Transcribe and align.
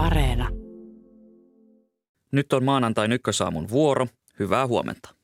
Areena. 0.00 0.48
Nyt 2.32 2.52
on 2.52 2.64
maanantai 2.64 3.08
ykkösaamun 3.10 3.68
vuoro. 3.70 4.06
Hyvää 4.38 4.66
huomenta. 4.66 5.14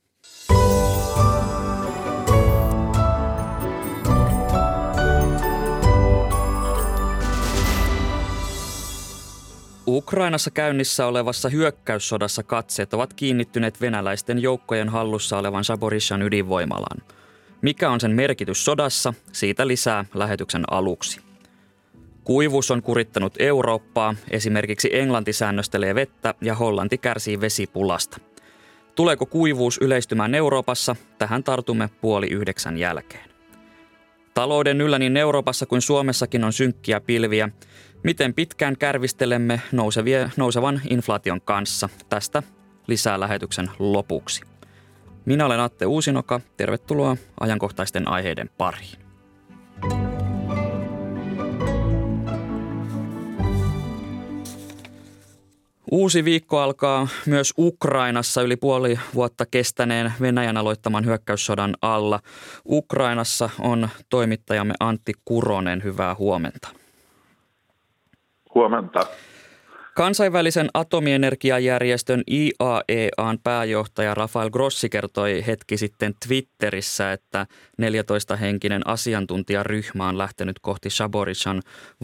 Ukrainassa 9.86 10.50
käynnissä 10.50 11.06
olevassa 11.06 11.48
hyökkäyssodassa 11.48 12.42
katseet 12.42 12.94
ovat 12.94 13.14
kiinnittyneet 13.14 13.80
venäläisten 13.80 14.42
joukkojen 14.42 14.88
hallussa 14.88 15.38
olevan 15.38 15.64
Saborishan 15.64 16.22
ydinvoimalaan. 16.22 17.02
Mikä 17.62 17.90
on 17.90 18.00
sen 18.00 18.10
merkitys 18.10 18.64
sodassa, 18.64 19.14
siitä 19.32 19.66
lisää 19.66 20.04
lähetyksen 20.14 20.64
aluksi. 20.70 21.25
Kuivuus 22.26 22.70
on 22.70 22.82
kurittanut 22.82 23.34
Eurooppaa, 23.38 24.14
esimerkiksi 24.30 24.96
Englanti 24.96 25.32
säännöstelee 25.32 25.94
vettä 25.94 26.34
ja 26.40 26.54
Hollanti 26.54 26.98
kärsii 26.98 27.40
vesipulasta. 27.40 28.18
Tuleeko 28.94 29.26
kuivuus 29.26 29.78
yleistymään 29.82 30.34
Euroopassa? 30.34 30.96
Tähän 31.18 31.44
tartumme 31.44 31.90
puoli 32.00 32.26
yhdeksän 32.26 32.78
jälkeen. 32.78 33.30
Talouden 34.34 34.80
yllä 34.80 34.98
niin 34.98 35.16
Euroopassa 35.16 35.66
kuin 35.66 35.82
Suomessakin 35.82 36.44
on 36.44 36.52
synkkiä 36.52 37.00
pilviä. 37.00 37.48
Miten 38.02 38.34
pitkään 38.34 38.76
kärvistelemme 38.78 39.60
nousevia, 39.72 40.30
nousevan 40.36 40.80
inflaation 40.90 41.40
kanssa? 41.40 41.88
Tästä 42.08 42.42
lisää 42.86 43.20
lähetyksen 43.20 43.70
lopuksi. 43.78 44.42
Minä 45.24 45.46
olen 45.46 45.60
Atte 45.60 45.86
Uusinoka. 45.86 46.40
Tervetuloa 46.56 47.16
ajankohtaisten 47.40 48.08
aiheiden 48.08 48.50
pariin. 48.58 48.98
Uusi 55.90 56.24
viikko 56.24 56.58
alkaa 56.58 57.08
myös 57.26 57.54
Ukrainassa 57.58 58.42
yli 58.42 58.56
puoli 58.56 58.98
vuotta 59.14 59.46
kestäneen 59.46 60.12
Venäjän 60.20 60.56
aloittaman 60.56 61.04
hyökkäyssodan 61.04 61.74
alla. 61.82 62.20
Ukrainassa 62.68 63.50
on 63.60 63.88
toimittajamme 64.10 64.74
Antti 64.80 65.12
Kuronen. 65.24 65.84
Hyvää 65.84 66.14
huomenta. 66.14 66.68
Huomenta. 68.54 69.06
Kansainvälisen 69.96 70.68
atomienergiajärjestön 70.74 72.22
IAEAn 72.30 73.38
pääjohtaja 73.44 74.14
Rafael 74.14 74.50
Grossi 74.50 74.88
kertoi 74.88 75.46
hetki 75.46 75.76
sitten 75.76 76.12
Twitterissä, 76.26 77.12
että 77.12 77.46
14-henkinen 77.82 78.82
asiantuntijaryhmä 78.84 80.08
on 80.08 80.18
lähtenyt 80.18 80.58
kohti 80.58 80.90
Shaborishan 80.90 81.62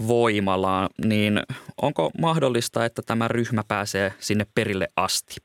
voimalaa. 0.09 0.89
Niin 1.05 1.41
onko 1.83 2.11
mahdollista, 2.21 2.85
että 2.85 3.03
tämä 3.07 3.29
ryhmä 3.29 3.63
pääsee 3.69 4.13
sinne 4.19 4.47
perille 4.55 4.89
asti? 4.97 5.37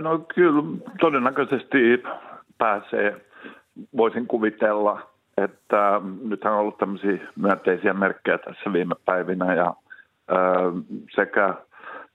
No 0.00 0.18
kyllä 0.34 0.62
todennäköisesti 1.00 1.78
pääsee. 2.58 3.26
Voisin 3.96 4.26
kuvitella, 4.26 5.10
että 5.36 6.00
nythän 6.22 6.52
on 6.52 6.60
ollut 6.60 6.78
tämmöisiä 6.78 7.18
myönteisiä 7.36 7.94
merkkejä 7.94 8.38
tässä 8.38 8.72
viime 8.72 8.94
päivinä 9.04 9.54
ja 9.54 9.74
sekä 11.14 11.54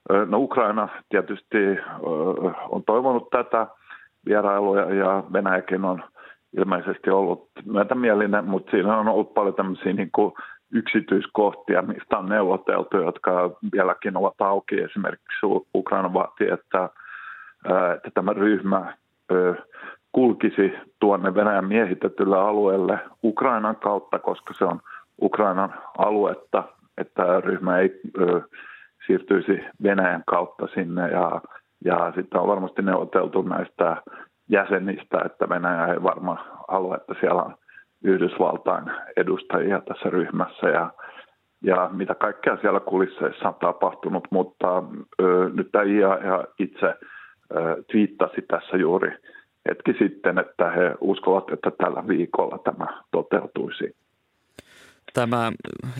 no 0.10 0.38
Ukraina 0.38 0.90
tietysti 1.10 1.58
on 2.70 2.84
toivonut 2.86 3.30
tätä 3.30 3.68
vierailua 4.26 4.80
ja 4.80 5.24
Venäjäkin 5.34 5.86
on 5.86 6.04
ilmeisesti 6.58 7.10
ollut 7.10 7.50
myötämielinen, 7.66 8.46
mutta 8.46 8.72
siinä 8.72 8.98
on 8.98 9.08
ollut 9.08 9.34
paljon 9.34 9.56
tämmöisiä 9.56 9.94
niin 9.94 10.12
kuin 10.12 10.34
yksityiskohtia, 10.72 11.82
mistä 11.82 12.18
on 12.18 12.30
neuvoteltu, 12.30 12.98
jotka 12.98 13.58
vieläkin 13.74 14.18
ovat 14.18 14.42
auki. 14.42 14.82
Esimerkiksi 14.82 15.46
Ukraina 15.76 16.14
vaatii, 16.14 16.50
että, 16.52 16.90
että 17.96 18.12
tämä 18.14 18.34
ryhmä 18.34 18.94
kulkisi 20.16 20.74
tuonne 21.00 21.36
Venäjän 21.36 21.66
miehitetylle 21.66 22.38
alueelle 22.38 23.00
Ukrainan 23.24 23.76
kautta, 23.76 24.20
koska 24.20 24.54
se 24.54 24.66
on 24.66 24.80
Ukrainan 25.22 25.74
aluetta, 25.98 26.64
että 26.98 27.42
ryhmä 27.42 27.78
ei 27.78 28.00
ö, 28.20 28.42
siirtyisi 29.08 29.64
Venäjän 29.84 30.24
kautta 30.28 30.68
sinne. 30.68 31.10
Ja, 31.12 31.42
ja 31.86 32.12
sitten 32.16 32.42
on 32.42 32.48
varmasti 32.48 32.82
neuvoteltu 32.82 33.42
näistä 33.42 33.98
jäsenistä, 34.50 35.22
että 35.26 35.50
Venäjä 35.50 35.86
ei 35.86 36.04
varmaan 36.04 36.40
halua, 36.68 36.96
että 36.96 37.14
siellä 37.20 37.42
on 37.44 37.56
Yhdysvaltain 38.04 38.84
edustajia 39.18 39.82
tässä 39.82 40.10
ryhmässä. 40.10 40.68
Ja, 40.70 40.92
ja 41.64 41.90
mitä 41.94 42.16
kaikkea 42.16 42.58
siellä 42.62 42.80
kulisseissa 42.80 43.48
on 43.48 43.56
tapahtunut, 43.56 44.28
mutta 44.32 44.84
ö, 45.22 45.50
nyt 45.54 45.70
tämä 45.72 45.84
IA 45.84 46.44
itse 46.60 46.88
ö, 47.56 47.84
twiittasi 47.92 48.42
tässä 48.48 48.78
juuri 48.78 49.18
hetki 49.70 49.94
sitten, 50.00 50.38
että 50.38 50.72
he 50.72 50.96
uskovat, 51.02 51.50
että 51.54 51.72
tällä 51.72 52.08
viikolla 52.08 52.58
tämä 52.58 53.04
toteutuisi. 53.12 53.96
Tämä 55.14 55.52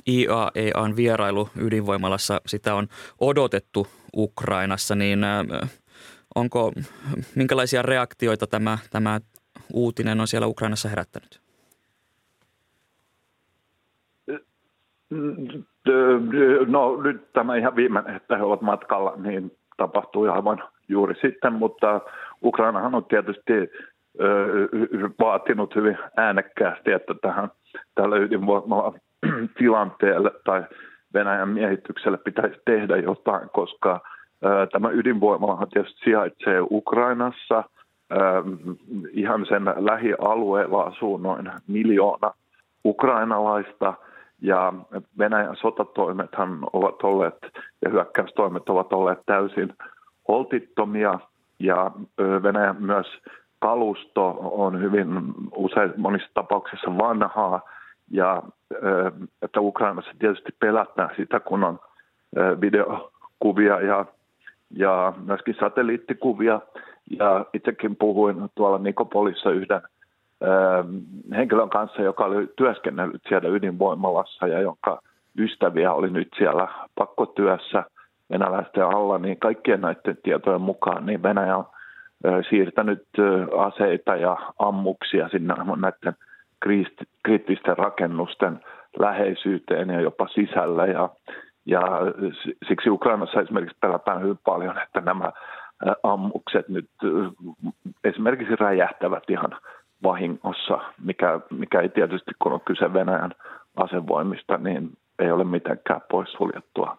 IAEAn 0.08 0.96
vierailu 0.96 1.50
ydinvoimalassa, 1.62 2.42
sitä 2.46 2.76
on 2.76 2.88
odotettu 3.20 3.88
Ukrainassa, 4.18 4.96
niin 4.96 5.24
äh, 5.24 5.46
onko, 6.36 6.72
minkälaisia 7.36 7.82
reaktioita 7.82 8.48
tämä, 8.48 8.78
tämä 8.92 9.20
uutinen 9.74 10.22
on 10.22 10.28
siellä 10.28 10.48
Ukrainassa 10.48 10.90
herättänyt? 10.90 11.42
No 16.68 17.02
nyt 17.02 17.34
tämä 17.34 17.56
ihan 17.56 17.76
viimeinen, 17.76 18.16
että 18.16 18.38
he 18.38 18.44
ovat 18.44 18.62
matkalla, 18.62 19.14
niin 19.18 19.52
tapahtui 19.78 20.30
aivan 20.30 20.64
juuri 20.88 21.16
sitten, 21.22 21.54
mutta 21.54 22.02
Ukrainahan 22.44 22.96
on 22.96 23.06
tietysti 23.06 23.54
vaatinut 25.20 25.76
hyvin 25.76 25.98
äänekkäästi, 26.18 26.92
että 26.92 27.14
tähän 27.22 27.50
tällä 27.96 28.18
ydinvoimalla 28.18 28.94
tilanteelle 29.60 30.32
tai 30.46 30.64
Venäjän 31.14 31.50
miehitykselle 31.50 32.18
pitäisi 32.18 32.62
tehdä 32.66 32.98
jotain, 32.98 33.50
koska 33.50 34.02
tämä 34.72 34.90
ydinvoimalahan 34.90 35.68
tietysti 35.70 36.00
sijaitsee 36.04 36.62
Ukrainassa. 36.72 37.64
Ihan 39.12 39.46
sen 39.46 39.66
lähialueella 39.66 40.82
asuu 40.82 41.18
noin 41.18 41.52
miljoona 41.68 42.34
ukrainalaista 42.86 43.94
ja 44.42 44.74
Venäjän 45.18 45.56
sotatoimethan 45.56 46.60
ovat 46.74 47.04
olleet 47.04 47.38
ja 47.82 47.90
hyökkäystoimet 47.90 48.70
ovat 48.70 48.94
olleet 48.94 49.20
täysin 49.26 49.74
holtittomia 50.28 51.20
ja 51.60 51.92
Venäjän 52.44 52.76
myös 52.80 53.08
kalusto 53.60 54.38
on 54.42 54.82
hyvin 54.82 55.08
usein 55.56 55.94
monissa 55.98 56.30
tapauksissa 56.34 56.98
vanhaa 56.98 57.62
ja 58.12 58.44
että 59.42 59.62
Ukrainassa 59.62 60.12
tietysti 60.20 60.52
pelätään 60.60 61.10
sitä, 61.18 61.40
kun 61.40 61.64
on 61.64 61.80
videokuvia 62.62 63.82
ja, 63.82 64.06
ja 64.72 65.14
myöskin 65.26 65.56
satelliittikuvia. 65.60 66.60
Ja 67.20 67.46
itsekin 67.54 67.96
puhuin 67.96 68.50
tuolla 68.56 68.78
Nikopolissa 68.78 69.52
yhden 69.52 69.82
henkilön 71.36 71.70
kanssa, 71.70 72.02
joka 72.02 72.26
oli 72.26 72.48
työskennellyt 72.56 73.22
siellä 73.30 73.50
ydinvoimalassa 73.50 74.48
ja 74.48 74.62
jonka 74.62 75.02
ystäviä 75.40 75.94
oli 75.94 76.10
nyt 76.10 76.30
siellä 76.38 76.68
pakkotyössä– 76.96 77.84
venäläisten 78.30 78.84
alla, 78.84 79.18
niin 79.18 79.40
kaikkien 79.40 79.82
näiden 79.82 80.18
tietojen 80.24 80.62
mukaan 80.62 81.06
niin 81.06 81.24
Venäjä 81.24 81.58
on 81.58 81.66
siirtänyt 82.50 83.08
aseita 83.58 84.16
ja 84.16 84.38
ammuksia 84.60 85.30
sinne 85.30 85.54
näiden 85.76 86.16
kriittisten 87.24 87.78
rakennusten 87.78 88.60
läheisyyteen 89.00 89.90
ja 89.90 90.02
jopa 90.02 90.28
sisällä. 90.28 90.86
Ja, 90.86 91.10
ja 91.66 91.82
siksi 92.68 92.90
Ukrainassa 92.90 93.42
esimerkiksi 93.42 93.78
pelätään 93.82 94.22
hyvin 94.22 94.40
paljon, 94.46 94.82
että 94.84 95.02
nämä 95.02 95.32
ammukset 96.04 96.70
nyt 96.70 96.90
esimerkiksi 98.04 98.56
räjähtävät 98.56 99.24
ihan 99.30 99.58
vahingossa, 100.04 100.80
mikä, 101.04 101.40
mikä 101.52 101.82
ei 101.82 101.90
tietysti 101.90 102.32
kun 102.42 102.54
on 102.54 102.62
kyse 102.62 102.94
Venäjän 102.94 103.32
asevoimista, 103.76 104.58
niin 104.58 104.90
ei 105.20 105.32
ole 105.32 105.44
mitenkään 105.44 106.02
poissuljettua. 106.12 106.98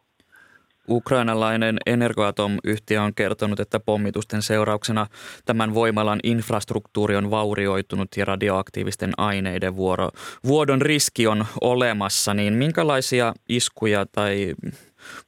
Ukrainalainen 0.89 1.77
Energoatom-yhtiö 1.87 3.03
on 3.03 3.15
kertonut, 3.15 3.61
että 3.61 3.81
pommitusten 3.81 4.43
seurauksena 4.43 5.07
tämän 5.45 5.75
voimalan 5.75 6.21
infrastruktuuri 6.23 7.17
on 7.17 7.31
vaurioitunut 7.31 8.09
ja 8.17 8.25
radioaktiivisten 8.25 9.11
aineiden 9.19 9.77
vuoro, 9.77 10.09
vuodon 10.47 10.83
riski 10.83 11.27
on 11.27 11.45
olemassa. 11.61 12.35
Niin 12.35 12.53
minkälaisia 12.53 13.33
iskuja 13.49 14.07
tai 14.07 14.55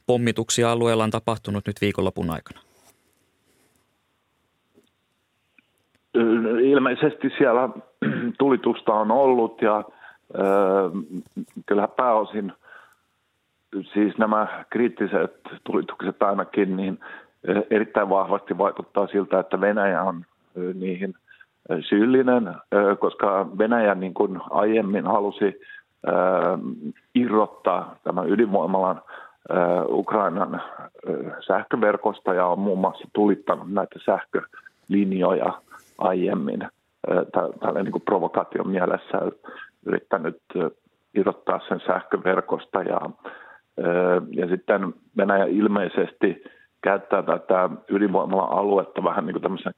pommituksia 0.07 0.73
alueella 0.73 1.05
on 1.05 1.11
tapahtunut 1.11 1.67
nyt 1.67 1.77
viikonlopun 1.81 2.31
aikana? 2.31 2.61
Ilmeisesti 6.63 7.31
siellä 7.39 7.69
tulitusta 8.39 8.93
on 8.93 9.11
ollut 9.11 9.63
ja 9.63 9.77
äh, 9.79 9.85
kyllähän 11.67 11.93
pääosin– 11.97 12.53
siis 13.93 14.19
nämä 14.19 14.65
kriittiset 14.71 15.41
tulitukset 15.65 16.23
ainakin, 16.23 16.77
niin 16.77 16.99
erittäin 17.71 18.09
vahvasti 18.09 18.59
vaikuttaa 18.59 19.07
siltä, 19.07 19.39
että 19.39 19.61
Venäjä 19.61 20.03
on 20.03 20.25
niihin 20.75 21.15
syyllinen, 21.81 22.55
koska 22.99 23.47
Venäjä 23.59 23.95
niin 23.95 24.15
kuin 24.15 24.41
aiemmin 24.51 25.07
halusi 25.07 25.61
irrottaa 27.15 27.97
tämän 28.05 28.31
ydinvoimalan 28.31 29.03
Ukrainan 29.89 30.63
sähköverkosta 31.47 32.35
ja 32.35 32.47
on 32.47 32.59
muun 32.59 32.79
muassa 32.79 33.09
tulittanut 33.13 33.73
näitä 33.73 33.99
sähkölinjoja 34.05 35.53
aiemmin 35.99 36.69
tällä 37.61 37.83
niin 37.83 38.03
provokaation 38.05 38.69
mielessä 38.69 39.19
yrittänyt 39.87 40.43
irrottaa 41.15 41.61
sen 41.69 41.81
sähköverkosta 41.87 42.83
ja, 42.83 43.01
ja 44.31 44.49
sitten 44.49 44.95
Venäjä 45.17 45.45
ilmeisesti 45.45 46.45
käyttää 46.83 47.23
tätä 47.23 47.71
ydinvoimala-aluetta 47.91 49.05
vähän 49.05 49.27
niin 49.27 49.35
kuin 49.35 49.43
tämmöisen 49.43 49.73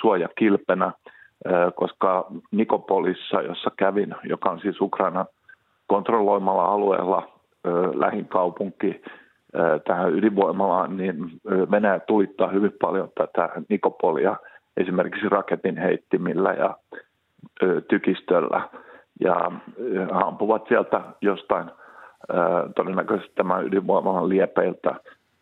suojakilpenä, 0.00 0.92
koska 1.74 2.26
Nikopolissa, 2.50 3.42
jossa 3.42 3.70
kävin, 3.76 4.14
joka 4.24 4.50
on 4.50 4.60
siis 4.60 4.80
Ukrainan 4.80 5.26
kontrolloimalla 5.86 6.64
alueella 6.64 7.28
lähin 7.94 8.28
kaupunki 8.28 9.02
tähän 9.86 10.14
ydinvoimalaan, 10.14 10.96
niin 10.96 11.16
Venäjä 11.70 12.00
tulittaa 12.00 12.48
hyvin 12.48 12.72
paljon 12.80 13.08
tätä 13.14 13.48
Nikopolia 13.68 14.36
esimerkiksi 14.76 15.28
raketin 15.28 15.76
heittimillä 15.76 16.52
ja 16.52 16.76
tykistöllä. 17.88 18.60
Ja 19.20 19.50
ampuvat 20.12 20.64
sieltä 20.68 21.00
jostain 21.20 21.70
todennäköisesti 22.76 23.32
tämän 23.34 23.66
ydinvoimalan 23.66 24.28
liepeiltä, 24.28 24.94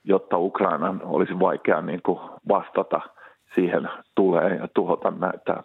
jotta 0.05 0.39
Ukrainan 0.39 1.01
olisi 1.05 1.39
vaikea 1.39 1.83
niin 1.83 2.01
kuin 2.03 2.19
vastata 2.49 3.01
siihen 3.55 3.89
tulee 4.15 4.57
ja 4.57 4.69
tuhota 4.75 5.11
näitä 5.11 5.63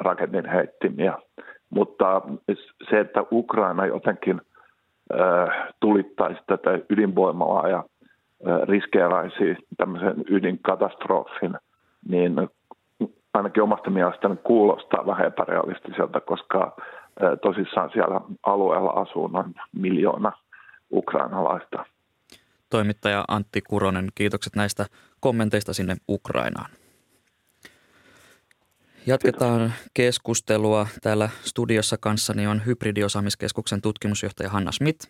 raketin 0.00 0.48
heittimiä. 0.48 1.14
Mutta 1.70 2.22
se, 2.90 3.00
että 3.00 3.24
Ukraina 3.32 3.86
jotenkin 3.86 4.40
tulittaisi 5.80 6.40
tätä 6.46 6.78
ydinvoimalaa 6.90 7.68
ja 7.68 7.84
riskeeraisi 8.62 9.56
tämmöisen 9.76 10.14
ydinkatastrofin, 10.30 11.54
niin 12.08 12.48
ainakin 13.34 13.62
omasta 13.62 13.90
mielestäni 13.90 14.36
kuulostaa 14.44 15.06
vähän 15.06 15.26
epärealistiselta, 15.26 16.20
koska 16.20 16.76
tosissaan 17.42 17.90
siellä 17.92 18.20
alueella 18.46 18.90
asuu 18.90 19.26
noin 19.26 19.54
miljoona 19.72 20.32
ukrainalaista. 20.92 21.84
Toimittaja 22.70 23.24
Antti 23.28 23.60
Kuronen, 23.60 24.08
kiitokset 24.14 24.56
näistä 24.56 24.86
kommenteista 25.20 25.72
sinne 25.72 25.96
Ukrainaan. 26.08 26.70
Jatketaan 29.06 29.72
keskustelua. 29.94 30.86
Täällä 31.02 31.28
studiossa 31.42 31.96
kanssani 32.00 32.46
on 32.46 32.62
Hybridiosaamiskeskuksen 32.66 33.80
tutkimusjohtaja 33.82 34.50
Hanna 34.50 34.72
Smith 34.72 35.08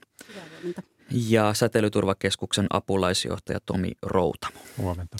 ja 1.28 1.54
Säteilyturvakeskuksen 1.54 2.66
apulaisjohtaja 2.70 3.58
Tomi 3.66 3.92
Routamo. 4.02 4.58
Huomenta. 4.78 5.16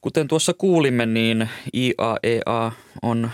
Kuten 0.00 0.28
tuossa 0.28 0.52
kuulimme, 0.54 1.06
niin 1.06 1.48
IAEA 1.74 2.66
e 2.66 2.72
on 3.02 3.30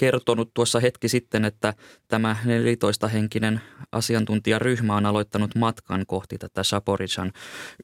kertonut 0.00 0.54
tuossa 0.54 0.80
hetki 0.80 1.08
sitten, 1.08 1.44
että 1.44 1.74
tämä 2.08 2.36
14-henkinen 2.44 3.60
asiantuntijaryhmä 3.92 4.96
on 4.96 5.06
aloittanut 5.06 5.54
matkan 5.54 6.06
kohti 6.06 6.38
tätä 6.38 6.62
Saporitsan 6.62 7.32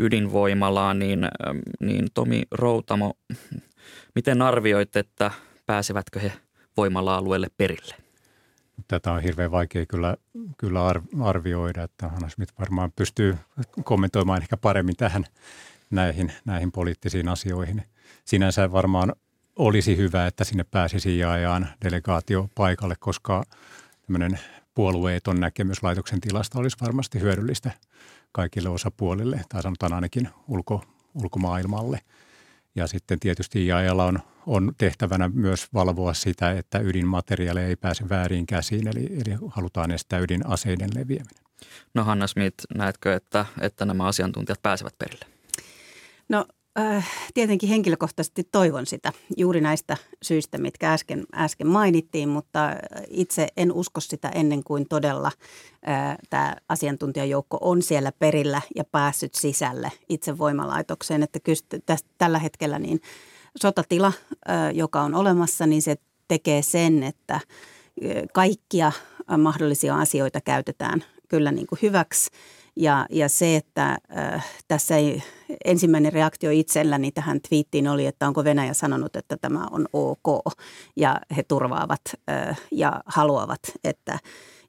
ydinvoimalaa, 0.00 0.94
niin, 0.94 1.28
niin 1.80 2.06
Tomi 2.14 2.42
Routamo, 2.50 3.14
miten 4.14 4.42
arvioit, 4.42 4.96
että 4.96 5.30
pääsevätkö 5.66 6.20
he 6.20 6.32
voimala-alueelle 6.76 7.48
perille? 7.56 7.94
Tätä 8.88 9.12
on 9.12 9.22
hirveän 9.22 9.50
vaikea 9.50 9.86
kyllä, 9.86 10.16
kyllä 10.58 10.80
arvioida, 11.22 11.82
että 11.82 12.08
Hanna 12.08 12.28
Smith 12.28 12.52
varmaan 12.60 12.92
pystyy 12.96 13.36
kommentoimaan 13.84 14.42
ehkä 14.42 14.56
paremmin 14.56 14.96
tähän 14.96 15.24
näihin, 15.90 16.32
näihin 16.44 16.72
poliittisiin 16.72 17.28
asioihin. 17.28 17.82
Sinänsä 18.24 18.72
varmaan 18.72 19.12
olisi 19.56 19.96
hyvä, 19.96 20.26
että 20.26 20.44
sinne 20.44 20.64
pääsisi 20.64 21.16
IAEAn 21.16 21.68
delegaatio 21.84 22.48
paikalle, 22.54 22.94
koska 22.98 23.44
tämmöinen 24.06 24.38
puolueeton 24.74 25.40
näkemys 25.40 25.82
laitoksen 25.82 26.20
tilasta 26.20 26.58
olisi 26.58 26.76
varmasti 26.80 27.20
hyödyllistä 27.20 27.70
kaikille 28.32 28.68
osapuolille, 28.68 29.40
tai 29.48 29.62
sanotaan 29.62 29.92
ainakin 29.92 30.28
ulko, 30.48 30.84
ulkomaailmalle. 31.14 32.00
Ja 32.74 32.86
sitten 32.86 33.20
tietysti 33.20 33.66
IAEAlla 33.66 34.04
on, 34.04 34.18
on 34.46 34.72
tehtävänä 34.78 35.30
myös 35.34 35.68
valvoa 35.74 36.14
sitä, 36.14 36.50
että 36.50 36.78
ydinmateriaali 36.78 37.60
ei 37.60 37.76
pääse 37.76 38.08
väärin 38.08 38.46
käsiin, 38.46 38.88
eli, 38.88 39.06
eli 39.12 39.36
halutaan 39.50 39.90
estää 39.90 40.18
ydinaseiden 40.18 40.90
leviäminen. 40.94 41.44
No 41.94 42.04
Hanna 42.04 42.26
Smith, 42.26 42.64
näetkö, 42.74 43.14
että, 43.14 43.46
että 43.60 43.84
nämä 43.84 44.04
asiantuntijat 44.04 44.62
pääsevät 44.62 44.98
perille? 44.98 45.26
No 46.28 46.46
äh, 46.78 47.08
tietenkin 47.34 47.68
henkilökohtaisesti 47.68 48.48
toivon 48.52 48.86
sitä 48.86 49.12
juuri 49.36 49.60
näistä 49.60 49.96
syistä, 50.22 50.58
mitkä 50.58 50.92
äsken, 50.92 51.24
äsken 51.34 51.66
mainittiin, 51.66 52.28
mutta 52.28 52.70
itse 53.08 53.48
en 53.56 53.72
usko 53.72 54.00
sitä 54.00 54.28
ennen 54.28 54.64
kuin 54.64 54.88
todella 54.88 55.30
äh, 55.88 56.16
tämä 56.30 56.56
asiantuntijajoukko 56.68 57.58
on 57.60 57.82
siellä 57.82 58.12
perillä 58.12 58.62
ja 58.76 58.84
päässyt 58.84 59.34
sisälle 59.34 59.92
itse 60.08 60.38
voimalaitokseen. 60.38 61.22
Että 61.22 61.40
kyllä 61.40 61.80
tästä, 61.86 62.08
tällä 62.18 62.38
hetkellä 62.38 62.78
niin 62.78 63.00
sotatila, 63.56 64.12
äh, 64.50 64.74
joka 64.74 65.00
on 65.00 65.14
olemassa, 65.14 65.66
niin 65.66 65.82
se 65.82 65.96
tekee 66.28 66.62
sen, 66.62 67.02
että 67.02 67.34
äh, 67.34 67.42
kaikkia 68.32 68.92
mahdollisia 69.38 69.96
asioita 69.98 70.40
käytetään 70.40 71.04
kyllä 71.28 71.52
niin 71.52 71.66
kuin 71.66 71.78
hyväksi– 71.82 72.30
ja, 72.76 73.06
ja 73.10 73.28
se, 73.28 73.56
että 73.56 73.98
äh, 74.16 74.46
tässä 74.68 74.96
ei, 74.96 75.22
ensimmäinen 75.64 76.12
reaktio 76.12 76.50
itselläni 76.50 77.12
tähän 77.12 77.40
twiittiin 77.48 77.88
oli, 77.88 78.06
että 78.06 78.26
onko 78.26 78.44
Venäjä 78.44 78.74
sanonut, 78.74 79.16
että 79.16 79.36
tämä 79.36 79.66
on 79.70 79.86
ok. 79.92 80.54
Ja 80.96 81.20
he 81.36 81.42
turvaavat 81.42 82.00
äh, 82.30 82.60
ja 82.72 83.00
haluavat, 83.06 83.60
että 83.84 84.18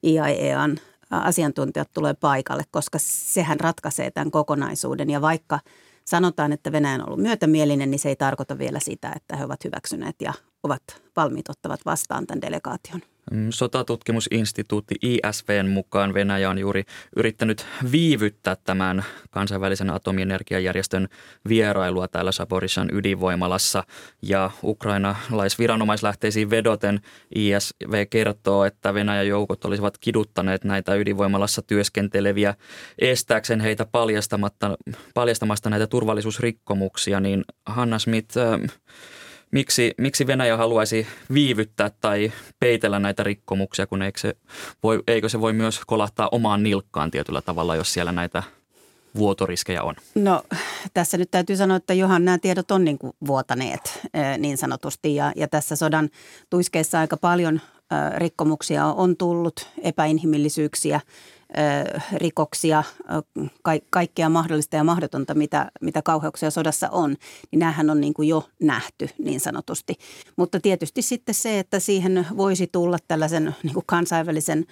IAEAn 0.04 0.78
asiantuntijat 1.10 1.90
tulee 1.94 2.14
paikalle, 2.14 2.62
koska 2.70 2.98
sehän 3.02 3.60
ratkaisee 3.60 4.10
tämän 4.10 4.30
kokonaisuuden. 4.30 5.10
Ja 5.10 5.20
vaikka 5.20 5.60
sanotaan, 6.04 6.52
että 6.52 6.72
Venäjä 6.72 6.94
on 6.94 7.06
ollut 7.06 7.20
myötämielinen, 7.20 7.90
niin 7.90 7.98
se 7.98 8.08
ei 8.08 8.16
tarkoita 8.16 8.58
vielä 8.58 8.80
sitä, 8.80 9.12
että 9.16 9.36
he 9.36 9.44
ovat 9.44 9.64
hyväksyneet 9.64 10.16
ja 10.22 10.32
ovat 10.62 10.82
valmiit 11.16 11.48
ottavat 11.48 11.80
vastaan 11.86 12.26
tämän 12.26 12.42
delegaation. 12.42 13.02
Mm, 13.30 13.48
sotatutkimusinstituutti 13.50 14.94
ISVn 15.02 15.68
mukaan 15.68 16.14
Venäjä 16.14 16.50
on 16.50 16.58
juuri 16.58 16.84
yrittänyt 17.16 17.66
viivyttää 17.92 18.56
tämän 18.64 19.04
kansainvälisen 19.30 19.90
atomienergiajärjestön 19.90 21.08
vierailua 21.48 22.08
täällä 22.08 22.32
Saporishan 22.32 22.88
ydinvoimalassa. 22.92 23.84
Ja 24.22 24.50
ukrainalaisviranomaislähteisiin 24.62 26.50
vedoten 26.50 27.00
ISV 27.34 28.06
kertoo, 28.10 28.64
että 28.64 28.94
Venäjän 28.94 29.28
joukot 29.28 29.64
olisivat 29.64 29.98
kiduttaneet 29.98 30.64
näitä 30.64 30.94
ydinvoimalassa 30.94 31.62
työskenteleviä 31.62 32.54
estääkseen 32.98 33.60
heitä 33.60 33.86
paljastamatta, 33.86 34.76
paljastamasta 35.14 35.70
näitä 35.70 35.86
turvallisuusrikkomuksia. 35.86 37.20
Niin 37.20 37.44
Hanna 37.66 37.98
Smith, 37.98 38.36
miksi, 39.50 39.94
miksi 39.98 40.26
Venäjä 40.26 40.56
haluaisi 40.56 41.06
viivyttää 41.34 41.90
tai 42.00 42.32
peitellä 42.60 42.98
näitä 42.98 43.22
rikkomuksia, 43.22 43.86
kun 43.86 44.02
eikö 44.02 44.20
se 44.20 44.36
voi, 44.82 45.02
eikö 45.06 45.28
se 45.28 45.40
voi 45.40 45.52
myös 45.52 45.80
kolahtaa 45.86 46.28
omaan 46.32 46.62
nilkkaan 46.62 47.10
tietyllä 47.10 47.42
tavalla, 47.42 47.76
jos 47.76 47.92
siellä 47.92 48.12
näitä 48.12 48.42
vuotoriskejä 49.16 49.82
on? 49.82 49.94
No 50.14 50.42
tässä 50.94 51.18
nyt 51.18 51.30
täytyy 51.30 51.56
sanoa, 51.56 51.76
että 51.76 51.94
johan 51.94 52.24
nämä 52.24 52.38
tiedot 52.38 52.70
on 52.70 52.84
niin 52.84 52.98
kuin 52.98 53.12
vuotaneet 53.26 54.00
niin 54.38 54.58
sanotusti 54.58 55.14
ja, 55.14 55.32
ja 55.36 55.48
tässä 55.48 55.76
sodan 55.76 56.08
tuiskeessa 56.50 57.00
aika 57.00 57.16
paljon 57.16 57.60
rikkomuksia 58.16 58.86
on 58.86 59.16
tullut, 59.16 59.68
epäinhimillisyyksiä– 59.82 61.00
rikoksia, 62.12 62.84
ka- 63.62 63.72
kaikkea 63.90 64.28
mahdollista 64.28 64.76
ja 64.76 64.84
mahdotonta, 64.84 65.34
mitä, 65.34 65.70
mitä 65.80 66.02
kauheuksia 66.02 66.50
sodassa 66.50 66.88
on, 66.90 67.16
niin 67.50 67.58
näähän 67.58 67.90
on 67.90 68.00
niin 68.00 68.14
kuin 68.14 68.28
jo 68.28 68.48
nähty 68.62 69.08
niin 69.18 69.40
sanotusti. 69.40 69.94
Mutta 70.36 70.60
tietysti 70.60 71.02
sitten 71.02 71.34
se, 71.34 71.58
että 71.58 71.80
siihen 71.80 72.26
voisi 72.36 72.66
tulla 72.66 72.98
tällaisen 73.08 73.54
niin 73.62 73.74
kuin 73.74 73.86
kansainvälisen 73.86 74.66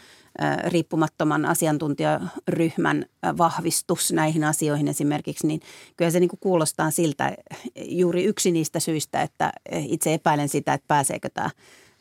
riippumattoman 0.67 1.45
asiantuntijaryhmän 1.45 3.05
vahvistus 3.39 4.13
näihin 4.13 4.45
asioihin 4.45 4.89
esimerkiksi, 4.89 5.47
niin 5.47 5.61
kyllä 5.97 6.11
se 6.11 6.21
niin 6.21 6.29
kuin 6.29 6.41
kuulostaa 6.41 6.91
siltä 6.91 7.37
juuri 7.77 8.25
yksi 8.25 8.51
niistä 8.51 8.81
syistä, 8.81 9.23
että 9.23 9.53
itse 9.73 10.15
epäilen 10.15 10.49
sitä, 10.49 10.75
että 10.75 10.85
pääseekö 10.89 11.29
tämä 11.35 11.51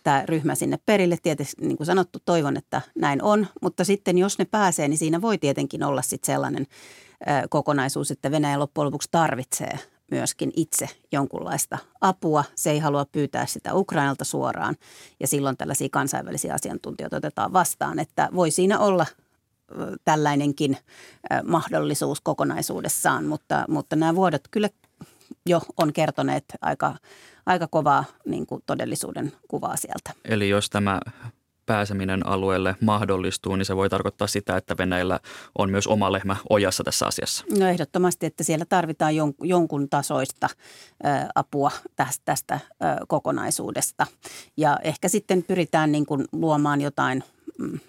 tämä 0.05 0.23
ryhmä 0.25 0.55
sinne 0.55 0.79
perille. 0.85 1.17
Tietysti 1.23 1.65
niin 1.65 1.77
kuin 1.77 1.87
sanottu, 1.87 2.19
toivon, 2.25 2.57
että 2.57 2.81
näin 2.95 3.23
on, 3.23 3.47
mutta 3.61 3.83
sitten 3.83 4.17
jos 4.17 4.39
ne 4.39 4.45
pääsee, 4.45 4.87
niin 4.87 4.97
siinä 4.97 5.21
voi 5.21 5.37
tietenkin 5.37 5.83
olla 5.83 6.01
sitten 6.01 6.33
sellainen 6.33 6.67
kokonaisuus, 7.49 8.11
että 8.11 8.31
Venäjä 8.31 8.59
loppujen 8.59 8.85
lopuksi 8.85 9.09
tarvitsee 9.11 9.79
myöskin 10.11 10.51
itse 10.55 10.89
jonkunlaista 11.11 11.77
apua. 12.01 12.43
Se 12.55 12.71
ei 12.71 12.79
halua 12.79 13.05
pyytää 13.05 13.45
sitä 13.45 13.73
Ukrainalta 13.73 14.25
suoraan 14.25 14.75
ja 15.19 15.27
silloin 15.27 15.57
tällaisia 15.57 15.87
kansainvälisiä 15.91 16.53
asiantuntijoita 16.53 17.17
otetaan 17.17 17.53
vastaan, 17.53 17.99
että 17.99 18.29
voi 18.35 18.51
siinä 18.51 18.79
olla 18.79 19.05
tällainenkin 20.03 20.77
mahdollisuus 21.43 22.21
kokonaisuudessaan, 22.21 23.25
mutta, 23.25 23.65
mutta 23.67 23.95
nämä 23.95 24.15
vuodot 24.15 24.47
kyllä 24.51 24.69
jo 25.45 25.61
on 25.77 25.93
kertoneet 25.93 26.45
aika, 26.61 26.95
aika 27.45 27.67
kovaa 27.67 28.05
niin 28.25 28.45
kuin 28.45 28.63
todellisuuden 28.65 29.31
kuvaa 29.47 29.75
sieltä. 29.75 30.11
Eli 30.25 30.49
jos 30.49 30.69
tämä 30.69 30.99
pääseminen 31.65 32.27
alueelle 32.27 32.75
mahdollistuu, 32.81 33.55
niin 33.55 33.65
se 33.65 33.75
voi 33.75 33.89
tarkoittaa 33.89 34.27
sitä, 34.27 34.57
että 34.57 34.77
Venäjällä 34.77 35.19
on 35.57 35.69
myös 35.69 35.87
oma 35.87 36.11
lehmä 36.11 36.35
ojassa 36.49 36.83
tässä 36.83 37.05
asiassa. 37.05 37.45
No 37.59 37.67
ehdottomasti, 37.67 38.25
että 38.25 38.43
siellä 38.43 38.65
tarvitaan 38.65 39.13
jonkun 39.43 39.89
tasoista 39.89 40.49
apua 41.35 41.71
tästä, 41.95 42.21
tästä 42.25 42.59
kokonaisuudesta. 43.07 44.07
Ja 44.57 44.79
ehkä 44.83 45.07
sitten 45.07 45.43
pyritään 45.43 45.91
niin 45.91 46.05
kuin 46.05 46.25
luomaan 46.31 46.81
jotain 46.81 47.23
mm, 47.59 47.79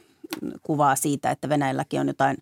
kuvaa 0.62 0.96
siitä, 0.96 1.30
että 1.30 1.48
Venäjälläkin 1.48 2.00
on 2.00 2.06
jotain 2.06 2.36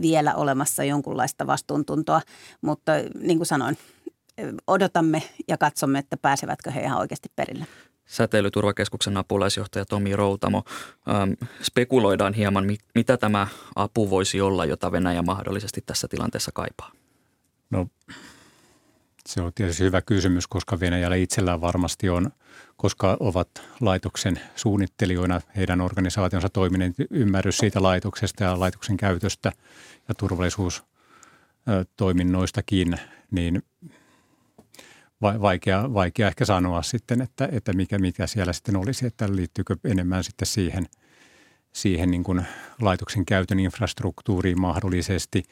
vielä 0.00 0.34
olemassa 0.34 0.84
jonkunlaista 0.84 1.46
vastuuntuntoa, 1.46 2.20
mutta 2.60 2.92
niin 3.20 3.38
kuin 3.38 3.46
sanoin, 3.46 3.78
odotamme 4.66 5.22
ja 5.48 5.58
katsomme, 5.58 5.98
että 5.98 6.16
pääsevätkö 6.16 6.70
he 6.70 6.80
ihan 6.80 6.98
oikeasti 6.98 7.28
perille. 7.36 7.66
Säteilyturvakeskuksen 8.06 9.16
apulaisjohtaja 9.16 9.84
Tomi 9.84 10.16
Routamo. 10.16 10.64
Ähm, 11.08 11.32
spekuloidaan 11.62 12.34
hieman, 12.34 12.64
mitä 12.94 13.16
tämä 13.16 13.46
apu 13.76 14.10
voisi 14.10 14.40
olla, 14.40 14.64
jota 14.64 14.92
Venäjä 14.92 15.22
mahdollisesti 15.22 15.82
tässä 15.86 16.08
tilanteessa 16.08 16.50
kaipaa. 16.54 16.92
No 17.70 17.86
se 19.26 19.42
on 19.42 19.52
tietysti 19.54 19.84
hyvä 19.84 20.02
kysymys, 20.02 20.46
koska 20.46 20.80
Venäjällä 20.80 21.16
itsellään 21.16 21.60
varmasti 21.60 22.08
on, 22.08 22.30
koska 22.76 23.16
ovat 23.20 23.48
laitoksen 23.80 24.40
suunnittelijoina, 24.56 25.40
heidän 25.56 25.80
organisaationsa 25.80 26.48
toiminen 26.48 26.94
ymmärrys 27.10 27.58
siitä 27.58 27.82
laitoksesta 27.82 28.44
ja 28.44 28.60
laitoksen 28.60 28.96
käytöstä 28.96 29.52
ja 30.08 30.14
turvallisuustoiminnoistakin, 30.14 32.96
niin 33.30 33.62
vaikea, 35.22 35.94
vaikea 35.94 36.28
ehkä 36.28 36.44
sanoa 36.44 36.82
sitten, 36.82 37.22
että, 37.22 37.48
että 37.52 37.72
mikä, 37.72 37.98
mikä 37.98 38.26
siellä 38.26 38.52
sitten 38.52 38.76
olisi, 38.76 39.06
että 39.06 39.36
liittyykö 39.36 39.76
enemmän 39.84 40.24
sitten 40.24 40.46
siihen, 40.46 40.86
siihen 41.72 42.10
niin 42.10 42.24
kuin 42.24 42.46
laitoksen 42.80 43.26
käytön 43.26 43.60
infrastruktuuriin 43.60 44.60
mahdollisesti. 44.60 45.42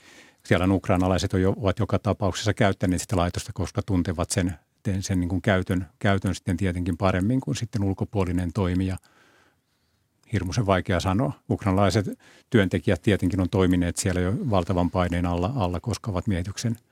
Siellä 0.45 0.65
on 0.65 0.73
ukrainalaiset 0.73 1.35
on 1.35 1.43
jo, 1.43 1.55
ovat 1.57 1.79
joka 1.79 1.99
tapauksessa 1.99 2.55
käyttäneet 2.55 3.03
sitä 3.03 3.17
laitosta, 3.17 3.53
koska 3.55 3.83
tuntevat 3.83 4.31
sen, 4.31 4.55
sen 5.01 5.21
niin 5.21 5.29
kuin 5.29 5.43
käytön, 5.43 5.87
käytön 5.99 6.35
sitten 6.35 6.57
tietenkin 6.57 6.97
paremmin 6.97 7.41
kuin 7.41 7.57
sitten 7.57 7.85
ulkopuolinen 7.85 8.53
toimija. 8.53 8.97
Hirmuisen 10.33 10.67
vaikea 10.67 11.01
sanoa. 11.01 11.33
Ukrainalaiset 11.51 12.07
työntekijät 12.51 13.03
tietenkin 13.03 13.41
on 13.41 13.51
toimineet 13.51 13.97
siellä 13.97 14.21
jo 14.21 14.33
valtavan 14.51 14.91
paineen 14.91 15.27
alla, 15.27 15.53
alla 15.57 15.81
koska 15.81 16.11
ovat 16.11 16.27
miehityksen– 16.27 16.77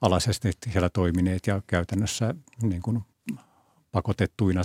alaisesti 0.00 0.50
siellä 0.72 0.88
toimineet 0.88 1.46
ja 1.46 1.62
käytännössä 1.66 2.34
niin 2.62 2.82
kuin 2.82 3.00
pakotettuina 3.92 4.60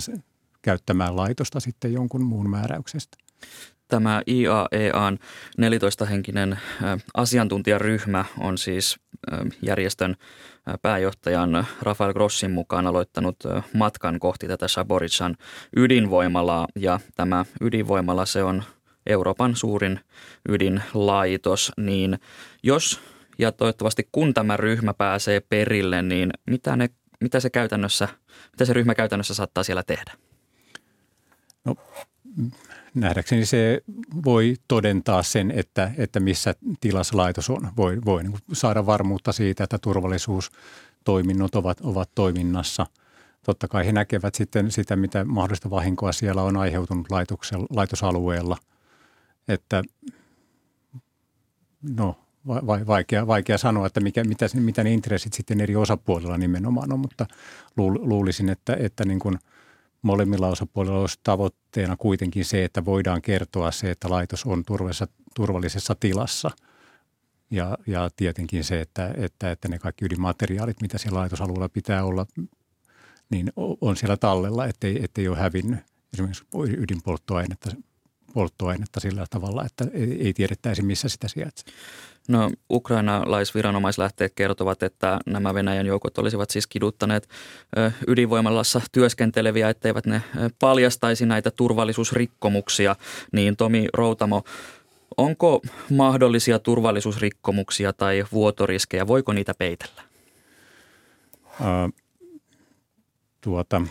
käyttämään 0.62 1.16
laitosta 1.16 1.60
sitten 1.60 1.92
jonkun 1.92 2.24
muun 2.24 2.50
määräyksestä. 2.50 3.16
Tämä 3.88 4.22
IAEAn 4.28 5.18
14-henkinen 5.60 6.58
asiantuntijaryhmä 7.14 8.24
on 8.38 8.58
siis 8.58 8.96
järjestön 9.62 10.16
pääjohtajan 10.82 11.66
Rafael 11.82 12.12
Grossin 12.12 12.50
mukaan 12.50 12.86
aloittanut 12.86 13.36
matkan 13.74 14.20
kohti 14.20 14.48
tätä 14.48 14.68
Saboritsan 14.68 15.36
ydinvoimalaa. 15.76 16.68
Ja 16.76 17.00
tämä 17.14 17.44
ydinvoimala, 17.60 18.26
se 18.26 18.42
on 18.42 18.64
Euroopan 19.06 19.56
suurin 19.56 20.00
ydinlaitos, 20.48 21.72
niin 21.76 22.18
jos 22.62 23.00
ja 23.38 23.52
toivottavasti 23.52 24.08
kun 24.12 24.34
tämä 24.34 24.56
ryhmä 24.56 24.94
pääsee 24.94 25.40
perille, 25.40 26.02
niin 26.02 26.30
mitä, 26.50 26.76
ne, 26.76 26.90
mitä, 27.20 27.40
se, 27.40 27.50
käytännössä, 27.50 28.08
mitä 28.52 28.64
se 28.64 28.72
ryhmä 28.72 28.94
käytännössä 28.94 29.34
saattaa 29.34 29.64
siellä 29.64 29.82
tehdä? 29.82 30.12
No, 31.64 31.76
nähdäkseni 32.94 33.46
se 33.46 33.82
voi 34.24 34.56
todentaa 34.68 35.22
sen, 35.22 35.50
että, 35.50 35.90
että 35.98 36.20
missä 36.20 36.54
tilassa 36.80 37.16
laitos 37.16 37.50
on. 37.50 37.68
Voi, 37.76 37.98
voi 38.04 38.22
niin 38.22 38.38
saada 38.52 38.86
varmuutta 38.86 39.32
siitä, 39.32 39.64
että 39.64 39.78
turvallisuustoiminnot 39.78 41.54
ovat, 41.54 41.80
ovat 41.80 42.10
toiminnassa. 42.14 42.86
Totta 43.42 43.68
kai 43.68 43.86
he 43.86 43.92
näkevät 43.92 44.34
sitten 44.34 44.70
sitä, 44.70 44.96
mitä 44.96 45.24
mahdollista 45.24 45.70
vahinkoa 45.70 46.12
siellä 46.12 46.42
on 46.42 46.56
aiheutunut 46.56 47.06
laitosalueella. 47.70 48.56
Että 49.48 49.82
no, 51.96 52.23
vaikea, 52.86 53.26
vaikea 53.26 53.58
sanoa, 53.58 53.86
että 53.86 54.00
mikä, 54.00 54.24
mitä, 54.24 54.46
mitä 54.54 54.84
ne 54.84 54.92
intressit 54.92 55.32
sitten 55.32 55.60
eri 55.60 55.76
osapuolilla 55.76 56.38
nimenomaan 56.38 56.92
on, 56.92 57.00
mutta 57.00 57.26
luulisin, 57.76 58.48
että, 58.48 58.76
että 58.80 59.04
niin 59.04 59.18
kuin 59.18 59.38
molemmilla 60.02 60.48
osapuolilla 60.48 61.00
olisi 61.00 61.20
tavoitteena 61.22 61.96
kuitenkin 61.96 62.44
se, 62.44 62.64
että 62.64 62.84
voidaan 62.84 63.22
kertoa 63.22 63.70
se, 63.70 63.90
että 63.90 64.10
laitos 64.10 64.44
on 64.44 64.64
turvallisessa, 64.64 65.08
turvallisessa 65.34 65.94
tilassa. 65.94 66.50
Ja, 67.50 67.78
ja 67.86 68.10
tietenkin 68.16 68.64
se, 68.64 68.80
että, 68.80 69.14
että, 69.16 69.50
että 69.50 69.68
ne 69.68 69.78
kaikki 69.78 70.04
ydinmateriaalit, 70.04 70.80
mitä 70.80 70.98
siellä 70.98 71.18
laitosalueella 71.18 71.68
pitää 71.68 72.04
olla, 72.04 72.26
niin 73.30 73.52
on 73.80 73.96
siellä 73.96 74.16
tallella, 74.16 74.66
ettei, 74.66 75.04
ettei 75.04 75.28
ole 75.28 75.36
hävinnyt 75.36 75.80
esimerkiksi 76.12 76.44
ydinpolttoainetta 76.78 77.70
polttoainetta 78.34 79.00
sillä 79.00 79.26
tavalla, 79.30 79.64
että 79.64 79.86
ei 80.18 80.32
tiedettäisi, 80.32 80.82
missä 80.82 81.08
sitä 81.08 81.28
sijaitsee. 81.28 81.74
No 82.28 82.50
ukrainalaisviranomaislähteet 82.70 84.32
kertovat, 84.34 84.82
että 84.82 85.18
nämä 85.26 85.54
Venäjän 85.54 85.86
joukot 85.86 86.18
olisivat 86.18 86.50
siis 86.50 86.66
kiduttaneet 86.66 87.28
ydinvoimalassa 88.08 88.80
työskenteleviä, 88.92 89.68
etteivät 89.68 90.06
ne 90.06 90.22
paljastaisi 90.58 91.26
näitä 91.26 91.50
turvallisuusrikkomuksia. 91.50 92.96
Niin 93.32 93.56
Tomi 93.56 93.86
Routamo, 93.94 94.42
onko 95.16 95.62
mahdollisia 95.90 96.58
turvallisuusrikkomuksia 96.58 97.92
tai 97.92 98.24
vuotoriskejä, 98.32 99.06
voiko 99.06 99.32
niitä 99.32 99.54
peitellä? 99.54 100.02
Uh, 101.60 101.92
tuota, 103.40 103.82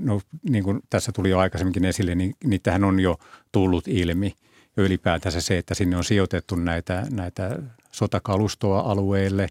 no 0.00 0.20
niin 0.50 0.64
kuin 0.64 0.80
tässä 0.90 1.12
tuli 1.12 1.30
jo 1.30 1.38
aikaisemminkin 1.38 1.84
esille, 1.84 2.14
niin 2.14 2.34
niitähän 2.44 2.84
on 2.84 3.00
jo 3.00 3.16
tullut 3.52 3.88
ilmi– 3.88 4.34
ylipäätänsä 4.76 5.40
se, 5.40 5.58
että 5.58 5.74
sinne 5.74 5.96
on 5.96 6.04
sijoitettu 6.04 6.56
näitä, 6.56 7.06
näitä 7.10 7.58
sotakalustoa 7.92 8.80
alueelle. 8.80 9.48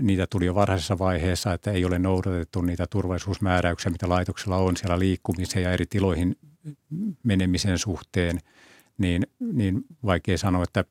Niitä 0.00 0.26
tuli 0.26 0.46
jo 0.46 0.54
varhaisessa 0.54 0.98
vaiheessa, 0.98 1.52
että 1.52 1.70
ei 1.70 1.84
ole 1.84 1.98
noudatettu 1.98 2.60
niitä 2.60 2.86
turvallisuusmääräyksiä, 2.86 3.92
mitä 3.92 4.08
laitoksella 4.08 4.56
on 4.56 4.76
siellä 4.76 4.98
liikkumisen 4.98 5.62
ja 5.62 5.72
eri 5.72 5.86
tiloihin 5.86 6.36
menemisen 7.22 7.78
suhteen. 7.78 8.40
Niin, 8.98 9.26
niin 9.52 9.84
vaikea 10.04 10.38
sanoa, 10.38 10.64
että, 10.64 10.84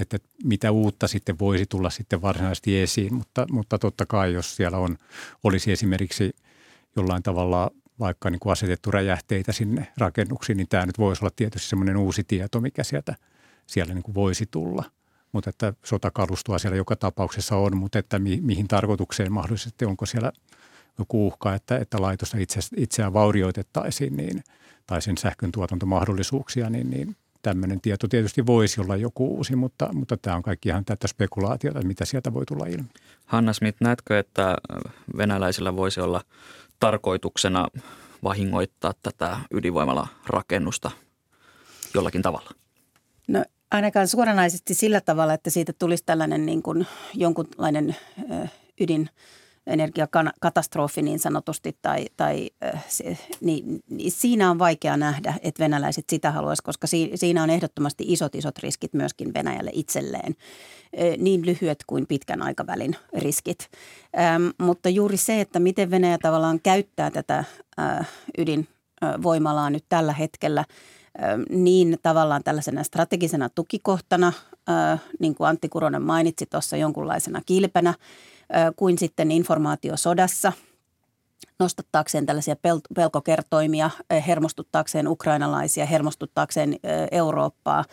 että 0.00 0.18
mitä 0.44 0.70
uutta 0.70 1.08
sitten 1.08 1.38
voisi 1.38 1.66
tulla 1.66 1.90
sitten 1.90 2.22
varsinaisesti 2.22 2.80
esiin, 2.80 3.14
mutta, 3.14 3.46
mutta 3.50 3.78
totta 3.78 4.06
kai 4.06 4.32
jos 4.32 4.56
siellä 4.56 4.78
on, 4.78 4.96
olisi 5.44 5.72
esimerkiksi 5.72 6.36
jollain 6.96 7.22
tavalla 7.22 7.70
vaikka 8.00 8.30
niin 8.30 8.40
kuin 8.40 8.52
asetettu 8.52 8.90
räjähteitä 8.90 9.52
sinne 9.52 9.88
rakennuksiin, 9.98 10.56
niin 10.56 10.68
tämä 10.68 10.86
nyt 10.86 10.98
voisi 10.98 11.24
olla 11.24 11.32
tietysti 11.36 11.68
semmoinen 11.68 11.96
uusi 11.96 12.24
tieto, 12.24 12.60
mikä 12.60 12.84
sieltä, 12.84 13.14
siellä 13.66 13.94
niin 13.94 14.02
kuin 14.02 14.14
voisi 14.14 14.46
tulla. 14.50 14.84
Mutta 15.32 15.50
että 15.50 15.72
sotakalustoa 15.84 16.58
siellä 16.58 16.76
joka 16.76 16.96
tapauksessa 16.96 17.56
on, 17.56 17.76
mutta 17.76 17.98
että 17.98 18.18
mi, 18.18 18.40
mihin 18.42 18.68
tarkoitukseen 18.68 19.32
mahdollisesti, 19.32 19.84
onko 19.84 20.06
siellä 20.06 20.32
joku 20.98 21.26
uhka, 21.26 21.54
että, 21.54 21.76
että 21.76 22.02
laitosta 22.02 22.38
itse, 22.38 22.60
itseään 22.76 23.12
vaurioitettaisiin 23.12 24.16
niin, 24.16 24.44
tai 24.86 25.02
sen 25.02 25.18
sähkön 25.18 25.52
tuotantomahdollisuuksia, 25.52 26.70
niin, 26.70 26.90
niin 26.90 27.16
tämmöinen 27.42 27.80
tieto 27.80 28.08
tietysti 28.08 28.46
voisi 28.46 28.80
olla 28.80 28.96
joku 28.96 29.36
uusi, 29.36 29.56
mutta, 29.56 29.88
mutta 29.92 30.16
tämä 30.16 30.36
on 30.36 30.42
kaikki 30.42 30.68
ihan 30.68 30.84
tätä 30.84 31.08
spekulaatiota, 31.08 31.82
mitä 31.82 32.04
sieltä 32.04 32.34
voi 32.34 32.46
tulla 32.46 32.66
ilmi. 32.66 32.88
Hanna 33.26 33.52
Smith, 33.52 33.78
näetkö, 33.80 34.18
että 34.18 34.56
venäläisillä 35.16 35.76
voisi 35.76 36.00
olla 36.00 36.20
tarkoituksena 36.80 37.68
vahingoittaa 38.24 38.92
tätä 39.02 39.36
ydinvoimala-rakennusta 39.50 40.90
jollakin 41.94 42.22
tavalla? 42.22 42.50
No 43.28 43.44
ainakaan 43.70 44.08
suoranaisesti 44.08 44.74
sillä 44.74 45.00
tavalla, 45.00 45.34
että 45.34 45.50
siitä 45.50 45.72
tulisi 45.72 46.04
tällainen 46.06 46.46
niin 46.46 46.62
kuin 46.62 46.86
jonkunlainen 47.14 47.96
ydin 48.80 49.10
energiakatastrofi 49.70 51.02
niin 51.02 51.18
sanotusti, 51.18 51.76
tai, 51.82 52.06
tai 52.16 52.50
se, 52.88 53.18
niin, 53.40 53.80
niin 53.90 54.12
siinä 54.12 54.50
on 54.50 54.58
vaikea 54.58 54.96
nähdä, 54.96 55.34
että 55.42 55.64
venäläiset 55.64 56.04
sitä 56.08 56.30
haluaisivat, 56.30 56.66
koska 56.66 56.86
siinä 57.14 57.42
on 57.42 57.50
ehdottomasti 57.50 58.04
isot 58.06 58.34
isot 58.34 58.58
riskit 58.58 58.94
myöskin 58.94 59.34
Venäjälle 59.34 59.70
itselleen, 59.74 60.34
niin 61.18 61.46
lyhyet 61.46 61.84
kuin 61.86 62.06
pitkän 62.06 62.42
aikavälin 62.42 62.96
riskit. 63.18 63.70
Ähm, 64.18 64.42
mutta 64.58 64.88
juuri 64.88 65.16
se, 65.16 65.40
että 65.40 65.60
miten 65.60 65.90
Venäjä 65.90 66.18
tavallaan 66.22 66.60
käyttää 66.62 67.10
tätä 67.10 67.44
äh, 67.78 68.08
ydinvoimalaa 68.38 69.70
nyt 69.70 69.84
tällä 69.88 70.12
hetkellä– 70.12 70.64
niin 71.50 71.98
tavallaan 72.02 72.42
tällaisena 72.44 72.82
strategisena 72.82 73.48
tukikohtana, 73.48 74.32
niin 75.18 75.34
kuin 75.34 75.48
Antti 75.48 75.68
Kuronen 75.68 76.02
mainitsi 76.02 76.46
tuossa 76.46 76.76
jonkunlaisena 76.76 77.40
kilpenä, 77.46 77.94
kuin 78.76 78.98
sitten 78.98 79.30
informaatiosodassa 79.30 80.52
nostattaakseen 81.58 82.26
tällaisia 82.26 82.54
pel- 82.54 82.94
pelkokertoimia, 82.94 83.90
hermostuttaakseen 84.26 85.08
ukrainalaisia, 85.08 85.86
hermostuttaakseen 85.86 86.76
Eurooppaa, 87.10 87.84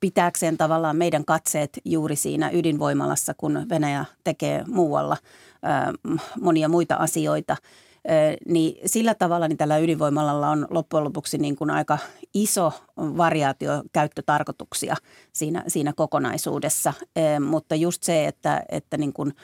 pitääkseen 0.00 0.56
tavallaan 0.56 0.96
meidän 0.96 1.24
katseet 1.24 1.78
juuri 1.84 2.16
siinä 2.16 2.50
ydinvoimalassa, 2.52 3.34
kun 3.36 3.66
Venäjä 3.70 4.04
tekee 4.24 4.64
muualla 4.66 5.16
monia 6.40 6.68
muita 6.68 6.94
asioita– 6.94 7.56
niin 8.48 8.76
sillä 8.86 9.14
tavalla 9.14 9.48
niin 9.48 9.56
tällä 9.56 9.78
ydinvoimalalla 9.78 10.50
on 10.50 10.66
loppujen 10.70 11.04
lopuksi 11.04 11.38
niin 11.38 11.56
kuin 11.56 11.70
aika 11.70 11.98
iso 12.34 12.72
variaatio 12.96 13.82
käyttötarkoituksia 13.92 14.96
siinä, 15.32 15.64
siinä 15.68 15.92
kokonaisuudessa. 15.96 16.92
Mutta 17.48 17.74
just 17.74 18.02
se, 18.02 18.26
että, 18.26 18.62
että 18.68 18.96
niin 18.96 19.12
kuin, 19.12 19.34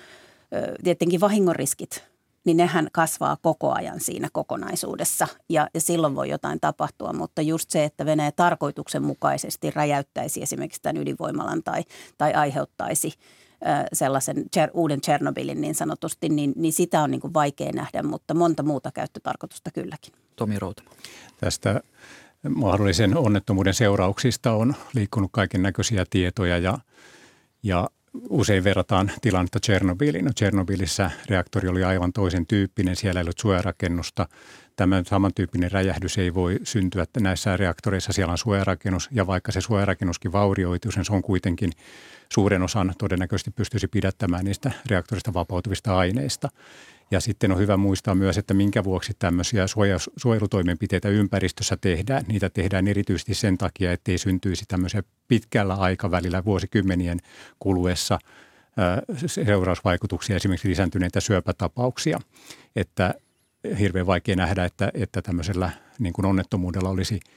tietenkin 0.84 1.20
vahingonriskit, 1.20 2.04
niin 2.44 2.56
nehän 2.56 2.88
kasvaa 2.92 3.36
koko 3.42 3.72
ajan 3.72 4.00
siinä 4.00 4.28
kokonaisuudessa 4.32 5.28
ja, 5.48 5.68
ja 5.74 5.80
silloin 5.80 6.14
voi 6.14 6.28
jotain 6.28 6.60
tapahtua. 6.60 7.12
Mutta 7.12 7.42
just 7.42 7.70
se, 7.70 7.84
että 7.84 8.06
Venäjä 8.06 8.32
tarkoituksenmukaisesti 8.32 9.70
räjäyttäisi 9.70 10.42
esimerkiksi 10.42 10.82
tämän 10.82 10.96
ydinvoimalan 11.02 11.62
tai, 11.62 11.84
tai 12.18 12.34
aiheuttaisi– 12.34 13.12
sellaisen 13.92 14.44
uuden 14.74 15.00
Tchernobylin 15.00 15.60
niin 15.60 15.74
sanotusti, 15.74 16.28
niin, 16.28 16.52
niin 16.56 16.72
sitä 16.72 17.02
on 17.02 17.10
niin 17.10 17.20
kuin 17.20 17.34
vaikea 17.34 17.72
nähdä, 17.72 18.02
mutta 18.02 18.34
monta 18.34 18.62
muuta 18.62 18.90
käyttötarkoitusta 18.92 19.70
kylläkin. 19.70 20.14
Tomi 20.36 20.58
Routama. 20.58 20.90
Tästä 21.40 21.80
mahdollisen 22.48 23.16
onnettomuuden 23.16 23.74
seurauksista 23.74 24.52
on 24.52 24.74
liikkunut 24.94 25.30
kaiken 25.32 25.62
näköisiä 25.62 26.04
tietoja 26.10 26.58
ja, 26.58 26.78
ja 27.62 27.90
usein 28.28 28.64
verrataan 28.64 29.10
tilannetta 29.20 29.60
Tchernobyliin. 29.60 30.24
No 30.24 30.32
Tchernobylissä 30.32 31.10
reaktori 31.28 31.68
oli 31.68 31.84
aivan 31.84 32.12
toisen 32.12 32.46
tyyppinen, 32.46 32.96
siellä 32.96 33.20
ei 33.20 33.22
ollut 33.22 33.38
suojarakennusta. 33.38 34.28
Tämä 34.76 35.02
samantyyppinen 35.06 35.72
räjähdys 35.72 36.18
ei 36.18 36.34
voi 36.34 36.58
syntyä 36.64 37.04
näissä 37.20 37.56
reaktoreissa, 37.56 38.12
siellä 38.12 38.32
on 38.32 38.38
suojarakennus 38.38 39.08
ja 39.12 39.26
vaikka 39.26 39.52
se 39.52 39.60
suojarakennuskin 39.60 40.32
vaurioituu, 40.32 40.92
se 40.92 41.00
on 41.10 41.22
kuitenkin 41.22 41.72
suuren 42.32 42.62
osan 42.62 42.94
todennäköisesti 42.98 43.50
pystyisi 43.50 43.88
pidättämään 43.88 44.44
niistä 44.44 44.70
reaktorista 44.90 45.34
vapautuvista 45.34 45.96
aineista. 45.96 46.48
Ja 47.10 47.20
sitten 47.20 47.52
on 47.52 47.58
hyvä 47.58 47.76
muistaa 47.76 48.14
myös, 48.14 48.38
että 48.38 48.54
minkä 48.54 48.84
vuoksi 48.84 49.12
tämmöisiä 49.18 49.64
suojelutoimenpiteitä 50.16 51.08
ympäristössä 51.08 51.76
tehdään. 51.80 52.24
Niitä 52.28 52.50
tehdään 52.50 52.88
erityisesti 52.88 53.34
sen 53.34 53.58
takia, 53.58 53.92
ettei 53.92 54.18
syntyisi 54.18 54.64
tämmöisiä 54.68 55.02
pitkällä 55.28 55.74
aikavälillä 55.74 56.44
vuosikymmenien 56.44 57.18
kuluessa 57.58 58.18
seurausvaikutuksia, 59.26 60.36
esimerkiksi 60.36 60.68
lisääntyneitä 60.68 61.20
syöpätapauksia. 61.20 62.20
Että 62.76 63.14
hirveän 63.78 64.06
vaikea 64.06 64.36
nähdä, 64.36 64.64
että, 64.64 64.90
että 64.94 65.22
tämmöisellä 65.22 65.70
niin 65.98 66.12
kuin 66.12 66.26
onnettomuudella 66.26 66.88
olisi– 66.88 67.20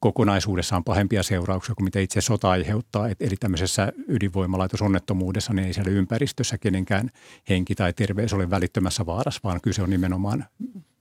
kokonaisuudessaan 0.00 0.84
pahempia 0.84 1.22
seurauksia 1.22 1.74
kuin 1.74 1.84
mitä 1.84 1.98
itse 1.98 2.20
sota 2.20 2.50
aiheuttaa. 2.50 3.08
Et, 3.08 3.22
eli 3.22 3.36
tämmöisessä 3.40 3.92
ydinvoimalaitosonnettomuudessa 4.08 5.52
niin 5.52 5.66
ei 5.66 5.72
siellä 5.72 5.90
ympäristössä 5.92 6.58
kenenkään 6.58 7.10
henki 7.48 7.74
tai 7.74 7.92
terveys 7.92 8.32
ole 8.32 8.50
välittömässä 8.50 9.06
vaarassa, 9.06 9.40
vaan 9.44 9.60
kyse 9.60 9.82
on 9.82 9.90
nimenomaan, 9.90 10.44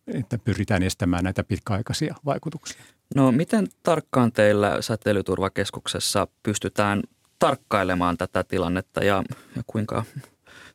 että 0.07 0.37
pyritään 0.37 0.83
estämään 0.83 1.23
näitä 1.23 1.43
pitkäaikaisia 1.43 2.15
vaikutuksia. 2.25 2.81
No 3.15 3.31
miten 3.31 3.67
tarkkaan 3.83 4.31
teillä 4.31 4.81
säteilyturvakeskuksessa 4.81 6.27
pystytään 6.43 7.03
tarkkailemaan 7.39 8.17
tätä 8.17 8.43
tilannetta 8.43 9.03
ja, 9.03 9.23
ja 9.55 9.63
kuinka, 9.67 10.03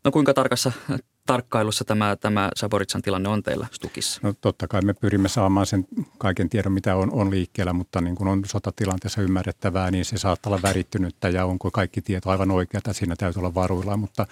no 0.04 0.10
kuinka 0.10 0.34
tarkassa 0.34 0.72
tarkkailussa 1.26 1.84
tämä, 1.84 2.16
tämä 2.16 2.50
Saboritsan 2.56 3.02
tilanne 3.02 3.28
on 3.28 3.42
teillä 3.42 3.66
Stukissa? 3.72 4.20
No 4.22 4.34
totta 4.40 4.68
kai 4.68 4.82
me 4.82 4.94
pyrimme 4.94 5.28
saamaan 5.28 5.66
sen 5.66 5.86
kaiken 6.18 6.48
tiedon, 6.48 6.72
mitä 6.72 6.96
on, 6.96 7.12
on 7.12 7.30
liikkeellä, 7.30 7.72
mutta 7.72 8.00
niin 8.00 8.14
kuin 8.14 8.28
on 8.28 8.42
sotatilanteessa 8.46 9.22
ymmärrettävää, 9.22 9.90
niin 9.90 10.04
se 10.04 10.18
saattaa 10.18 10.52
olla 10.52 10.62
värittynyttä 10.62 11.28
ja 11.28 11.44
onko 11.44 11.70
kaikki 11.70 12.02
tieto 12.02 12.30
aivan 12.30 12.50
oikeata, 12.50 12.92
siinä 12.92 13.16
täytyy 13.16 13.40
olla 13.40 13.54
varuilla. 13.54 13.96
Mutta 13.96 14.26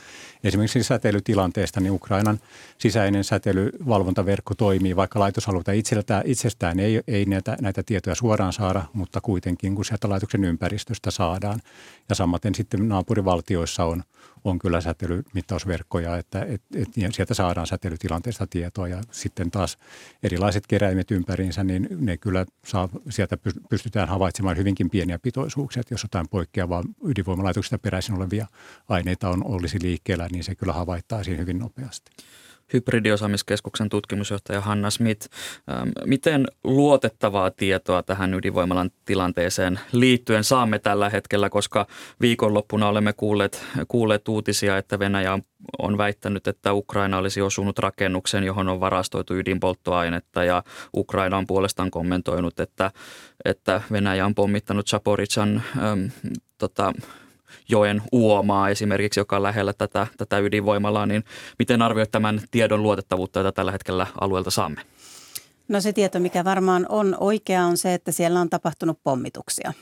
esimerkiksi 0.44 0.82
säteilytilanteesta, 0.82 1.80
niin 1.80 1.92
Ukrainan 1.92 2.40
sisäinen 2.78 3.24
säteilyvalvontaverkko 3.24 4.54
toimii, 4.54 4.96
vaikka 4.96 5.20
laitosalueita 5.20 5.72
itsestään 6.24 6.80
ei, 6.80 7.00
ei 7.06 7.24
näitä, 7.24 7.56
näitä 7.60 7.82
tietoja 7.82 8.14
suoraan 8.14 8.52
saada, 8.52 8.82
mutta 8.92 9.20
kuitenkin 9.20 9.74
kun 9.74 9.84
sieltä 9.84 10.08
laitoksen 10.08 10.44
ympäristöstä 10.44 11.10
saadaan. 11.10 11.60
Ja 12.08 12.14
samaten 12.14 12.54
sitten 12.54 12.88
naapurivaltioissa 12.88 13.84
on, 13.84 14.02
on 14.44 14.58
kyllä 14.58 14.80
säteilymittausverkkoja, 14.80 16.16
että 16.16 16.42
et, 16.42 16.62
et, 16.74 16.88
sieltä 17.12 17.34
saadaan 17.34 17.66
säteilytilanteesta 17.66 18.46
tietoa. 18.46 18.88
Ja 18.88 19.02
sitten 19.10 19.50
taas 19.50 19.78
erilaiset 20.22 20.66
keräimet 20.66 21.10
ympäriinsä, 21.10 21.64
niin 21.64 21.88
ne 21.90 22.16
kyllä 22.16 22.46
saa, 22.66 22.88
sieltä 23.10 23.38
pystytään 23.70 24.08
havaitsemaan 24.08 24.56
hyvinkin 24.56 24.90
pieniä 24.90 25.18
pitoisuuksia, 25.18 25.80
että 25.80 25.94
jos 25.94 26.02
jotain 26.02 26.28
poikkeavaa 26.28 26.82
ydinvoimalaitoksista 27.04 27.78
peräisin 27.78 28.14
olevia 28.14 28.46
aineita 28.88 29.28
on, 29.28 29.44
olisi 29.46 29.78
liikkeellä, 29.82 30.28
niin 30.32 30.44
se 30.44 30.54
kyllä 30.54 30.72
havaittaisiin 30.72 31.38
hyvin 31.38 31.58
nopeasti 31.58 32.10
hybridiosaamiskeskuksen 32.72 33.88
tutkimusjohtaja 33.88 34.60
Hanna 34.60 34.90
Smith. 34.90 35.28
Ähm, 35.70 35.88
miten 36.04 36.46
luotettavaa 36.64 37.50
tietoa 37.50 38.02
tähän 38.02 38.34
ydinvoimalan 38.34 38.90
tilanteeseen 39.04 39.80
liittyen 39.92 40.44
saamme 40.44 40.78
tällä 40.78 41.10
hetkellä, 41.10 41.50
koska 41.50 41.86
viikonloppuna 42.20 42.88
olemme 42.88 43.12
kuulleet, 43.12 43.64
kuulleet 43.88 44.28
uutisia, 44.28 44.78
että 44.78 44.98
Venäjä 44.98 45.38
on, 45.78 45.98
väittänyt, 45.98 46.48
että 46.48 46.72
Ukraina 46.72 47.18
olisi 47.18 47.40
osunut 47.40 47.78
rakennuksen, 47.78 48.44
johon 48.44 48.68
on 48.68 48.80
varastoitu 48.80 49.34
ydinpolttoainetta 49.34 50.44
ja 50.44 50.62
Ukraina 50.96 51.36
on 51.38 51.46
puolestaan 51.46 51.90
kommentoinut, 51.90 52.60
että, 52.60 52.90
että 53.44 53.82
Venäjä 53.92 54.26
on 54.26 54.34
pommittanut 54.34 54.86
Chaporitsan 54.86 55.62
äm, 55.92 56.10
tota, 56.58 56.92
joen 57.68 58.02
uomaa 58.12 58.68
esimerkiksi, 58.68 59.20
joka 59.20 59.36
on 59.36 59.42
lähellä 59.42 59.72
tätä, 59.72 60.06
tätä 60.18 60.38
ydinvoimalaa, 60.38 61.06
niin 61.06 61.24
miten 61.58 61.82
arvioit 61.82 62.10
tämän 62.10 62.40
tiedon 62.50 62.82
luotettavuutta, 62.82 63.40
jota 63.40 63.52
tällä 63.52 63.72
hetkellä 63.72 64.06
alueelta 64.20 64.50
saamme? 64.50 64.80
No 65.68 65.80
se 65.80 65.92
tieto, 65.92 66.20
mikä 66.20 66.44
varmaan 66.44 66.86
on 66.88 67.16
oikea, 67.20 67.64
on 67.64 67.76
se, 67.76 67.94
että 67.94 68.12
siellä 68.12 68.40
on 68.40 68.50
tapahtunut 68.50 68.98
pommituksia. 69.04 69.72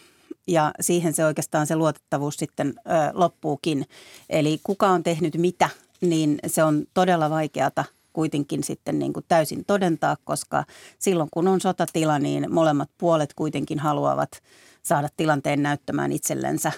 Ja 0.46 0.72
siihen 0.80 1.12
se 1.12 1.24
oikeastaan 1.24 1.66
se 1.66 1.76
luotettavuus 1.76 2.36
sitten 2.36 2.68
ö, 2.78 2.90
loppuukin. 3.12 3.86
Eli 4.30 4.60
kuka 4.64 4.88
on 4.88 5.02
tehnyt 5.02 5.36
mitä, 5.36 5.68
niin 6.00 6.38
se 6.46 6.64
on 6.64 6.84
todella 6.94 7.30
vaikeata 7.30 7.84
kuitenkin 8.12 8.64
sitten 8.64 8.98
niin 8.98 9.12
kuin 9.12 9.24
täysin 9.28 9.64
todentaa, 9.64 10.16
koska 10.24 10.64
silloin 10.98 11.28
kun 11.32 11.48
on 11.48 11.60
sotatila, 11.60 12.18
niin 12.18 12.54
molemmat 12.54 12.90
puolet 12.98 13.34
kuitenkin 13.34 13.78
haluavat 13.78 14.30
saada 14.82 15.08
tilanteen 15.16 15.62
näyttämään 15.62 16.12
itsellensä 16.12 16.72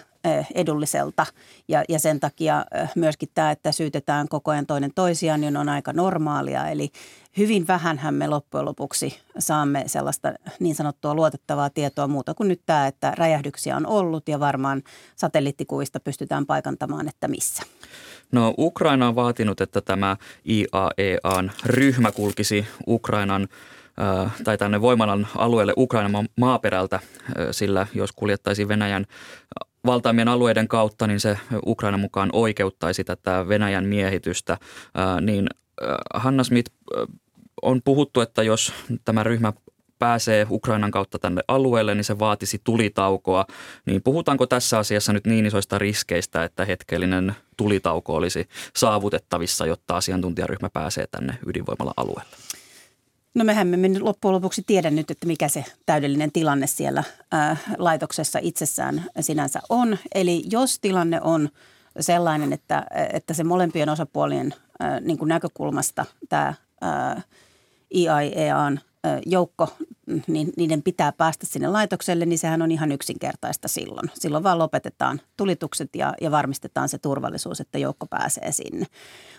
edulliselta. 0.54 1.26
Ja, 1.68 1.84
ja 1.88 1.98
sen 1.98 2.20
takia 2.20 2.64
myöskin 2.94 3.28
tämä, 3.34 3.50
että 3.50 3.72
syytetään 3.72 4.28
koko 4.28 4.50
ajan 4.50 4.66
toinen 4.66 4.90
toisiaan, 4.94 5.40
niin 5.40 5.56
on 5.56 5.68
aika 5.68 5.92
normaalia. 5.92 6.68
Eli 6.68 6.90
hyvin 7.36 7.66
vähänhän 7.66 8.14
me 8.14 8.28
loppujen 8.28 8.64
lopuksi 8.64 9.18
saamme 9.38 9.84
sellaista 9.86 10.32
niin 10.60 10.74
sanottua 10.74 11.14
luotettavaa 11.14 11.70
tietoa 11.70 12.08
muuta 12.08 12.34
kuin 12.34 12.48
nyt 12.48 12.62
tämä, 12.66 12.86
että 12.86 13.12
räjähdyksiä 13.18 13.76
on 13.76 13.86
ollut 13.86 14.28
ja 14.28 14.40
varmaan 14.40 14.82
satelliittikuvista 15.16 16.00
pystytään 16.00 16.46
paikantamaan, 16.46 17.08
että 17.08 17.28
missä. 17.28 17.62
No 18.32 18.54
Ukraina 18.58 19.08
on 19.08 19.14
vaatinut, 19.14 19.60
että 19.60 19.80
tämä 19.80 20.16
IAEAn 20.48 21.52
ryhmä 21.66 22.12
kulkisi 22.12 22.66
Ukrainan 22.86 23.48
tai 24.44 24.58
tänne 24.58 24.80
voimalan 24.80 25.28
alueelle 25.36 25.72
Ukrainan 25.76 26.28
maaperältä, 26.36 27.00
sillä 27.50 27.86
jos 27.94 28.12
kuljettaisiin 28.12 28.68
Venäjän 28.68 29.06
valtaamien 29.86 30.28
alueiden 30.28 30.68
kautta, 30.68 31.06
niin 31.06 31.20
se 31.20 31.38
Ukraina 31.66 31.98
mukaan 31.98 32.30
oikeuttaisi 32.32 33.04
tätä 33.04 33.48
Venäjän 33.48 33.84
miehitystä. 33.84 34.58
Niin 35.20 35.46
Hanna 36.14 36.44
Smith, 36.44 36.72
on 37.62 37.80
puhuttu, 37.84 38.20
että 38.20 38.42
jos 38.42 38.72
tämä 39.04 39.22
ryhmä 39.22 39.52
pääsee 39.98 40.46
Ukrainan 40.50 40.90
kautta 40.90 41.18
tänne 41.18 41.42
alueelle, 41.48 41.94
niin 41.94 42.04
se 42.04 42.18
vaatisi 42.18 42.60
tulitaukoa. 42.64 43.46
Niin 43.86 44.02
puhutaanko 44.02 44.46
tässä 44.46 44.78
asiassa 44.78 45.12
nyt 45.12 45.26
niin 45.26 45.46
isoista 45.46 45.78
riskeistä, 45.78 46.44
että 46.44 46.64
hetkellinen 46.64 47.34
tulitauko 47.62 48.14
olisi 48.14 48.48
saavutettavissa, 48.76 49.66
jotta 49.66 49.96
asiantuntijaryhmä 49.96 50.70
pääsee 50.72 51.06
tänne 51.06 51.38
ydinvoimala-alueelle? 51.46 52.36
No 53.34 53.44
mehän 53.44 53.66
me 53.66 53.98
loppujen 54.00 54.34
lopuksi 54.34 54.62
tiedä 54.66 54.90
nyt, 54.90 55.10
että 55.10 55.26
mikä 55.26 55.48
se 55.48 55.64
täydellinen 55.86 56.32
tilanne 56.32 56.66
siellä 56.66 57.04
ää, 57.32 57.56
laitoksessa 57.78 58.38
itsessään 58.42 59.04
sinänsä 59.20 59.60
on. 59.68 59.98
Eli 60.14 60.44
jos 60.50 60.78
tilanne 60.78 61.20
on 61.20 61.48
sellainen, 62.00 62.52
että, 62.52 62.86
että 63.12 63.34
se 63.34 63.44
molempien 63.44 63.88
osapuolien 63.88 64.54
ää, 64.80 65.00
niin 65.00 65.18
kuin 65.18 65.28
näkökulmasta 65.28 66.04
tämä 66.28 66.54
IAEAn 67.94 68.80
joukko, 69.26 69.68
niin 70.26 70.52
niiden 70.56 70.82
pitää 70.82 71.12
päästä 71.12 71.46
sinne 71.46 71.68
laitokselle, 71.68 72.26
niin 72.26 72.38
sehän 72.38 72.62
on 72.62 72.70
ihan 72.70 72.92
yksinkertaista 72.92 73.68
silloin. 73.68 74.10
Silloin 74.14 74.44
vaan 74.44 74.58
lopetetaan 74.58 75.20
tulitukset 75.36 75.96
ja, 75.96 76.14
ja 76.20 76.30
varmistetaan 76.30 76.88
se 76.88 76.98
turvallisuus, 76.98 77.60
että 77.60 77.78
joukko 77.78 78.06
pääsee 78.06 78.52
sinne. 78.52 78.86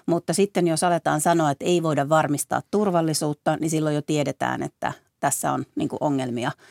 Mutta 0.06 0.34
sitten 0.34 0.68
jos 0.68 0.84
aletaan 0.84 1.22
sanoa, 1.22 1.52
että 1.52 1.66
ei 1.66 1.84
voida 1.84 2.10
varmistaa 2.10 2.62
turvallisuutta, 2.72 3.58
niin 3.60 3.70
silloin 3.70 3.96
jo 3.96 4.02
tiedetään, 4.02 4.64
että 4.64 4.94
tässä 5.20 5.52
on 5.52 5.66
niin 5.76 5.90
ongelmia– 6.02 6.52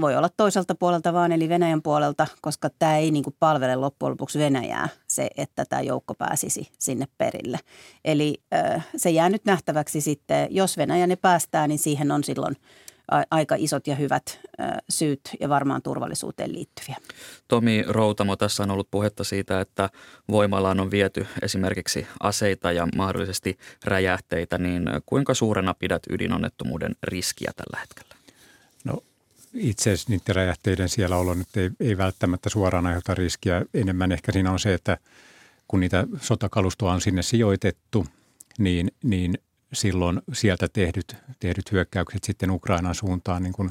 voi 0.00 0.16
olla 0.16 0.28
toiselta 0.36 0.74
puolelta 0.74 1.12
vaan, 1.12 1.32
eli 1.32 1.48
Venäjän 1.48 1.82
puolelta, 1.82 2.26
koska 2.40 2.68
tämä 2.78 2.96
ei 2.96 3.10
niin 3.10 3.24
kuin 3.24 3.36
palvele 3.38 3.76
loppujen 3.76 4.10
lopuksi 4.10 4.38
Venäjää, 4.38 4.88
se, 5.08 5.28
että 5.36 5.64
tämä 5.64 5.82
joukko 5.82 6.14
pääsisi 6.14 6.68
sinne 6.78 7.06
perille. 7.18 7.58
Eli 8.04 8.42
se 8.96 9.10
jää 9.10 9.28
nyt 9.28 9.44
nähtäväksi 9.44 10.00
sitten, 10.00 10.48
jos 10.50 10.76
Venäjä 10.76 11.06
ne 11.06 11.16
päästää, 11.16 11.68
niin 11.68 11.78
siihen 11.78 12.10
on 12.10 12.24
silloin 12.24 12.56
aika 13.30 13.54
isot 13.58 13.86
ja 13.86 13.94
hyvät 13.94 14.40
syyt 14.90 15.20
ja 15.40 15.48
varmaan 15.48 15.82
turvallisuuteen 15.82 16.52
liittyviä. 16.52 16.96
Tomi 17.48 17.84
Routamo, 17.88 18.36
tässä 18.36 18.62
on 18.62 18.70
ollut 18.70 18.90
puhetta 18.90 19.24
siitä, 19.24 19.60
että 19.60 19.90
voimallaan 20.30 20.80
on 20.80 20.90
viety 20.90 21.26
esimerkiksi 21.42 22.06
aseita 22.20 22.72
ja 22.72 22.88
mahdollisesti 22.96 23.58
räjähteitä, 23.84 24.58
niin 24.58 24.84
kuinka 25.06 25.34
suurena 25.34 25.74
pidät 25.74 26.02
ydinonnettomuuden 26.10 26.96
riskiä 27.02 27.50
tällä 27.56 27.80
hetkellä? 27.80 28.14
No 28.84 29.02
itse 29.54 29.90
asiassa 29.90 30.10
niiden 30.10 30.36
räjähteiden 30.36 30.88
siellä 30.88 31.16
olo 31.16 31.34
nyt 31.34 31.56
ei, 31.56 31.70
ei 31.80 31.98
välttämättä 31.98 32.50
suoraan 32.50 32.86
aiheuta 32.86 33.14
riskiä. 33.14 33.62
Enemmän 33.74 34.12
ehkä 34.12 34.32
siinä 34.32 34.52
on 34.52 34.58
se, 34.58 34.74
että 34.74 34.98
kun 35.68 35.80
niitä 35.80 36.06
sotakalustoa 36.20 36.92
on 36.92 37.00
sinne 37.00 37.22
sijoitettu, 37.22 38.06
niin, 38.58 38.90
niin 39.02 39.38
silloin 39.72 40.22
sieltä 40.32 40.68
tehdyt, 40.72 41.16
tehdyt 41.40 41.72
hyökkäykset 41.72 42.24
sitten 42.24 42.50
Ukrainan 42.50 42.94
suuntaan 42.94 43.42
niin 43.42 43.52
kun 43.52 43.70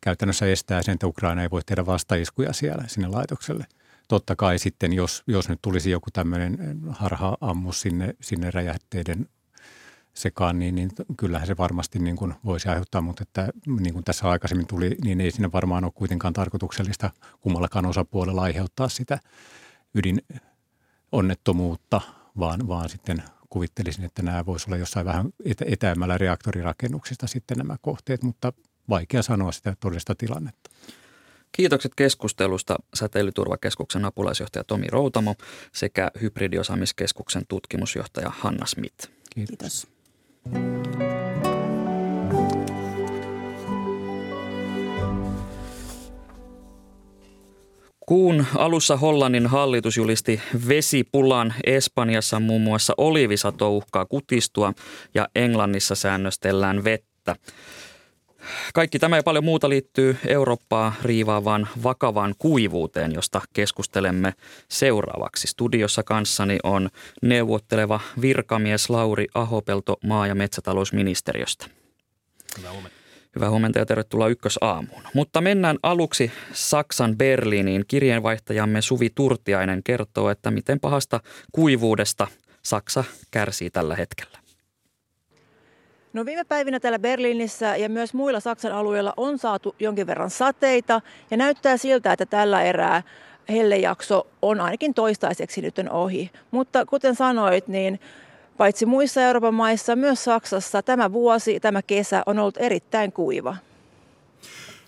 käytännössä 0.00 0.46
estää 0.46 0.82
sen, 0.82 0.94
että 0.94 1.06
Ukraina 1.06 1.42
ei 1.42 1.50
voi 1.50 1.62
tehdä 1.66 1.86
vastaiskuja 1.86 2.52
siellä 2.52 2.84
sinne 2.86 3.08
laitokselle. 3.08 3.66
Totta 4.08 4.36
kai 4.36 4.58
sitten, 4.58 4.92
jos, 4.92 5.22
jos 5.26 5.48
nyt 5.48 5.58
tulisi 5.62 5.90
joku 5.90 6.10
tämmöinen 6.12 6.78
harha-ammus 6.88 7.80
sinne, 7.80 8.14
sinne 8.20 8.50
räjähteiden 8.50 9.28
sekaan, 10.16 10.58
niin, 10.58 10.74
niin 10.74 10.90
kyllähän 11.16 11.46
se 11.46 11.56
varmasti 11.56 11.98
niin 11.98 12.16
kuin 12.16 12.34
voisi 12.44 12.68
aiheuttaa, 12.68 13.00
mutta 13.00 13.22
että 13.22 13.48
niin 13.80 13.92
kuin 13.92 14.04
tässä 14.04 14.30
aikaisemmin 14.30 14.66
tuli, 14.66 14.96
niin 15.04 15.20
ei 15.20 15.30
sinne 15.30 15.52
varmaan 15.52 15.84
ole 15.84 15.92
kuitenkaan 15.94 16.34
tarkoituksellista 16.34 17.10
kummallakaan 17.40 17.86
osapuolella 17.86 18.42
aiheuttaa 18.42 18.88
sitä 18.88 19.18
ydinonnettomuutta, 19.94 22.00
vaan, 22.38 22.68
vaan 22.68 22.88
sitten 22.88 23.22
kuvittelisin, 23.50 24.04
että 24.04 24.22
nämä 24.22 24.46
voisi 24.46 24.66
olla 24.68 24.76
jossain 24.76 25.06
vähän 25.06 25.28
etä, 25.44 25.64
etäämällä 25.68 26.18
reaktorirakennuksista 26.18 27.26
sitten 27.26 27.58
nämä 27.58 27.76
kohteet, 27.80 28.22
mutta 28.22 28.52
vaikea 28.88 29.22
sanoa 29.22 29.52
sitä 29.52 29.76
todellista 29.80 30.14
tilannetta. 30.14 30.70
Kiitokset 31.52 31.92
keskustelusta 31.96 32.76
Säteilyturvakeskuksen 32.94 34.04
apulaisjohtaja 34.04 34.64
Tomi 34.64 34.86
Routamo 34.86 35.34
sekä 35.72 36.10
Hybridiosaamiskeskuksen 36.20 37.42
tutkimusjohtaja 37.48 38.32
Hanna 38.38 38.66
Smith. 38.66 39.08
Kiitos. 39.34 39.56
Kiitos. 39.58 39.95
Kuun 48.06 48.46
alussa 48.56 48.96
Hollannin 48.96 49.46
hallitus 49.46 49.96
julisti 49.96 50.40
vesipulan. 50.68 51.54
Espanjassa 51.66 52.40
muun 52.40 52.62
muassa 52.62 52.94
olivisato 52.96 53.76
uhkaa 53.76 54.06
kutistua 54.06 54.72
ja 55.14 55.28
Englannissa 55.34 55.94
säännöstellään 55.94 56.84
vettä. 56.84 57.36
Kaikki 58.74 58.98
tämä 58.98 59.16
ja 59.16 59.22
paljon 59.22 59.44
muuta 59.44 59.68
liittyy 59.68 60.16
Eurooppaa 60.26 60.94
riivaavaan 61.02 61.68
vakavaan 61.82 62.34
kuivuuteen, 62.38 63.12
josta 63.12 63.40
keskustelemme 63.52 64.32
seuraavaksi. 64.68 65.46
Studiossa 65.46 66.02
kanssani 66.02 66.58
on 66.62 66.88
neuvotteleva 67.22 68.00
virkamies 68.20 68.90
Lauri 68.90 69.26
Ahopelto 69.34 69.96
maa- 70.04 70.26
ja 70.26 70.34
metsätalousministeriöstä. 70.34 71.66
Hyvää 72.58 72.72
huomenta. 72.72 72.96
Hyvää 73.34 73.50
huomenta 73.50 73.78
ja 73.78 73.86
tervetuloa 73.86 74.28
ykkösaamuun. 74.28 75.02
Mutta 75.14 75.40
mennään 75.40 75.78
aluksi 75.82 76.32
Saksan 76.52 77.16
Berliiniin. 77.16 77.84
Kirjeenvaihtajamme 77.88 78.82
Suvi 78.82 79.10
Turtiainen 79.14 79.82
kertoo, 79.82 80.30
että 80.30 80.50
miten 80.50 80.80
pahasta 80.80 81.20
kuivuudesta 81.52 82.26
Saksa 82.62 83.04
kärsii 83.30 83.70
tällä 83.70 83.96
hetkellä. 83.96 84.45
No 86.12 86.24
viime 86.24 86.44
päivinä 86.44 86.80
täällä 86.80 86.98
Berliinissä 86.98 87.76
ja 87.76 87.88
myös 87.88 88.14
muilla 88.14 88.40
Saksan 88.40 88.72
alueilla 88.72 89.12
on 89.16 89.38
saatu 89.38 89.74
jonkin 89.78 90.06
verran 90.06 90.30
sateita 90.30 91.00
ja 91.30 91.36
näyttää 91.36 91.76
siltä, 91.76 92.12
että 92.12 92.26
tällä 92.26 92.62
erää 92.62 93.02
hellejakso 93.48 94.26
on 94.42 94.60
ainakin 94.60 94.94
toistaiseksi 94.94 95.60
nyt 95.60 95.80
ohi. 95.90 96.30
Mutta 96.50 96.86
kuten 96.86 97.14
sanoit, 97.14 97.68
niin 97.68 98.00
paitsi 98.56 98.86
muissa 98.86 99.22
Euroopan 99.22 99.54
maissa, 99.54 99.96
myös 99.96 100.24
Saksassa 100.24 100.82
tämä 100.82 101.12
vuosi, 101.12 101.60
tämä 101.60 101.82
kesä 101.82 102.22
on 102.26 102.38
ollut 102.38 102.56
erittäin 102.58 103.12
kuiva. 103.12 103.56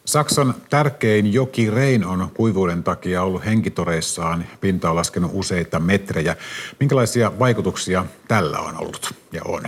Saksan 0.05 0.55
tärkein 0.71 1.33
joki 1.33 1.71
Rein 1.71 2.07
on 2.07 2.29
kuivuuden 2.35 2.83
takia 2.83 3.23
ollut 3.23 3.45
henkitoreissaan. 3.45 4.47
Pinta 4.61 4.91
on 4.91 4.97
laskenut 4.97 5.31
useita 5.35 5.79
metrejä. 5.79 6.37
Minkälaisia 6.81 7.39
vaikutuksia 7.39 8.05
tällä 8.29 8.59
on 8.59 8.81
ollut 8.81 9.15
ja 9.33 9.43
on? 9.45 9.63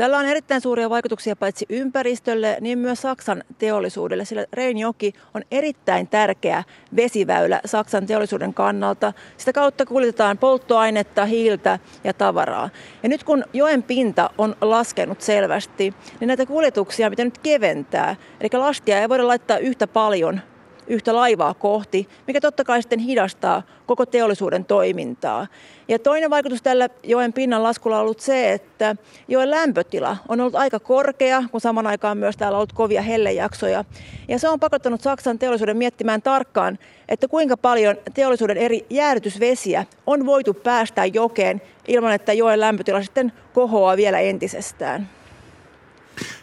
Tällä 0.00 0.18
on 0.18 0.26
erittäin 0.26 0.60
suuria 0.60 0.90
vaikutuksia 0.90 1.36
paitsi 1.36 1.66
ympäristölle, 1.68 2.56
niin 2.60 2.78
myös 2.78 3.02
Saksan 3.02 3.44
teollisuudelle, 3.58 4.24
sillä 4.24 4.46
Reinjoki 4.52 5.12
on 5.34 5.42
erittäin 5.50 6.08
tärkeä 6.08 6.64
vesiväylä 6.96 7.60
Saksan 7.64 8.06
teollisuuden 8.06 8.54
kannalta. 8.54 9.12
Sitä 9.36 9.52
kautta 9.52 9.86
kuljetetaan 9.86 10.38
polttoainetta, 10.38 11.24
hiiltä 11.24 11.78
ja 12.04 12.14
tavaraa. 12.14 12.70
Ja 13.02 13.08
nyt 13.08 13.24
kun 13.24 13.44
joen 13.52 13.82
pinta 13.82 14.30
on 14.38 14.56
laskenut 14.60 15.20
selvästi, 15.20 15.94
niin 16.20 16.28
näitä 16.28 16.46
kuljetuksia 16.46 17.10
pitää 17.10 17.24
nyt 17.24 17.38
keventää. 17.38 18.16
Eli 18.40 18.48
lastia 18.52 19.00
ei 19.00 19.08
voida 19.08 19.26
laittaa 19.26 19.58
yhtä 19.58 19.86
paljon 19.86 20.40
yhtä 20.90 21.14
laivaa 21.14 21.54
kohti, 21.54 22.08
mikä 22.26 22.40
totta 22.40 22.64
kai 22.64 22.82
sitten 22.82 22.98
hidastaa 22.98 23.62
koko 23.86 24.06
teollisuuden 24.06 24.64
toimintaa. 24.64 25.46
Ja 25.88 25.98
toinen 25.98 26.30
vaikutus 26.30 26.62
tällä 26.62 26.88
joen 27.02 27.32
pinnan 27.32 27.62
laskulla 27.62 27.96
on 27.96 28.02
ollut 28.02 28.20
se, 28.20 28.52
että 28.52 28.96
joen 29.28 29.50
lämpötila 29.50 30.16
on 30.28 30.40
ollut 30.40 30.54
aika 30.54 30.80
korkea, 30.80 31.42
kun 31.50 31.60
saman 31.60 31.86
aikaan 31.86 32.18
myös 32.18 32.36
täällä 32.36 32.56
on 32.56 32.58
ollut 32.58 32.72
kovia 32.72 33.02
hellejaksoja. 33.02 33.84
Ja 34.28 34.38
se 34.38 34.48
on 34.48 34.60
pakottanut 34.60 35.00
Saksan 35.00 35.38
teollisuuden 35.38 35.76
miettimään 35.76 36.22
tarkkaan, 36.22 36.78
että 37.08 37.28
kuinka 37.28 37.56
paljon 37.56 37.96
teollisuuden 38.14 38.56
eri 38.56 38.86
jäädytysvesiä 38.90 39.86
on 40.06 40.26
voitu 40.26 40.54
päästää 40.54 41.06
jokeen 41.06 41.62
ilman, 41.88 42.12
että 42.12 42.32
joen 42.32 42.60
lämpötila 42.60 43.02
sitten 43.02 43.32
kohoaa 43.54 43.96
vielä 43.96 44.18
entisestään. 44.18 45.08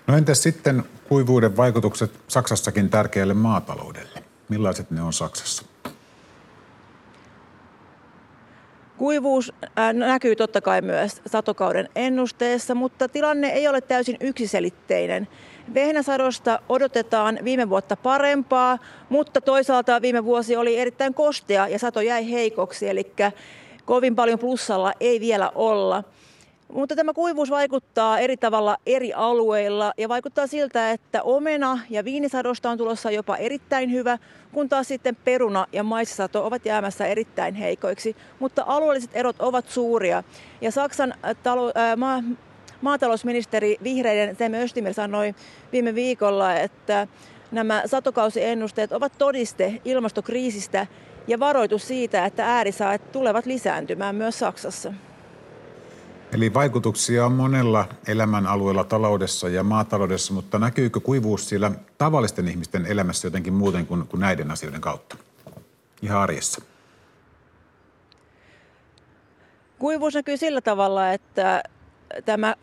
No 0.08 0.18
entäs 0.18 0.44
sitten 0.44 0.84
kuivuuden 1.10 1.58
vaikutukset 1.58 2.12
Saksassakin 2.28 2.90
tärkeälle 2.90 3.34
maataloudelle? 3.34 4.17
Millaiset 4.50 4.92
ne 4.92 5.02
on 5.02 5.14
Saksassa? 5.14 5.64
Kuivuus 8.98 9.54
äh, 9.64 9.94
näkyy 9.94 10.36
totta 10.36 10.62
kai 10.62 10.82
myös 10.82 11.22
satokauden 11.26 11.90
ennusteessa, 11.96 12.76
mutta 12.76 13.08
tilanne 13.08 13.48
ei 13.48 13.68
ole 13.68 13.82
täysin 13.82 14.18
yksiselitteinen. 14.20 15.28
Vehnäsadosta 15.74 16.60
odotetaan 16.70 17.40
viime 17.44 17.70
vuotta 17.70 17.96
parempaa, 17.96 18.78
mutta 19.10 19.42
toisaalta 19.42 20.02
viime 20.02 20.24
vuosi 20.24 20.56
oli 20.56 20.78
erittäin 20.78 21.14
kostea 21.14 21.68
ja 21.68 21.80
sato 21.80 22.02
jäi 22.02 22.32
heikoksi, 22.32 22.90
eli 22.90 23.12
kovin 23.86 24.16
paljon 24.16 24.40
plussalla 24.40 24.94
ei 25.00 25.20
vielä 25.20 25.52
olla. 25.56 26.04
Mutta 26.74 26.96
tämä 26.96 27.14
kuivuus 27.14 27.50
vaikuttaa 27.50 28.20
eri 28.20 28.38
tavalla 28.38 28.78
eri 28.86 29.14
alueilla 29.14 29.94
ja 29.98 30.10
vaikuttaa 30.10 30.48
siltä, 30.48 30.92
että 30.92 31.24
omena 31.24 31.80
ja 31.90 32.06
viinisadosta 32.06 32.70
on 32.70 32.78
tulossa 32.78 33.12
jopa 33.12 33.38
erittäin 33.38 33.92
hyvä, 33.92 34.18
kun 34.52 34.70
taas 34.70 34.88
sitten 34.88 35.16
peruna 35.16 35.68
ja 35.72 35.84
maissisato 35.84 36.46
ovat 36.46 36.66
jäämässä 36.66 37.06
erittäin 37.06 37.56
heikoiksi. 37.56 38.16
Mutta 38.40 38.64
alueelliset 38.68 39.10
erot 39.14 39.36
ovat 39.40 39.70
suuria 39.70 40.24
ja 40.62 40.72
Saksan 40.72 41.14
äh, 41.26 41.36
talo, 41.44 41.72
ää, 41.76 41.92
äh, 41.92 41.98
ma, 41.98 42.24
maatalousministeri 42.82 43.78
vihreiden 43.84 44.36
Temme 44.36 44.64
Östimir 44.64 44.94
sanoi 44.94 45.36
viime 45.72 45.96
viikolla, 45.96 46.56
että 46.56 47.08
nämä 47.52 47.84
satokausiennusteet 47.86 48.92
ovat 48.92 49.14
todiste 49.18 49.82
ilmastokriisistä 49.86 50.88
ja 51.28 51.40
varoitus 51.40 51.88
siitä, 51.88 52.26
että 52.26 52.46
äärisäät 52.56 53.12
tulevat 53.12 53.46
lisääntymään 53.46 54.16
myös 54.16 54.40
Saksassa. 54.40 54.94
Eli 56.34 56.54
vaikutuksia 56.54 57.26
on 57.26 57.32
monella 57.32 57.86
elämänalueella, 58.08 58.84
taloudessa 58.84 59.50
ja 59.50 59.64
maataloudessa, 59.64 60.34
mutta 60.34 60.60
näkyykö 60.60 61.00
kuivuus 61.00 61.50
siellä 61.50 61.72
tavallisten 61.98 62.48
ihmisten 62.48 62.86
elämässä 62.86 63.28
jotenkin 63.28 63.54
muuten 63.54 63.88
kuin, 63.88 64.08
kuin 64.08 64.22
näiden 64.22 64.52
asioiden 64.52 64.82
kautta? 64.82 65.18
Ihan 66.02 66.22
arjessa. 66.22 66.62
Kuivuus 69.80 70.14
näkyy 70.14 70.38
sillä 70.38 70.62
tavalla, 70.62 71.14
että 71.14 71.64
tämä 72.26 72.56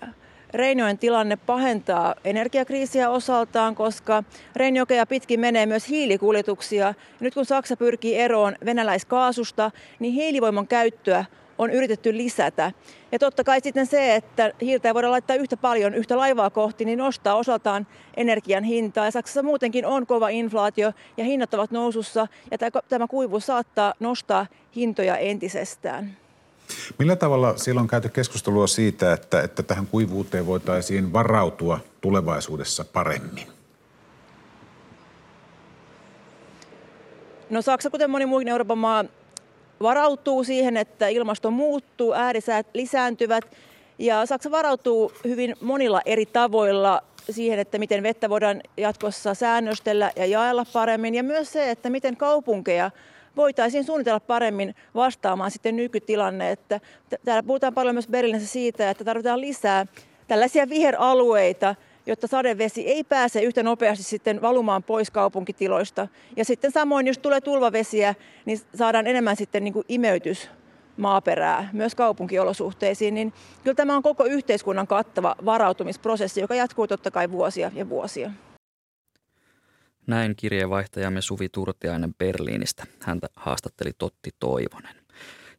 Reinjoen 0.55 0.99
tilanne 0.99 1.37
pahentaa 1.37 2.15
energiakriisiä 2.25 3.11
osaltaan, 3.11 3.75
koska 3.75 4.25
Reinjokea 4.57 5.07
pitkin 5.07 5.41
menee 5.41 5.67
myös 5.67 5.89
hiilikuljetuksia. 5.89 6.95
Nyt 7.21 7.35
kun 7.35 7.47
Saksa 7.47 7.77
pyrkii 7.77 8.19
eroon 8.19 8.57
venäläiskaasusta, 8.65 9.71
niin 9.99 10.13
hiilivoiman 10.13 10.69
käyttöä 10.69 11.25
on 11.59 11.71
yritetty 11.71 12.17
lisätä. 12.17 12.73
Ja 13.13 13.19
totta 13.19 13.45
kai 13.45 13.61
sitten 13.61 13.87
se, 13.87 14.15
että 14.15 14.53
hiiltä 14.61 14.89
ei 14.89 14.95
voida 14.95 15.11
laittaa 15.11 15.37
yhtä 15.37 15.57
paljon 15.57 15.95
yhtä 15.95 16.17
laivaa 16.17 16.51
kohti, 16.51 16.85
niin 16.85 16.99
nostaa 16.99 17.35
osaltaan 17.35 17.87
energian 18.17 18.65
hintaa. 18.65 19.05
Ja 19.05 19.11
Saksassa 19.11 19.43
muutenkin 19.43 19.87
on 19.87 20.07
kova 20.07 20.29
inflaatio 20.29 20.93
ja 21.17 21.25
hinnat 21.25 21.55
ovat 21.55 21.71
nousussa 21.71 22.27
ja 22.51 22.59
tämä 22.89 23.07
kuivuus 23.07 23.47
saattaa 23.47 23.95
nostaa 24.01 24.47
hintoja 24.77 25.17
entisestään. 25.17 26.17
Millä 26.99 27.17
tavalla 27.17 27.57
siellä 27.57 27.81
on 27.81 27.89
käyty 27.89 28.09
keskustelua 28.09 28.67
siitä, 28.67 29.13
että, 29.13 29.41
että 29.41 29.63
tähän 29.63 29.87
kuivuuteen 29.87 30.47
voitaisiin 30.47 31.13
varautua 31.13 31.81
tulevaisuudessa 32.01 32.85
paremmin? 32.85 33.47
No 37.51 37.63
Saksa, 37.63 37.91
kuten 37.91 38.11
moni 38.11 38.27
muukin 38.27 38.49
Euroopan 38.49 38.79
maa, 38.79 39.05
varautuu 39.83 40.45
siihen, 40.45 40.77
että 40.77 41.09
ilmasto 41.09 41.51
muuttuu, 41.51 42.13
äärisäät 42.13 42.67
lisääntyvät 42.75 43.45
ja 43.99 44.27
Saksa 44.27 44.51
varautuu 44.51 45.13
hyvin 45.25 45.57
monilla 45.61 46.01
eri 46.07 46.27
tavoilla 46.27 47.03
siihen, 47.31 47.59
että 47.59 47.79
miten 47.79 48.03
vettä 48.03 48.29
voidaan 48.31 48.61
jatkossa 48.77 49.35
säännöstellä 49.35 50.13
ja 50.17 50.27
jaella 50.27 50.67
paremmin 50.73 51.15
ja 51.15 51.23
myös 51.23 51.53
se, 51.53 51.71
että 51.71 51.91
miten 51.91 52.17
kaupunkeja 52.17 52.91
voitaisiin 53.37 53.85
suunnitella 53.85 54.21
paremmin 54.21 54.75
vastaamaan 54.95 55.51
sitten 55.51 55.77
nykytilanne. 55.77 56.51
Että 56.51 56.81
täällä 57.25 57.43
puhutaan 57.43 57.75
paljon 57.75 57.95
myös 57.95 58.09
Berliinissä 58.09 58.49
siitä, 58.49 58.91
että 58.91 59.05
tarvitaan 59.05 59.41
lisää 59.41 59.87
tällaisia 60.29 60.69
viheralueita, 60.69 61.75
jotta 62.07 62.27
sadevesi 62.27 62.87
ei 62.87 63.05
pääse 63.05 63.43
yhtä 63.43 63.63
nopeasti 63.63 64.05
sitten 64.05 64.43
valumaan 64.43 64.83
pois 64.83 65.11
kaupunkitiloista. 65.11 66.09
Ja 66.37 66.45
sitten 66.45 66.73
samoin, 66.73 67.07
jos 67.07 67.19
tulee 67.19 67.41
tulvavesiä, 67.41 68.15
niin 68.45 68.61
saadaan 68.75 69.07
enemmän 69.07 69.37
sitten 69.37 69.65
niin 69.65 69.75
kuin 69.75 69.85
imeytys 69.89 70.51
maaperää 70.97 71.69
myös 71.73 71.95
kaupunkiolosuhteisiin, 71.95 73.15
niin 73.15 73.33
kyllä 73.63 73.75
tämä 73.75 73.97
on 73.97 74.03
koko 74.03 74.25
yhteiskunnan 74.25 74.87
kattava 74.87 75.37
varautumisprosessi, 75.45 76.41
joka 76.41 76.55
jatkuu 76.55 76.87
totta 76.87 77.11
kai 77.11 77.31
vuosia 77.31 77.71
ja 77.75 77.89
vuosia. 77.89 78.31
Näin 80.07 80.37
kirjeenvaihtajamme 80.37 81.21
Suvi 81.21 81.49
Turtiainen 81.49 82.15
Berliinistä. 82.15 82.85
Häntä 83.01 83.27
haastatteli 83.37 83.93
Totti 83.99 84.31
Toivonen. 84.41 85.04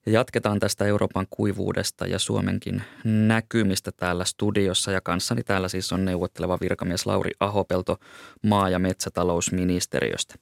Ja 0.05 0.11
jatketaan 0.11 0.59
tästä 0.59 0.85
Euroopan 0.85 1.27
kuivuudesta 1.29 2.07
ja 2.07 2.19
Suomenkin 2.19 2.83
näkymistä 3.03 3.91
täällä 3.91 4.25
studiossa. 4.25 4.91
Ja 4.91 5.01
kanssani 5.01 5.43
täällä 5.43 5.67
siis 5.67 5.93
on 5.93 6.05
neuvotteleva 6.05 6.57
virkamies 6.61 7.05
Lauri 7.05 7.31
Ahopelto 7.39 7.97
maa- 8.43 8.69
ja 8.69 8.79
metsätalousministeriöstä. 8.79 10.35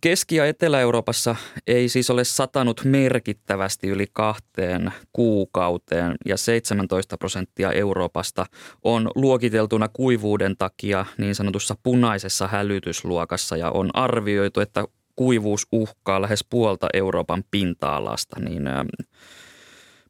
Keski- 0.00 0.36
ja 0.36 0.46
Etelä-Euroopassa 0.46 1.36
ei 1.66 1.88
siis 1.88 2.10
ole 2.10 2.24
satanut 2.24 2.80
merkittävästi 2.84 3.88
yli 3.88 4.06
kahteen 4.12 4.92
kuukauteen 5.12 6.14
ja 6.26 6.36
17 6.36 7.16
prosenttia 7.18 7.72
Euroopasta 7.72 8.46
on 8.82 9.10
luokiteltuna 9.14 9.88
kuivuuden 9.88 10.56
takia 10.56 11.06
niin 11.18 11.34
sanotussa 11.34 11.76
punaisessa 11.82 12.48
hälytysluokassa 12.48 13.56
ja 13.56 13.70
on 13.70 13.90
arvioitu, 13.94 14.60
että 14.60 14.84
kuivuus 15.20 15.66
uhkaa 15.72 16.22
lähes 16.22 16.44
puolta 16.50 16.88
Euroopan 16.92 17.44
pinta-alasta. 17.50 18.40
Niin, 18.40 18.66
ä, 18.66 18.84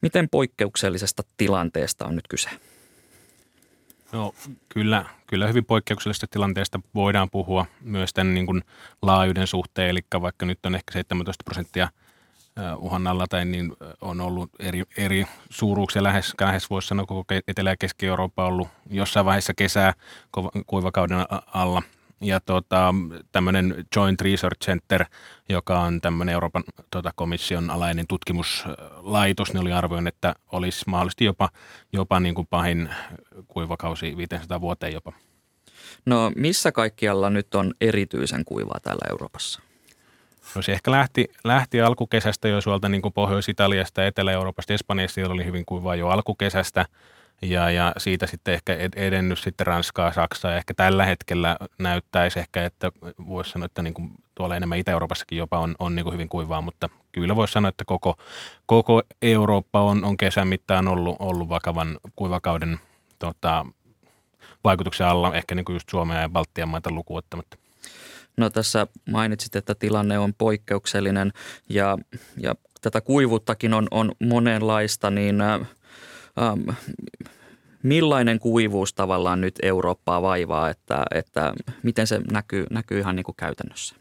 miten 0.02 0.28
poikkeuksellisesta 0.28 1.22
tilanteesta 1.36 2.06
on 2.06 2.16
nyt 2.16 2.28
kyse? 2.28 2.50
No 4.12 4.34
kyllä, 4.68 5.04
kyllä 5.26 5.48
hyvin 5.48 5.64
poikkeuksellisesta 5.64 6.26
tilanteesta 6.30 6.80
voidaan 6.94 7.30
puhua 7.30 7.66
myös 7.80 8.12
tämän 8.12 8.34
niin 8.34 8.46
kuin 8.46 8.62
laajuuden 9.02 9.46
suhteen, 9.46 9.88
eli 9.88 10.00
vaikka 10.20 10.46
nyt 10.46 10.66
on 10.66 10.74
ehkä 10.74 10.92
17 10.92 11.44
prosenttia 11.44 11.88
uhan 12.76 13.06
alla 13.06 13.26
tai 13.26 13.44
niin 13.44 13.72
on 14.00 14.20
ollut 14.20 14.50
eri, 14.58 14.82
eri 14.96 15.26
suuruuksia 15.50 16.02
lähes, 16.02 16.34
lähes 16.40 16.70
voisi 16.70 16.88
sanoa 16.88 17.06
koko 17.06 17.34
Etelä- 17.48 17.70
ja 17.70 17.76
Keski-Eurooppa 17.76 18.46
ollut 18.46 18.68
jossain 18.90 19.26
vaiheessa 19.26 19.54
kesää 19.54 19.94
kuivakauden 20.66 21.18
alla– 21.46 21.82
ja 22.20 22.40
tota, 22.40 22.94
tämmöinen 23.32 23.84
Joint 23.96 24.20
Research 24.20 24.60
Center, 24.64 25.04
joka 25.48 25.80
on 25.80 26.00
tämmöinen 26.00 26.32
Euroopan 26.32 26.64
tota, 26.90 27.10
komission 27.14 27.70
alainen 27.70 28.06
tutkimuslaitos, 28.08 29.54
ne 29.54 29.60
oli 29.60 29.72
arvioinut, 29.72 30.14
että 30.14 30.34
olisi 30.52 30.84
mahdollisesti 30.86 31.24
jopa, 31.24 31.48
jopa 31.92 32.20
niin 32.20 32.34
kuin 32.34 32.46
pahin 32.50 32.88
kuivakausi 33.48 34.16
500 34.16 34.60
vuoteen 34.60 34.92
jopa. 34.92 35.12
No 36.06 36.32
missä 36.36 36.72
kaikkialla 36.72 37.30
nyt 37.30 37.54
on 37.54 37.74
erityisen 37.80 38.44
kuivaa 38.44 38.80
täällä 38.82 39.06
Euroopassa? 39.10 39.60
No 40.54 40.62
se 40.62 40.72
ehkä 40.72 40.90
lähti, 40.90 41.28
lähti 41.44 41.80
alkukesästä 41.80 42.48
jo 42.48 42.60
suolta 42.60 42.88
niin 42.88 43.02
Pohjois-Italiasta 43.14 44.00
ja 44.00 44.06
Etelä-Euroopasta. 44.06 44.72
Espanjassa 44.72 45.14
siellä 45.14 45.34
oli 45.34 45.44
hyvin 45.44 45.64
kuivaa 45.64 45.96
jo 45.96 46.08
alkukesästä– 46.08 46.86
ja, 47.42 47.70
ja 47.70 47.92
siitä 47.98 48.26
sitten 48.26 48.54
ehkä 48.54 48.76
edennyt 48.96 49.38
sitten 49.38 49.66
Ranskaa, 49.66 50.12
Saksaa. 50.12 50.56
Ehkä 50.56 50.74
tällä 50.74 51.04
hetkellä 51.04 51.56
näyttäisi 51.78 52.38
ehkä, 52.38 52.64
että 52.64 52.92
voisi 53.26 53.50
sanoa, 53.50 53.66
että 53.66 53.82
niin 53.82 53.94
kuin 53.94 54.10
tuolla 54.34 54.56
enemmän 54.56 54.78
Itä-Euroopassakin 54.78 55.38
jopa 55.38 55.58
on, 55.58 55.74
on 55.78 55.94
niin 55.94 56.04
kuin 56.04 56.12
hyvin 56.12 56.28
kuivaa, 56.28 56.60
mutta 56.60 56.88
kyllä 57.12 57.36
voisi 57.36 57.52
sanoa, 57.52 57.68
että 57.68 57.84
koko, 57.84 58.16
koko 58.66 59.02
Eurooppa 59.22 59.82
on, 59.82 60.04
on 60.04 60.16
kesän 60.16 60.48
mittaan 60.48 60.88
ollut, 60.88 61.16
ollut 61.18 61.48
vakavan 61.48 61.98
kuivakauden 62.16 62.78
tota, 63.18 63.66
vaikutuksen 64.64 65.06
alla, 65.06 65.34
ehkä 65.34 65.54
niin 65.54 65.64
kuin 65.64 65.74
just 65.74 65.88
Suomea 65.88 66.20
ja 66.20 66.28
Baltian 66.28 66.68
maita 66.68 66.90
lukuottamatta. 66.90 67.56
No 68.36 68.50
tässä 68.50 68.86
mainitsit, 69.10 69.56
että 69.56 69.74
tilanne 69.74 70.18
on 70.18 70.34
poikkeuksellinen 70.34 71.32
ja, 71.68 71.98
ja 72.36 72.54
tätä 72.80 73.00
kuivuuttakin 73.00 73.74
on, 73.74 73.88
on 73.90 74.12
monenlaista, 74.18 75.10
niin 75.10 75.40
äh, 75.40 75.60
ähm, 76.38 76.76
millainen 77.82 78.38
kuivuus 78.38 78.94
tavallaan 78.94 79.40
nyt 79.40 79.54
Eurooppaa 79.62 80.22
vaivaa, 80.22 80.70
että, 80.70 81.04
että 81.14 81.54
miten 81.82 82.06
se 82.06 82.20
näkyy, 82.32 82.66
näkyy 82.70 82.98
ihan 82.98 83.16
niin 83.16 83.24
kuin 83.24 83.36
käytännössä? 83.36 83.96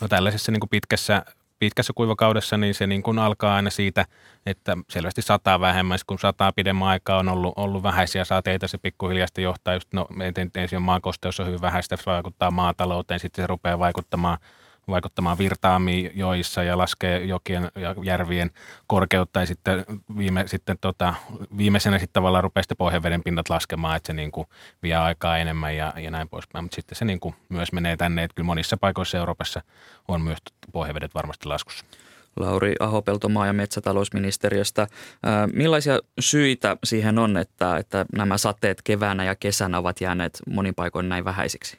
No 0.00 0.08
tällaisessa 0.08 0.52
niin 0.52 0.60
kuin 0.60 0.70
pitkässä, 0.70 1.24
pitkässä 1.58 1.92
kuivakaudessa 1.92 2.56
niin 2.56 2.74
se 2.74 2.86
niin 2.86 3.02
kuin 3.02 3.18
alkaa 3.18 3.56
aina 3.56 3.70
siitä, 3.70 4.06
että 4.46 4.76
selvästi 4.90 5.22
sataa 5.22 5.60
vähemmän, 5.60 5.98
kun 6.06 6.18
sataa 6.18 6.52
pidemmän 6.52 6.88
aikaa 6.88 7.18
on 7.18 7.28
ollut, 7.28 7.54
ollut 7.56 7.82
vähäisiä 7.82 8.24
sateita, 8.24 8.68
se 8.68 8.78
pikkuhiljaa 8.78 9.26
johtaa 9.38 9.74
just, 9.74 9.92
no 9.92 10.06
ensin 10.54 10.82
maakosteus 10.82 11.40
on 11.40 11.46
hyvin 11.46 11.60
vähäistä, 11.60 11.96
se 11.96 12.02
vaikuttaa 12.06 12.50
maatalouteen, 12.50 13.20
sitten 13.20 13.42
se 13.42 13.46
rupeaa 13.46 13.78
vaikuttamaan– 13.78 14.38
vaikuttamaan 14.88 15.38
virtaamiin 15.38 16.10
joissa 16.14 16.62
ja 16.62 16.78
laskee 16.78 17.24
jokien 17.24 17.70
ja 17.74 17.94
järvien 18.02 18.50
korkeutta 18.86 19.40
ja 19.40 19.46
sitten, 19.46 19.84
viime, 20.18 20.44
sitten 20.46 20.78
tota, 20.80 21.14
viimeisenä 21.56 21.98
sitten 21.98 22.12
tavallaan 22.12 22.44
rupeaa 22.44 22.62
sitten 22.62 22.76
pohjaveden 22.76 23.22
pinnat 23.22 23.48
laskemaan, 23.48 23.96
että 23.96 24.06
se 24.06 24.12
niin 24.12 24.32
kuin 24.32 24.46
vie 24.82 24.94
aikaa 24.94 25.38
enemmän 25.38 25.76
ja, 25.76 25.92
ja 25.96 26.10
näin 26.10 26.28
poispäin. 26.28 26.64
Mutta 26.64 26.74
sitten 26.74 26.96
se 26.98 27.04
niin 27.04 27.20
kuin 27.20 27.34
myös 27.48 27.72
menee 27.72 27.96
tänne, 27.96 28.24
että 28.24 28.34
kyllä 28.34 28.46
monissa 28.46 28.76
paikoissa 28.76 29.18
Euroopassa 29.18 29.62
on 30.08 30.20
myös 30.20 30.38
pohjavedet 30.72 31.14
varmasti 31.14 31.48
laskussa. 31.48 31.84
Lauri 32.36 32.74
Ahopelto 32.80 33.28
maa- 33.28 33.46
ja 33.46 33.52
metsätalousministeriöstä. 33.52 34.86
Millaisia 35.52 35.98
syitä 36.20 36.76
siihen 36.84 37.18
on, 37.18 37.36
että, 37.36 37.76
että 37.76 38.06
nämä 38.12 38.38
sateet 38.38 38.82
keväänä 38.82 39.24
ja 39.24 39.34
kesänä 39.34 39.78
ovat 39.78 40.00
jääneet 40.00 40.42
monin 40.50 40.74
paikoin 40.74 41.08
näin 41.08 41.24
vähäisiksi? 41.24 41.78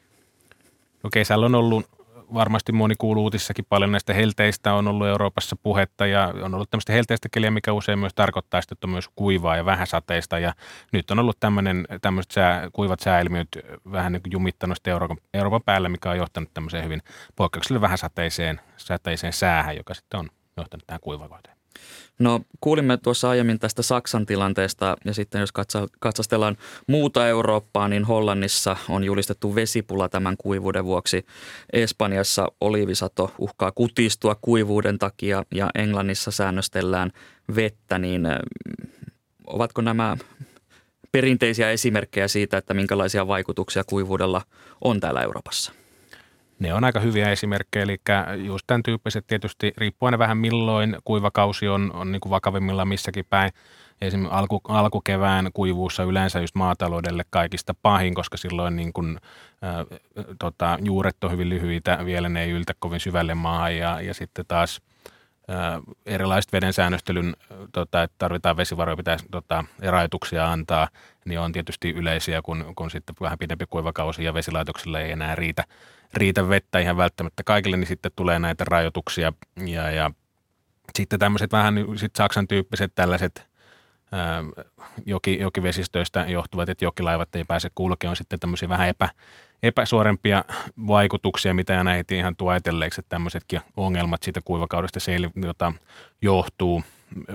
No 1.02 1.10
kesällä 1.10 1.46
on 1.46 1.54
ollut 1.54 1.97
varmasti 2.34 2.72
moni 2.72 2.94
kuuluu 2.98 3.22
uutissakin 3.22 3.64
paljon 3.68 3.92
näistä 3.92 4.14
helteistä 4.14 4.74
on 4.74 4.88
ollut 4.88 5.06
Euroopassa 5.06 5.56
puhetta 5.62 6.06
ja 6.06 6.34
on 6.42 6.54
ollut 6.54 6.70
tämmöistä 6.70 6.92
helteistä 6.92 7.28
keliä, 7.28 7.50
mikä 7.50 7.72
usein 7.72 7.98
myös 7.98 8.14
tarkoittaa 8.14 8.60
että 8.72 8.86
on 8.86 8.90
myös 8.90 9.08
kuivaa 9.16 9.56
ja 9.56 9.64
vähäsateista 9.64 10.38
ja 10.38 10.54
nyt 10.92 11.10
on 11.10 11.18
ollut 11.18 11.40
tämmöinen, 11.40 11.86
tämmöiset 12.00 12.30
sää, 12.30 12.70
kuivat 12.72 13.00
sääilmiöt 13.00 13.48
vähän 13.92 14.12
niin 14.12 14.22
kuin 14.22 14.32
jumittanut 14.32 14.86
Euroopan, 14.86 15.16
Euroopan 15.34 15.62
päällä, 15.64 15.88
mikä 15.88 16.10
on 16.10 16.16
johtanut 16.16 16.54
tämmöiseen 16.54 16.84
hyvin 16.84 17.02
poikkeuksellisen 17.36 17.80
vähäsateiseen 17.80 18.60
sateiseen 18.76 19.32
säähän, 19.32 19.76
joka 19.76 19.94
sitten 19.94 20.20
on 20.20 20.28
johtanut 20.56 20.86
tähän 20.86 21.00
kuivakauteen. 21.00 21.58
No 22.18 22.40
kuulimme 22.60 22.96
tuossa 22.96 23.30
aiemmin 23.30 23.58
tästä 23.58 23.82
Saksan 23.82 24.26
tilanteesta 24.26 24.96
ja 25.04 25.14
sitten 25.14 25.40
jos 25.40 25.50
katsastellaan 26.00 26.56
muuta 26.86 27.28
Eurooppaa, 27.28 27.88
niin 27.88 28.04
Hollannissa 28.04 28.76
on 28.88 29.04
julistettu 29.04 29.54
vesipula 29.54 30.08
tämän 30.08 30.36
kuivuuden 30.36 30.84
vuoksi. 30.84 31.26
Espanjassa 31.72 32.48
olivisato 32.60 33.34
uhkaa 33.38 33.72
kutistua 33.72 34.34
kuivuuden 34.40 34.98
takia 34.98 35.44
ja 35.54 35.70
Englannissa 35.74 36.30
säännöstellään 36.30 37.12
vettä, 37.56 37.98
niin 37.98 38.26
ovatko 39.46 39.80
nämä 39.80 40.16
perinteisiä 41.12 41.70
esimerkkejä 41.70 42.28
siitä, 42.28 42.56
että 42.56 42.74
minkälaisia 42.74 43.26
vaikutuksia 43.26 43.84
kuivuudella 43.84 44.42
on 44.84 45.00
täällä 45.00 45.22
Euroopassa? 45.22 45.72
Ne 46.58 46.74
on 46.74 46.84
aika 46.84 47.00
hyviä 47.00 47.30
esimerkkejä, 47.30 47.82
eli 47.82 47.96
just 48.46 48.64
tämän 48.66 48.82
tyyppiset 48.82 49.26
tietysti, 49.26 49.72
riippuen 49.76 50.18
vähän 50.18 50.38
milloin 50.38 50.96
kuivakausi 51.04 51.68
on, 51.68 51.90
on 51.94 52.12
niin 52.12 52.20
kuin 52.20 52.30
vakavimmilla 52.30 52.84
missäkin 52.84 53.24
päin. 53.30 53.50
Esimerkiksi 54.00 54.34
alku, 54.34 54.60
alkukevään 54.68 55.50
kuivuussa 55.54 56.02
yleensä 56.02 56.40
just 56.40 56.54
maataloudelle 56.54 57.24
kaikista 57.30 57.74
pahin, 57.82 58.14
koska 58.14 58.36
silloin 58.36 58.76
niin 58.76 58.92
kuin, 58.92 59.18
ä, 59.64 59.96
tota, 60.38 60.78
juuret 60.82 61.24
on 61.24 61.30
hyvin 61.30 61.48
lyhyitä, 61.48 61.98
vielä 62.04 62.28
ne 62.28 62.42
ei 62.42 62.50
yltä 62.50 62.72
kovin 62.78 63.00
syvälle 63.00 63.34
maahan 63.34 63.76
ja, 63.76 64.00
ja 64.00 64.14
sitten 64.14 64.44
taas– 64.48 64.80
erilaiset 66.06 66.52
veden 66.52 66.72
säännöstelyn, 66.72 67.36
tota, 67.72 68.02
että 68.02 68.14
tarvitaan 68.18 68.56
vesivaroja, 68.56 68.96
pitäisi 68.96 69.26
tota, 69.30 69.64
rajoituksia 69.78 70.52
antaa, 70.52 70.88
niin 71.24 71.40
on 71.40 71.52
tietysti 71.52 71.90
yleisiä, 71.90 72.42
kun, 72.42 72.72
kun 72.76 72.90
sitten 72.90 73.16
vähän 73.20 73.38
pidempi 73.38 73.64
kuivakausi 73.70 74.24
ja 74.24 74.34
vesilaitoksilla 74.34 75.00
ei 75.00 75.12
enää 75.12 75.34
riitä, 75.34 75.64
riitä 76.14 76.48
vettä 76.48 76.78
ihan 76.78 76.96
välttämättä 76.96 77.42
kaikille, 77.44 77.76
niin 77.76 77.86
sitten 77.86 78.12
tulee 78.16 78.38
näitä 78.38 78.64
rajoituksia 78.64 79.32
ja, 79.66 79.90
ja 79.90 80.10
sitten 80.94 81.18
tämmöiset 81.18 81.52
vähän 81.52 81.74
sit 81.96 82.16
Saksan 82.16 82.48
tyyppiset 82.48 82.92
tällaiset 82.94 83.46
ää, 84.12 84.44
joki, 85.06 85.38
jokivesistöistä 85.40 86.24
johtuvat, 86.28 86.68
että 86.68 86.84
jokilaivat 86.84 87.36
ei 87.36 87.44
pääse 87.44 87.70
kulkemaan, 87.74 88.16
sitten 88.16 88.40
tämmöisiä 88.40 88.68
vähän 88.68 88.88
epä, 88.88 89.08
epäsuorempia 89.62 90.44
vaikutuksia, 90.86 91.54
mitä 91.54 91.78
aina 91.78 91.90
heti 91.90 92.16
ihan 92.16 92.36
tuo 92.36 92.50
ajatelleeksi, 92.50 93.00
että 93.00 93.08
tämmöisetkin 93.08 93.60
ongelmat 93.76 94.22
siitä 94.22 94.40
kuivakaudesta 94.44 95.00
sel- 95.00 95.46
jota 95.46 95.72
johtuu 96.22 96.82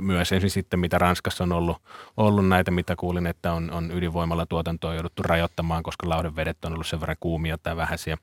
myös 0.02 0.32
ensin 0.32 0.50
sitten, 0.50 0.80
mitä 0.80 0.98
Ranskassa 0.98 1.44
on 1.44 1.52
ollut, 1.52 1.78
ollut 2.18 2.48
näitä, 2.48 2.72
mitä 2.72 2.96
kuulin, 2.96 3.28
että 3.28 3.54
on, 3.54 3.72
on 3.72 3.92
ydinvoimalla 3.92 4.46
tuotantoa 4.46 4.94
jouduttu 4.94 5.24
rajoittamaan, 5.24 5.84
koska 5.84 6.10
lauhdevedet 6.10 6.66
on 6.66 6.74
ollut 6.74 6.88
sen 6.88 7.00
verran 7.00 7.18
kuumia 7.20 7.58
tai 7.58 7.78
vähäisiä. 7.78 8.18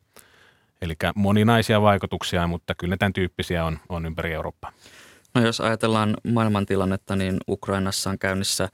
Eli 0.82 0.94
moninaisia 1.14 1.82
vaikutuksia, 1.82 2.46
mutta 2.46 2.74
kyllä 2.74 2.96
tämän 2.96 3.12
tyyppisiä 3.12 3.64
on, 3.64 3.78
on 3.88 4.06
ympäri 4.06 4.32
Eurooppaa. 4.32 4.72
No 5.34 5.44
jos 5.44 5.60
ajatellaan 5.60 6.16
maailmantilannetta, 6.32 7.16
niin 7.16 7.36
Ukrainassa 7.48 8.10
on 8.10 8.18
käynnissä 8.18 8.68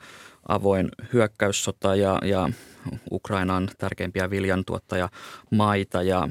avoin 0.48 0.88
hyökkäyssota 1.12 1.96
ja, 1.96 2.18
ja 2.24 2.48
Ukraina 3.10 3.56
on 3.56 3.68
tärkeimpiä 3.78 4.30
viljantuottajamaita 4.30 6.02
ja 6.02 6.28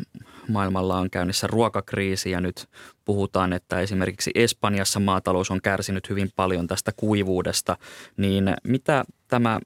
maailmalla 0.50 0.98
on 0.98 1.10
käynnissä 1.10 1.48
ruokakriisi 1.48 2.32
ja 2.32 2.42
nyt 2.42 2.70
puhutaan, 3.06 3.54
että 3.54 3.80
esimerkiksi 3.80 4.32
Espanjassa 4.36 5.00
maatalous 5.00 5.52
on 5.52 5.62
kärsinyt 5.62 6.10
hyvin 6.10 6.30
paljon 6.36 6.68
tästä 6.68 6.92
kuivuudesta, 6.96 7.78
niin 8.18 8.54
mitä 8.64 9.06
tämä, 9.28 9.60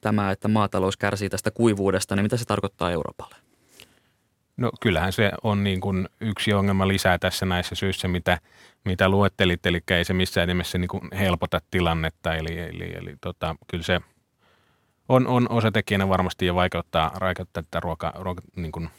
tämä 0.00 0.30
että 0.30 0.48
maatalous 0.48 0.96
kärsii 0.96 1.28
tästä 1.28 1.50
kuivuudesta, 1.50 2.16
niin 2.16 2.24
mitä 2.24 2.36
se 2.36 2.44
tarkoittaa 2.44 2.90
Euroopalle? 2.90 3.49
No 4.60 4.70
kyllähän 4.80 5.12
se 5.12 5.30
on 5.42 5.64
niin 5.64 5.80
kuin 5.80 6.08
yksi 6.20 6.52
ongelma 6.52 6.88
lisää 6.88 7.18
tässä 7.18 7.46
näissä 7.46 7.74
syissä, 7.74 8.08
mitä, 8.08 8.38
mitä 8.84 9.08
luettelit, 9.08 9.66
eli 9.66 9.80
ei 9.90 10.04
se 10.04 10.12
missään 10.12 10.48
nimessä 10.48 10.78
niin 10.78 10.88
kuin 10.88 11.02
helpota 11.18 11.60
tilannetta, 11.70 12.34
eli, 12.34 12.58
eli, 12.58 12.92
eli 12.94 13.16
tota, 13.20 13.56
kyllä 13.68 13.84
se 13.84 14.00
on, 15.08 15.26
on 15.26 15.46
osatekijänä 15.50 16.08
varmasti 16.08 16.46
ja 16.46 16.54
vaikeuttaa, 16.54 17.12
vaikeuttaa 17.20 17.62
tätä 17.62 17.80
ruoka, 17.80 18.12
ruoka 18.16 18.42
niin 18.56 18.72
kuin, 18.72 18.90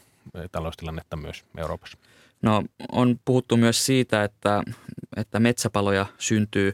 taloustilannetta 0.51 1.17
myös 1.17 1.45
Euroopassa. 1.57 1.97
No 2.41 2.63
on 2.91 3.19
puhuttu 3.25 3.57
myös 3.57 3.85
siitä, 3.85 4.23
että, 4.23 4.63
että 5.17 5.39
metsäpaloja 5.39 6.05
syntyy, 6.17 6.73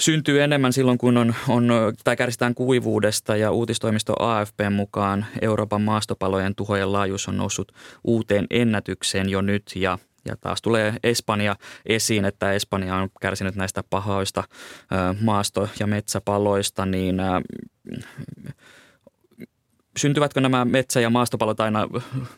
syntyy 0.00 0.42
enemmän 0.42 0.72
silloin, 0.72 0.98
kun 0.98 1.16
on, 1.16 1.34
on, 1.48 1.68
tai 2.04 2.16
kärsitään 2.16 2.54
kuivuudesta 2.54 3.36
ja 3.36 3.50
uutistoimisto 3.50 4.14
AFP 4.18 4.60
mukaan 4.70 5.26
Euroopan 5.42 5.82
maastopalojen 5.82 6.54
tuhojen 6.54 6.92
laajuus 6.92 7.28
on 7.28 7.36
noussut 7.36 7.72
uuteen 8.04 8.46
ennätykseen 8.50 9.28
jo 9.28 9.40
nyt 9.40 9.72
ja 9.74 9.98
ja 10.24 10.36
taas 10.36 10.62
tulee 10.62 10.94
Espanja 11.02 11.56
esiin, 11.86 12.24
että 12.24 12.52
Espanja 12.52 12.96
on 12.96 13.08
kärsinyt 13.20 13.54
näistä 13.54 13.84
pahoista 13.90 14.44
maasto- 15.20 15.68
ja 15.80 15.86
metsäpaloista, 15.86 16.86
niin 16.86 17.16
syntyvätkö 19.96 20.40
nämä 20.40 20.64
metsä- 20.64 21.00
ja 21.00 21.10
maastopalot 21.10 21.60
aina, 21.60 21.88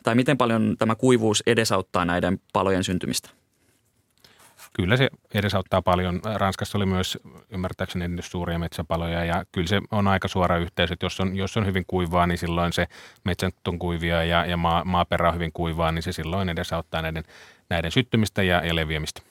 tai 0.03 0.14
miten 0.14 0.38
paljon 0.38 0.76
tämä 0.79 0.94
kuivuus 0.94 1.42
edesauttaa 1.46 2.05
näiden 2.05 2.40
palojen 2.53 2.85
syntymistä? 2.85 3.31
Kyllä 4.72 4.96
se 4.96 5.09
edesauttaa 5.35 5.83
paljon. 5.83 6.20
Ranskassa 6.35 6.78
oli 6.78 6.87
myös 6.87 7.18
ymmärtääkseni 7.50 8.22
suuria 8.22 8.59
metsäpaloja 8.59 9.24
ja 9.24 9.44
kyllä 9.52 9.68
se 9.68 9.80
on 9.90 10.09
aika 10.09 10.28
suora 10.28 10.59
yhteys, 10.59 10.92
että 10.92 11.06
jos 11.06 11.20
on, 11.20 11.37
jos 11.37 11.56
on 11.56 11.66
hyvin 11.66 11.85
kuivaa, 11.87 12.26
niin 12.26 12.38
silloin 12.38 12.72
se 12.72 12.87
metsät 13.24 13.68
on 13.68 13.78
kuivia 13.78 14.24
ja, 14.24 14.46
ja 14.46 14.56
maa, 14.56 14.85
maaperä 14.85 15.28
on 15.28 15.35
hyvin 15.35 15.52
kuivaa, 15.52 15.92
niin 15.92 16.02
se 16.02 16.12
silloin 16.12 16.48
edesauttaa 16.48 17.02
näiden, 17.02 17.24
näiden 17.70 17.90
syttymistä 17.90 18.42
ja, 18.42 18.66
ja 18.66 18.74
leviämistä. 18.74 19.22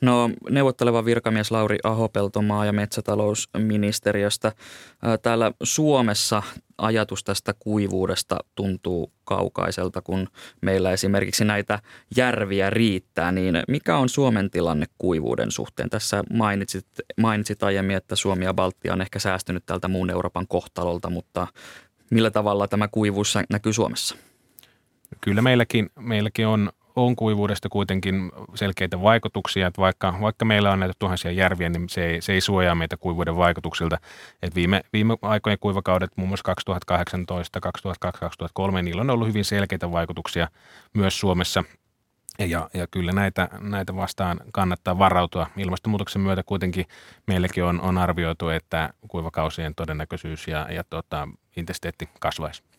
No 0.00 0.30
neuvotteleva 0.50 1.04
virkamies 1.04 1.50
Lauri 1.50 1.78
Ahopelto 1.84 2.42
maa- 2.42 2.66
ja 2.66 2.72
metsätalousministeriöstä. 2.72 4.52
Täällä 5.22 5.52
Suomessa 5.62 6.42
ajatus 6.78 7.24
tästä 7.24 7.54
kuivuudesta 7.58 8.38
tuntuu 8.54 9.12
kaukaiselta, 9.24 10.02
kun 10.02 10.28
meillä 10.60 10.92
esimerkiksi 10.92 11.44
näitä 11.44 11.78
järviä 12.16 12.70
riittää. 12.70 13.32
Niin 13.32 13.62
mikä 13.68 13.96
on 13.96 14.08
Suomen 14.08 14.50
tilanne 14.50 14.86
kuivuuden 14.98 15.50
suhteen? 15.50 15.90
Tässä 15.90 16.22
mainitsit, 16.32 16.86
mainitsit 17.16 17.62
aiemmin, 17.62 17.96
että 17.96 18.16
Suomi 18.16 18.44
ja 18.44 18.54
Baltia 18.54 18.92
on 18.92 19.02
ehkä 19.02 19.18
säästynyt 19.18 19.66
tältä 19.66 19.88
muun 19.88 20.10
Euroopan 20.10 20.46
kohtalolta, 20.48 21.10
mutta 21.10 21.46
millä 22.10 22.30
tavalla 22.30 22.68
tämä 22.68 22.88
kuivuus 22.88 23.38
näkyy 23.50 23.72
Suomessa? 23.72 24.16
Kyllä 25.20 25.42
meilläkin, 25.42 25.90
meilläkin 25.98 26.46
on 26.46 26.72
on 27.06 27.16
kuivuudesta 27.16 27.68
kuitenkin 27.68 28.32
selkeitä 28.54 29.02
vaikutuksia, 29.02 29.66
että 29.66 29.80
vaikka, 29.80 30.14
vaikka 30.20 30.44
meillä 30.44 30.72
on 30.72 30.80
näitä 30.80 30.94
tuhansia 30.98 31.30
järviä, 31.30 31.68
niin 31.68 31.88
se 31.88 32.06
ei, 32.06 32.22
se 32.22 32.32
ei 32.32 32.40
suojaa 32.40 32.74
meitä 32.74 32.96
kuivuuden 32.96 33.36
vaikutuksilta. 33.36 33.98
Et 34.42 34.54
viime, 34.54 34.80
viime 34.92 35.16
aikojen 35.22 35.58
kuivakaudet, 35.60 36.10
muun 36.16 36.28
muassa 36.28 36.44
2018, 36.44 37.60
2002, 37.60 38.20
2003, 38.20 38.82
niillä 38.82 39.00
on 39.00 39.10
ollut 39.10 39.28
hyvin 39.28 39.44
selkeitä 39.44 39.92
vaikutuksia 39.92 40.48
myös 40.94 41.20
Suomessa. 41.20 41.64
Ja, 42.38 42.70
ja 42.74 42.86
kyllä 42.86 43.12
näitä, 43.12 43.48
näitä 43.60 43.96
vastaan 43.96 44.40
kannattaa 44.52 44.98
varautua. 44.98 45.46
Ilmastonmuutoksen 45.56 46.22
myötä 46.22 46.42
kuitenkin 46.42 46.86
meilläkin 47.26 47.64
on, 47.64 47.80
on 47.80 47.98
arvioitu, 47.98 48.48
että 48.48 48.90
kuivakausien 49.08 49.74
todennäköisyys 49.74 50.48
ja, 50.48 50.66
ja 50.72 50.84
tota, 50.84 51.28
intensiteetti 51.56 52.08
kasvaisi. 52.20 52.69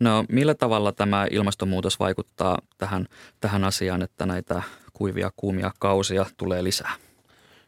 No 0.00 0.24
millä 0.28 0.54
tavalla 0.54 0.92
tämä 0.92 1.26
ilmastonmuutos 1.30 1.98
vaikuttaa 1.98 2.58
tähän, 2.78 3.06
tähän 3.40 3.64
asiaan, 3.64 4.02
että 4.02 4.26
näitä 4.26 4.62
kuivia, 4.92 5.30
kuumia 5.36 5.70
kausia 5.78 6.26
tulee 6.36 6.64
lisää? 6.64 6.94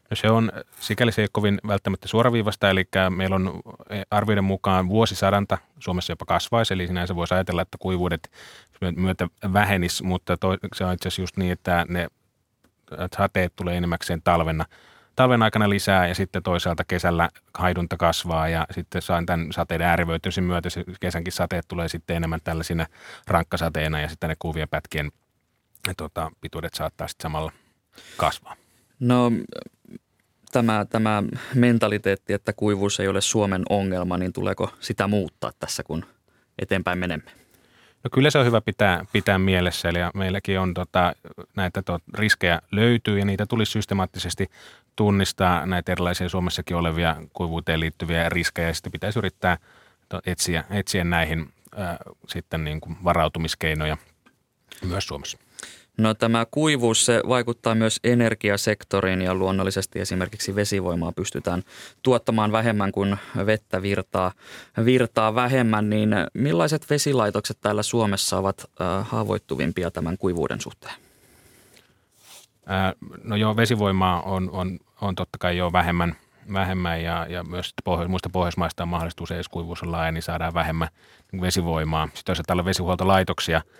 No 0.09 0.15
se 0.15 0.29
on, 0.29 0.51
sikäli 0.79 1.11
se 1.11 1.21
ei 1.21 1.23
ole 1.23 1.29
kovin 1.31 1.59
välttämättä 1.67 2.07
suoraviivasta, 2.07 2.69
eli 2.69 2.87
meillä 3.09 3.35
on 3.35 3.61
arvioiden 4.11 4.43
mukaan 4.43 4.89
vuosisadanta 4.89 5.57
Suomessa 5.79 6.11
jopa 6.11 6.25
kasvaisi, 6.25 6.73
eli 6.73 6.87
sinänsä 6.87 7.15
voisi 7.15 7.33
ajatella, 7.33 7.61
että 7.61 7.77
kuivuudet 7.79 8.31
myötä 8.95 9.27
vähenisi, 9.53 10.03
mutta 10.03 10.37
to, 10.37 10.57
se 10.75 10.85
on 10.85 10.93
itse 10.93 11.07
asiassa 11.07 11.21
just 11.21 11.37
niin, 11.37 11.51
että 11.51 11.85
ne 11.89 12.07
sateet 13.17 13.55
tulee 13.55 13.77
enemmäkseen 13.77 14.21
talvena 14.21 14.65
talven 15.17 15.43
aikana 15.43 15.69
lisää 15.69 16.07
ja 16.07 16.15
sitten 16.15 16.43
toisaalta 16.43 16.83
kesällä 16.83 17.29
haidunta 17.53 17.97
kasvaa 17.97 18.49
ja 18.49 18.67
sitten 18.71 19.01
saan 19.01 19.25
tämän 19.25 19.47
sateiden 19.51 19.87
äärivöitymisen 19.87 20.43
myötä 20.43 20.69
se 20.69 20.83
kesänkin 20.99 21.33
sateet 21.33 21.65
tulee 21.67 21.89
sitten 21.89 22.17
enemmän 22.17 22.39
tällaisina 22.43 22.85
rankkasateena 23.27 24.01
ja 24.01 24.09
sitten 24.09 24.29
ne 24.29 24.35
kuvia 24.39 24.67
pätkien 24.67 25.11
tota, 25.97 26.31
pituudet 26.41 26.73
saattaa 26.73 27.07
sitten 27.07 27.23
samalla 27.23 27.51
kasvaa. 28.17 28.55
No 28.99 29.31
tämä, 30.51 30.85
tämä 30.89 31.23
mentaliteetti, 31.55 32.33
että 32.33 32.53
kuivuus 32.53 32.99
ei 32.99 33.07
ole 33.07 33.21
Suomen 33.21 33.63
ongelma, 33.69 34.17
niin 34.17 34.33
tuleeko 34.33 34.71
sitä 34.79 35.07
muuttaa 35.07 35.51
tässä, 35.59 35.83
kun 35.83 36.05
eteenpäin 36.59 36.99
menemme? 36.99 37.31
No 38.03 38.09
kyllä 38.13 38.29
se 38.29 38.37
on 38.37 38.45
hyvä 38.45 38.61
pitää, 38.61 39.05
pitää 39.13 39.39
mielessä, 39.39 39.89
eli 39.89 39.99
meilläkin 40.13 40.59
on 40.59 40.73
tota, 40.73 41.13
näitä 41.55 41.81
tot, 41.81 42.03
riskejä 42.13 42.61
löytyy 42.71 43.19
ja 43.19 43.25
niitä 43.25 43.45
tulisi 43.45 43.71
systemaattisesti 43.71 44.49
tunnistaa 44.97 45.65
näitä 45.65 45.91
erilaisia 45.91 46.29
Suomessakin 46.29 46.77
olevia 46.77 47.15
kuivuuteen 47.33 47.79
liittyviä 47.79 48.29
riskejä 48.29 48.67
ja 48.67 48.73
sitten 48.73 48.91
pitäisi 48.91 49.19
yrittää 49.19 49.57
etsiä, 50.25 50.63
etsiä 50.69 51.03
näihin 51.03 51.53
ää, 51.75 51.97
sitten 52.27 52.63
niin 52.63 52.81
kuin 52.81 52.97
varautumiskeinoja 53.03 53.97
myös 54.85 55.07
Suomessa. 55.07 55.37
No 55.97 56.13
tämä 56.13 56.45
kuivuus 56.51 57.05
se 57.05 57.21
vaikuttaa 57.27 57.75
myös 57.75 57.99
energiasektoriin 58.03 59.21
ja 59.21 59.35
luonnollisesti 59.35 59.99
esimerkiksi 59.99 60.55
vesivoimaa 60.55 61.11
pystytään 61.11 61.63
tuottamaan 62.03 62.51
vähemmän 62.51 62.91
kuin 62.91 63.17
vettä 63.45 63.81
virtaa, 63.81 64.31
virtaa 64.85 65.35
vähemmän. 65.35 65.89
Niin 65.89 66.09
millaiset 66.33 66.89
vesilaitokset 66.89 67.57
täällä 67.61 67.83
Suomessa 67.83 68.37
ovat 68.37 68.65
haavoittuvimpia 69.03 69.91
tämän 69.91 70.17
kuivuuden 70.17 70.61
suhteen? 70.61 71.06
No 73.23 73.35
joo, 73.35 73.55
vesivoimaa 73.55 74.21
on, 74.21 74.49
on, 74.51 74.79
on 75.01 75.15
totta 75.15 75.37
kai 75.37 75.57
jo 75.57 75.71
vähemmän, 75.73 76.15
vähemmän 76.53 77.03
ja, 77.03 77.25
ja 77.29 77.43
myös 77.43 77.73
pohjois, 77.83 78.09
muista 78.09 78.29
pohjoismaista 78.29 78.83
on 78.83 78.89
mahdollista 78.89 79.23
usein, 79.23 79.37
jos 79.37 79.49
kuivuus 79.49 79.83
on 79.83 79.91
laaja, 79.91 80.11
niin 80.11 80.23
saadaan 80.23 80.53
vähemmän 80.53 80.89
vesivoimaa. 81.41 82.09
Sitten 82.13 82.33
jos 82.33 82.41
täällä 82.47 82.65
vesihuoltolaitoksia– 82.65 83.61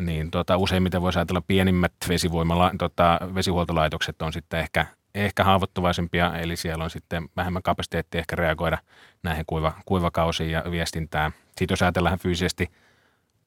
niin 0.00 0.30
tota, 0.30 0.56
useimmiten 0.56 1.02
voisi 1.02 1.18
ajatella 1.18 1.42
pienimmät 1.46 1.92
vesivoimala, 2.08 2.70
tota, 2.78 3.20
vesihuoltolaitokset 3.34 4.22
on 4.22 4.32
sitten 4.32 4.60
ehkä, 4.60 4.86
ehkä 5.14 5.44
haavoittuvaisempia, 5.44 6.36
eli 6.38 6.56
siellä 6.56 6.84
on 6.84 6.90
sitten 6.90 7.28
vähemmän 7.36 7.62
kapasiteettia 7.62 8.18
ehkä 8.18 8.36
reagoida 8.36 8.78
näihin 9.22 9.44
kuiva, 9.46 9.72
kuivakausiin 9.86 10.50
ja 10.50 10.62
viestintään. 10.70 11.32
Sitten 11.46 11.72
jos 11.72 11.82
ajatellaan 11.82 12.18
fyysisesti 12.18 12.70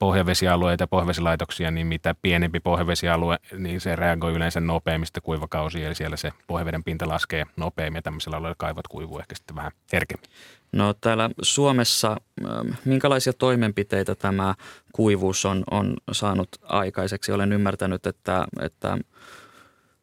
pohjavesialueita 0.02 0.84
ja 0.84 0.88
pohjavesilaitoksia, 0.88 1.72
niin 1.72 1.88
mitä 1.88 2.16
pienempi 2.22 2.60
pohjavesialue, 2.60 3.39
niin 3.58 3.82
se 3.82 3.95
reagoi 3.95 4.34
yleensä 4.34 4.60
nopeammin 4.60 5.08
kuivakausiin, 5.24 5.86
eli 5.86 5.95
siellä 5.95 6.18
se 6.18 6.32
pohjaveden 6.47 6.84
pinta 6.84 7.08
laskee 7.08 7.45
nopeammin 7.58 7.97
ja 7.97 8.02
tämmöisellä 8.02 8.38
alueella 8.38 8.56
kaivot 8.58 8.88
kuivuu 8.88 9.20
ehkä 9.20 9.36
sitten 9.36 9.56
vähän 9.56 9.72
herkemmin. 9.93 10.30
No 10.72 10.93
täällä 10.93 11.30
Suomessa, 11.41 12.18
ähm, 12.45 12.68
minkälaisia 12.86 13.34
toimenpiteitä 13.34 14.16
tämä 14.16 14.56
kuivuus 14.91 15.45
on, 15.45 15.64
on 15.72 15.97
saanut 16.12 16.49
aikaiseksi? 16.64 17.32
Olen 17.32 17.54
ymmärtänyt, 17.54 18.06
että, 18.06 18.45
että 18.62 18.97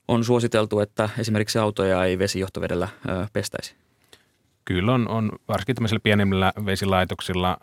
on 0.08 0.24
suositeltu, 0.24 0.80
että 0.80 1.08
esimerkiksi 1.18 1.58
autoja 1.58 2.04
ei 2.04 2.18
vesijohtovedellä 2.18 2.88
pestäisi. 3.32 3.87
Kyllä 4.68 4.92
on, 4.92 5.08
on 5.08 5.32
varsinkin 5.48 5.74
tämmöisillä 5.74 6.00
pienemmillä 6.00 6.52
vesilaitoksilla 6.66 7.58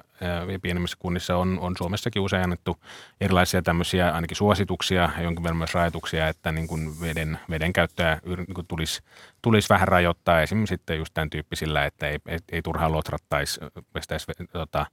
ja 0.51 0.59
pienemmissä 0.61 0.97
kunnissa 0.99 1.37
on, 1.37 1.59
on 1.59 1.73
Suomessakin 1.77 2.21
usein 2.21 2.43
annettu 2.43 2.77
erilaisia 3.21 3.61
tämmöisiä 3.61 4.11
ainakin 4.11 4.37
suosituksia 4.37 5.09
ja 5.17 5.23
jonkin 5.23 5.43
verran 5.43 5.57
myös 5.57 5.73
rajoituksia, 5.73 6.27
että 6.27 6.51
niin 6.51 6.67
kuin 6.67 7.01
veden, 7.01 7.39
veden 7.49 7.73
käyttöä 7.73 8.19
niin 8.25 8.53
kuin 8.53 8.67
tulisi, 8.67 9.01
tulisi 9.41 9.69
vähän 9.69 9.87
rajoittaa 9.87 10.41
esimerkiksi 10.41 10.73
sitten 10.73 10.97
just 10.97 11.13
tämän 11.13 11.29
tyyppisillä, 11.29 11.85
että 11.85 12.07
ei, 12.07 12.19
ei, 12.27 12.39
ei 12.51 12.61
turhaan 12.61 12.91
lotrattaisi, 12.91 13.59
pestäisi 13.93 14.25
tota, 14.51 14.85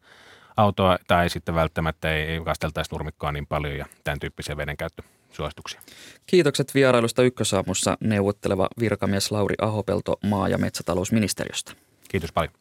autoa 0.56 0.98
tai 1.06 1.30
sitten 1.30 1.54
välttämättä 1.54 2.14
ei, 2.14 2.22
ei 2.22 2.40
kasteltaisi 2.40 2.92
nurmikkoa 2.92 3.32
niin 3.32 3.46
paljon 3.46 3.76
ja 3.76 3.86
tämän 4.04 4.20
tyyppisiä 4.20 4.56
käyttö 4.78 5.02
suosituksia. 5.30 5.80
Kiitokset 6.26 6.74
vierailusta 6.74 7.22
Ykkösaamussa 7.22 7.96
neuvotteleva 8.00 8.68
virkamies 8.80 9.30
Lauri 9.30 9.54
Ahopelto 9.60 10.16
maa- 10.24 10.48
ja 10.48 10.58
metsätalousministeriöstä. 10.58 11.72
Kiitos 12.12 12.32
paljon. 12.32 12.54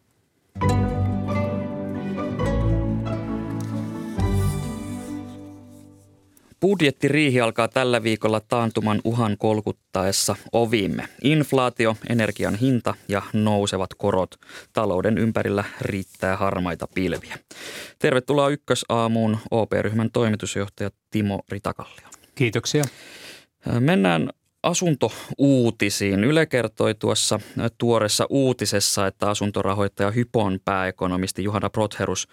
Budjettiriihi 6.61 7.41
alkaa 7.41 7.67
tällä 7.67 8.03
viikolla 8.03 8.39
taantuman 8.39 9.01
uhan 9.03 9.37
kolkuttaessa 9.37 10.35
ovimme. 10.51 11.07
Inflaatio, 11.23 11.95
energian 12.09 12.55
hinta 12.55 12.93
ja 13.07 13.21
nousevat 13.33 13.89
korot. 13.97 14.35
Talouden 14.73 15.17
ympärillä 15.17 15.63
riittää 15.81 16.37
harmaita 16.37 16.87
pilviä. 16.93 17.37
Tervetuloa 17.99 18.49
Ykkösaamuun 18.49 19.37
OP-ryhmän 19.51 20.09
toimitusjohtaja 20.13 20.89
Timo 21.09 21.41
Ritakallio. 21.49 22.07
Kiitoksia. 22.35 22.83
Mennään 23.79 24.29
asuntouutisiin. 24.63 26.23
Yle 26.23 26.45
kertoi 26.45 26.95
tuossa 26.95 27.39
tuoressa 27.77 28.25
uutisessa, 28.29 29.07
että 29.07 29.29
asuntorahoittaja 29.29 30.11
Hypon 30.11 30.59
pääekonomisti 30.65 31.43
Juhana 31.43 31.69
Protherus 31.69 32.27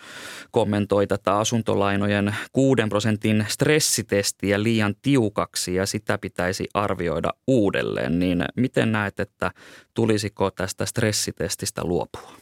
kommentoi 0.50 1.06
tätä 1.06 1.38
asuntolainojen 1.38 2.36
6 2.52 2.82
prosentin 2.88 3.46
stressitestiä 3.48 4.62
liian 4.62 4.94
tiukaksi 5.02 5.74
ja 5.74 5.86
sitä 5.86 6.18
pitäisi 6.18 6.68
arvioida 6.74 7.30
uudelleen. 7.46 8.18
Niin 8.18 8.44
miten 8.56 8.92
näet, 8.92 9.20
että 9.20 9.50
tulisiko 9.94 10.50
tästä 10.50 10.86
stressitestistä 10.86 11.84
luopua? 11.84 12.32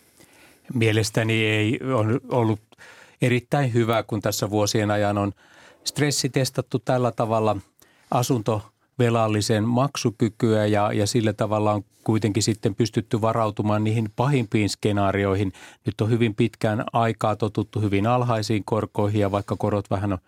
Mielestäni 0.75 1.45
ei 1.45 1.79
ole 1.95 2.21
ollut 2.29 2.61
erittäin 3.23 3.75
hyvä, 3.75 4.03
kun 4.03 4.21
tässä 4.21 4.51
vuosien 4.51 4.91
ajan 4.91 5.19
on 5.19 5.33
stressitestattu 5.85 6.79
tällä 6.79 7.13
tavalla 7.13 7.57
asunto 8.11 8.63
velallisen 8.99 9.65
maksukykyä 9.65 10.67
ja, 10.67 10.93
ja 10.93 11.07
sillä 11.07 11.33
tavalla 11.33 11.73
on 11.73 11.85
kuitenkin 12.05 12.43
sitten 12.43 12.75
pystytty 12.75 13.21
varautumaan 13.21 13.85
niihin 13.85 14.09
pahimpiin 14.17 14.69
skenaarioihin. 14.69 15.53
Nyt 15.87 16.01
on 16.01 16.11
hyvin 16.11 16.35
pitkään 16.35 16.85
aikaa 16.93 17.37
totuttu 17.37 17.81
hyvin 17.81 18.07
alhaisiin 18.07 18.65
korkoihin 18.65 19.21
ja 19.21 19.31
vaikka 19.31 19.57
korot 19.57 19.91
vähän 19.91 20.13
on, 20.13 20.19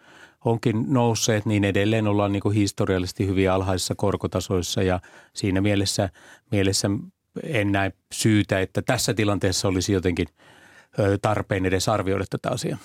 onkin 0.45 0.85
nousseet, 0.89 1.47
niin 1.47 1.65
edelleen 1.65 2.07
ollaan 2.07 2.33
niin 2.33 2.53
historiallisesti 2.55 3.27
hyvin 3.27 3.51
alhaisissa 3.51 3.95
korkotasoissa 3.95 4.83
ja 4.83 5.01
siinä 5.33 5.61
mielessä, 5.61 6.11
mielessä 6.51 6.91
en 7.43 7.73
näe 7.73 7.93
syytä, 8.13 8.61
että 8.61 8.83
tässä 8.83 9.15
tilanteessa 9.15 9.69
olisi 9.69 9.93
jotenkin– 9.93 10.27
tarpeen 11.23 11.67
edes 11.67 11.89
arvioida 11.89 12.25
tätä 12.31 12.51
asiaa? 12.51 12.79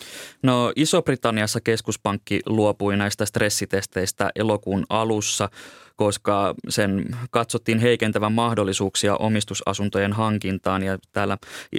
No 0.43 0.73
Iso-Britanniassa 0.75 1.61
keskuspankki 1.61 2.39
luopui 2.45 2.97
näistä 2.97 3.25
stressitesteistä 3.25 4.29
elokuun 4.35 4.85
alussa, 4.89 5.49
koska 5.95 6.55
sen 6.69 7.05
katsottiin 7.31 7.79
heikentävän 7.79 8.31
mahdollisuuksia 8.31 9.15
omistusasuntojen 9.15 10.13
hankintaan. 10.13 10.83
Ja 10.83 10.97
täällä, 11.11 11.37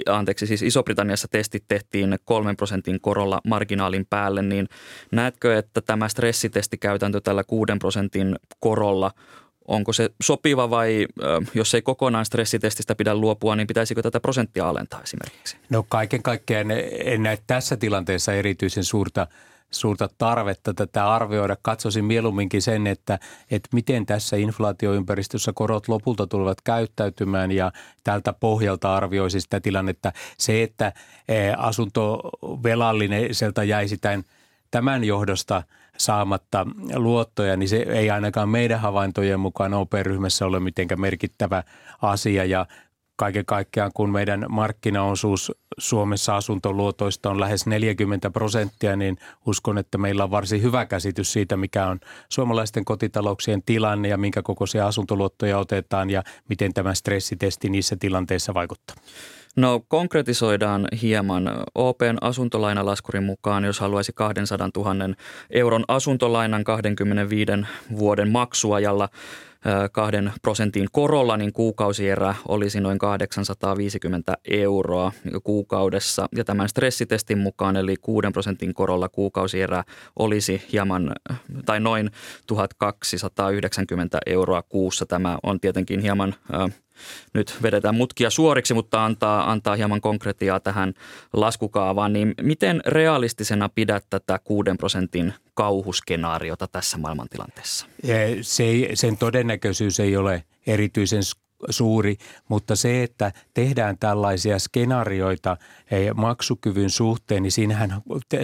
anteeksi, 0.09 0.47
siis 0.47 0.61
Iso-Britanniassa 0.61 1.27
testit 1.27 1.63
tehtiin 1.67 2.19
kolmen 2.25 2.57
prosentin 2.57 3.01
korolla 3.01 3.41
marginaalin 3.47 4.05
päälle, 4.09 4.41
niin 4.41 4.67
näetkö, 5.11 5.57
että 5.57 5.81
tämä 5.81 6.07
stressitestikäytäntö 6.07 7.21
tällä 7.21 7.43
kuuden 7.43 7.79
prosentin 7.79 8.35
korolla 8.59 9.11
onko 9.67 9.93
se 9.93 10.09
sopiva 10.21 10.69
vai 10.69 11.07
jos 11.53 11.73
ei 11.73 11.81
kokonaan 11.81 12.25
stressitestistä 12.25 12.95
pidä 12.95 13.15
luopua, 13.15 13.55
niin 13.55 13.67
pitäisikö 13.67 14.01
tätä 14.01 14.19
prosenttia 14.19 14.69
alentaa 14.69 15.01
esimerkiksi? 15.01 15.57
No 15.69 15.85
kaiken 15.89 16.23
kaikkiaan 16.23 16.71
en 17.05 17.23
näe 17.23 17.37
tässä 17.47 17.77
tilanteessa 17.77 18.33
erityisen 18.33 18.83
suurta 18.83 19.27
suurta 19.71 20.09
tarvetta 20.17 20.73
tätä 20.73 21.11
arvioida. 21.11 21.57
Katsoisin 21.61 22.05
mieluumminkin 22.05 22.61
sen, 22.61 22.87
että, 22.87 23.19
että 23.51 23.69
miten 23.73 24.05
tässä 24.05 24.37
inflaatioympäristössä 24.37 25.51
korot 25.55 25.87
lopulta 25.87 26.27
tulevat 26.27 26.61
käyttäytymään 26.61 27.51
ja 27.51 27.71
tältä 28.03 28.33
pohjalta 28.33 28.95
arvioisi 28.95 29.41
sitä 29.41 29.59
tilannetta. 29.59 30.11
Se, 30.37 30.63
että 30.63 30.93
asuntovelallinen 31.57 33.35
sieltä 33.35 33.63
jäisi 33.63 33.97
tämän, 33.97 34.23
tämän 34.71 35.03
johdosta– 35.03 35.63
saamatta 35.97 36.65
luottoja, 36.95 37.57
niin 37.57 37.69
se 37.69 37.77
ei 37.77 38.09
ainakaan 38.09 38.49
meidän 38.49 38.79
havaintojen 38.79 39.39
mukaan 39.39 39.73
OP-ryhmässä 39.73 40.45
ole 40.45 40.59
mitenkään 40.59 41.01
merkittävä 41.01 41.63
asia. 42.01 42.45
Ja 42.45 42.65
kaiken 43.15 43.45
kaikkiaan, 43.45 43.91
kun 43.93 44.09
meidän 44.09 44.45
markkinaosuus 44.49 45.51
Suomessa 45.77 46.35
asuntoluotoista 46.35 47.29
on 47.29 47.39
lähes 47.39 47.65
40 47.65 48.29
prosenttia, 48.29 48.95
niin 48.95 49.17
uskon, 49.45 49.77
että 49.77 49.97
meillä 49.97 50.23
on 50.23 50.31
varsin 50.31 50.61
hyvä 50.61 50.85
käsitys 50.85 51.33
siitä, 51.33 51.57
mikä 51.57 51.87
on 51.87 51.99
suomalaisten 52.29 52.85
kotitalouksien 52.85 53.63
tilanne 53.65 54.07
ja 54.07 54.17
minkä 54.17 54.41
kokoisia 54.41 54.87
asuntoluottoja 54.87 55.57
otetaan 55.57 56.09
ja 56.09 56.23
miten 56.49 56.73
tämä 56.73 56.93
stressitesti 56.93 57.69
niissä 57.69 57.95
tilanteissa 57.99 58.53
vaikuttaa. 58.53 58.95
No 59.55 59.81
konkretisoidaan 59.87 60.87
hieman. 61.01 61.63
OPn 61.75 62.17
asuntolainalaskurin 62.21 63.23
mukaan, 63.23 63.63
jos 63.63 63.79
haluaisi 63.79 64.11
200 64.15 64.69
000 64.75 65.15
euron 65.49 65.83
asuntolainan 65.87 66.63
25 66.63 67.51
vuoden 67.97 68.29
maksuajalla 68.29 69.09
kahden 69.91 70.31
prosentin 70.41 70.87
korolla, 70.91 71.37
niin 71.37 71.53
kuukausierä 71.53 72.35
olisi 72.47 72.79
noin 72.79 72.97
850 72.97 74.33
euroa 74.51 75.11
kuukaudessa. 75.43 76.27
Ja 76.35 76.43
tämän 76.43 76.69
stressitestin 76.69 77.37
mukaan, 77.37 77.75
eli 77.75 77.95
6 78.01 78.27
prosentin 78.33 78.73
korolla 78.73 79.09
kuukausierä 79.09 79.83
olisi 80.19 80.61
hieman 80.71 81.15
tai 81.65 81.79
noin 81.79 82.11
1290 82.47 84.19
euroa 84.25 84.61
kuussa. 84.61 85.05
Tämä 85.05 85.37
on 85.43 85.59
tietenkin 85.59 85.99
hieman 85.99 86.35
nyt 87.33 87.57
vedetään 87.63 87.95
mutkia 87.95 88.29
suoriksi, 88.29 88.73
mutta 88.73 89.05
antaa, 89.05 89.51
antaa 89.51 89.75
hieman 89.75 90.01
konkretiaa 90.01 90.59
tähän 90.59 90.93
laskukaavaan, 91.33 92.13
niin 92.13 92.33
miten 92.41 92.81
realistisena 92.85 93.69
pidät 93.69 94.05
tätä 94.09 94.39
6 94.43 94.69
prosentin 94.77 95.33
kauhuskenaariota 95.53 96.67
tässä 96.67 96.97
maailmantilanteessa? 96.97 97.85
Se 98.41 98.63
ei, 98.63 98.91
sen 98.93 99.17
todennäköisyys 99.17 99.99
ei 99.99 100.17
ole 100.17 100.43
erityisen 100.67 101.23
suuri, 101.69 102.17
mutta 102.47 102.75
se, 102.75 103.03
että 103.03 103.31
tehdään 103.53 103.97
tällaisia 103.97 104.59
skenaarioita 104.59 105.57
maksukyvyn 106.15 106.89
suhteen, 106.89 107.43
niin 107.43 107.51
siinähän 107.51 108.01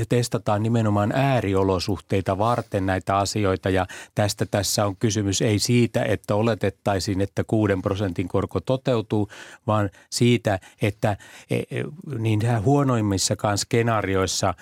testataan 0.10 0.64
nimenomaan 0.64 1.12
ääriolosuhteita 1.16 2.38
varten 2.38 2.86
näitä 2.86 3.18
asioita 3.18 3.70
ja 3.70 3.86
tästä 4.16 4.46
tässä 4.46 4.86
on 4.86 4.96
kysymys 4.96 5.42
ei 5.42 5.60
siitä, 5.60 6.04
että 6.04 6.36
oletettaisiin, 6.36 7.22
että 7.22 7.44
6 7.44 7.74
prosentin 7.82 8.28
korko 8.28 8.60
toteutuu, 8.60 9.30
vaan 9.68 9.90
siitä, 10.10 10.60
että 10.82 11.18
e, 11.50 11.56
e, 11.56 11.64
niin 12.20 12.42
huonoimmissakaan 12.64 13.58
skenaarioissa 13.58 14.54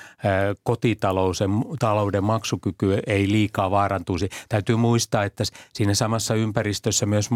kotitalouden 0.63 2.23
maksukyky 2.23 2.99
ei 3.07 3.31
liikaa 3.31 3.71
vaarantuisi. 3.71 4.29
Täytyy 4.49 4.75
muistaa, 4.75 5.23
että 5.23 5.43
siinä 5.73 5.93
samassa 5.93 6.35
ympäristössä 6.35 7.05
myös 7.05 7.29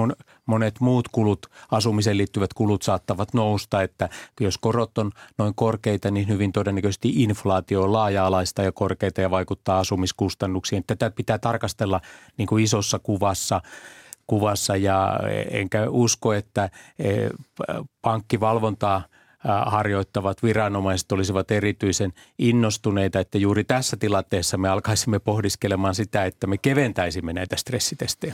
monet 0.46 0.80
muut 0.80 1.08
kulut, 1.14 1.48
asumiseen 1.72 2.18
liittyvät 2.18 2.54
kulut 2.54 2.82
saattavat 2.82 3.34
nousta, 3.34 3.82
että 3.82 4.10
jos 4.40 4.58
korot 4.58 4.98
on 4.98 5.12
noin 5.38 5.56
korkeita, 5.56 6.12
niin 6.12 6.28
hyvin 6.28 6.52
todennäköisesti 6.52 7.10
inflaatio 7.24 7.84
on 7.84 7.94
laaja-alaista 7.94 8.64
ja 8.64 8.72
korkeita 8.72 9.22
ja 9.22 9.32
vaikuttaa 9.32 9.80
asumiskustannuksiin. 9.80 10.84
Tätä 10.88 11.12
pitää 11.12 11.40
tarkastella 11.40 12.02
niin 12.38 12.48
kuin 12.48 12.64
isossa 12.64 13.00
kuvassa 13.00 13.62
kuvassa 14.28 14.76
ja 14.76 15.20
enkä 15.52 15.90
usko, 15.90 16.34
että 16.34 16.70
eh, 17.00 17.30
pankkivalvontaa– 18.02 19.02
harjoittavat 19.66 20.44
viranomaiset 20.44 21.12
olisivat 21.12 21.52
erityisen 21.52 22.14
innostuneita, 22.40 23.20
että 23.20 23.38
juuri 23.38 23.64
tässä 23.64 23.98
tilanteessa 23.98 24.58
me 24.58 24.70
alkaisimme 24.70 25.20
pohdiskelemaan 25.20 25.96
sitä, 25.96 26.26
että 26.26 26.48
me 26.48 26.58
keventäisimme 26.58 27.34
näitä 27.34 27.56
stressitestejä. 27.56 28.34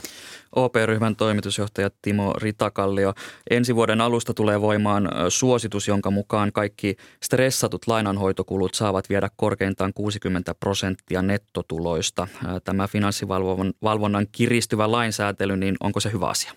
OP-ryhmän 0.56 1.16
toimitusjohtaja 1.16 1.90
Timo 2.02 2.32
Ritakallio. 2.32 3.14
Ensi 3.50 3.74
vuoden 3.74 4.00
alusta 4.00 4.34
tulee 4.34 4.60
voimaan 4.60 5.08
suositus, 5.28 5.88
jonka 5.88 6.10
mukaan 6.10 6.52
kaikki 6.52 6.96
stressatut 7.22 7.86
lainanhoitokulut 7.86 8.74
saavat 8.74 9.08
viedä 9.08 9.30
korkeintaan 9.36 9.92
60 9.94 10.54
prosenttia 10.54 11.22
nettotuloista. 11.22 12.28
Tämä 12.64 12.88
finanssivalvonnan 12.88 14.26
kiristyvä 14.32 14.92
lainsäätely, 14.92 15.56
niin 15.56 15.76
onko 15.80 16.00
se 16.00 16.12
hyvä 16.12 16.26
asia? 16.26 16.52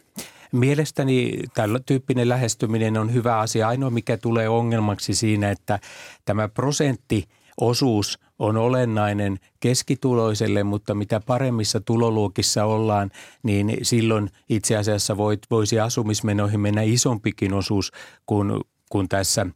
Mielestäni 0.53 1.39
tällä 1.53 1.79
tyyppinen 1.85 2.29
lähestyminen 2.29 2.97
on 2.97 3.13
hyvä 3.13 3.39
asia. 3.39 3.67
Ainoa 3.67 3.89
mikä 3.89 4.17
tulee 4.17 4.49
ongelmaksi 4.49 5.15
siinä, 5.15 5.51
että 5.51 5.79
tämä 6.25 6.47
prosentti 6.49 7.23
osuus 7.61 8.19
on 8.39 8.57
olennainen 8.57 9.39
keskituloiselle, 9.59 10.63
mutta 10.63 10.95
mitä 10.95 11.19
paremmissa 11.19 11.81
tuloluokissa 11.81 12.65
ollaan, 12.65 13.11
niin 13.43 13.77
silloin 13.81 14.29
itse 14.49 14.77
asiassa 14.77 15.17
voit, 15.17 15.39
voisi 15.51 15.79
asumismenoihin 15.79 16.59
mennä 16.59 16.81
isompikin 16.81 17.53
osuus 17.53 17.91
kuin, 18.25 18.61
kuin 18.89 19.09
tässä– 19.09 19.45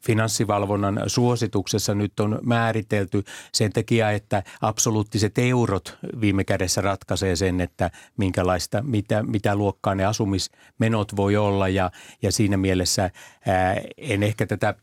finanssivalvonnan 0.00 1.02
suosituksessa 1.06 1.94
nyt 1.94 2.20
on 2.20 2.38
määritelty 2.42 3.24
sen 3.52 3.72
takia, 3.72 4.10
että 4.10 4.42
absoluuttiset 4.60 5.38
eurot 5.38 5.98
viime 6.20 6.44
kädessä 6.44 6.80
ratkaisee 6.80 7.36
sen, 7.36 7.60
että 7.60 7.90
minkälaista, 8.16 8.82
mitä, 8.82 9.22
mitä 9.22 9.56
luokkaa 9.56 9.94
ne 9.94 10.04
asumismenot 10.04 11.16
voi 11.16 11.36
olla 11.36 11.68
ja, 11.68 11.90
ja 12.22 12.32
siinä 12.32 12.56
mielessä 12.56 13.10
ää, 13.46 13.80
en 13.96 14.22
ehkä 14.22 14.46
tätä 14.46 14.74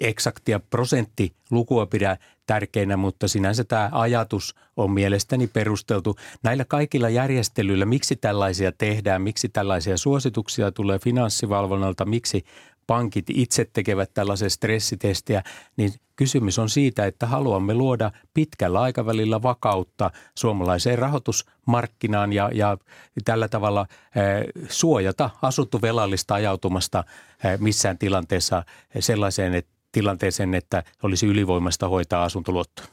eksaktia 0.00 0.60
prosenttilukua 0.60 1.86
pidä 1.86 2.16
tärkeänä, 2.46 2.96
mutta 2.96 3.28
sinänsä 3.28 3.64
tämä 3.64 3.88
ajatus 3.92 4.54
on 4.76 4.90
mielestäni 4.90 5.46
perusteltu. 5.46 6.16
Näillä 6.42 6.64
kaikilla 6.64 7.08
järjestelyillä, 7.08 7.84
miksi 7.84 8.16
tällaisia 8.16 8.72
tehdään, 8.72 9.22
miksi 9.22 9.48
tällaisia 9.48 9.96
suosituksia 9.96 10.72
tulee 10.72 10.98
finanssivalvonnalta, 10.98 12.04
miksi 12.04 12.44
pankit 12.86 13.26
itse 13.30 13.66
tekevät 13.72 14.14
tällaisen 14.14 14.50
stressitestiä, 14.50 15.42
niin 15.76 15.92
kysymys 16.16 16.58
on 16.58 16.70
siitä, 16.70 17.06
että 17.06 17.26
haluamme 17.26 17.74
luoda 17.74 18.10
pitkällä 18.34 18.80
aikavälillä 18.80 19.42
vakautta 19.42 20.10
suomalaiseen 20.34 20.98
rahoitusmarkkinaan 20.98 22.32
ja, 22.32 22.50
ja 22.54 22.78
tällä 23.24 23.48
tavalla 23.48 23.86
eh, 23.90 24.66
suojata 24.68 25.30
asuttuvelallista 25.42 26.34
ajautumasta 26.34 27.04
eh, 27.44 27.58
missään 27.58 27.98
tilanteessa 27.98 28.64
sellaiseen 29.00 29.54
että 29.54 29.72
tilanteeseen, 29.92 30.54
että 30.54 30.82
olisi 31.02 31.26
ylivoimasta 31.26 31.88
hoitaa 31.88 32.24
asuntoluottoa. 32.24 32.86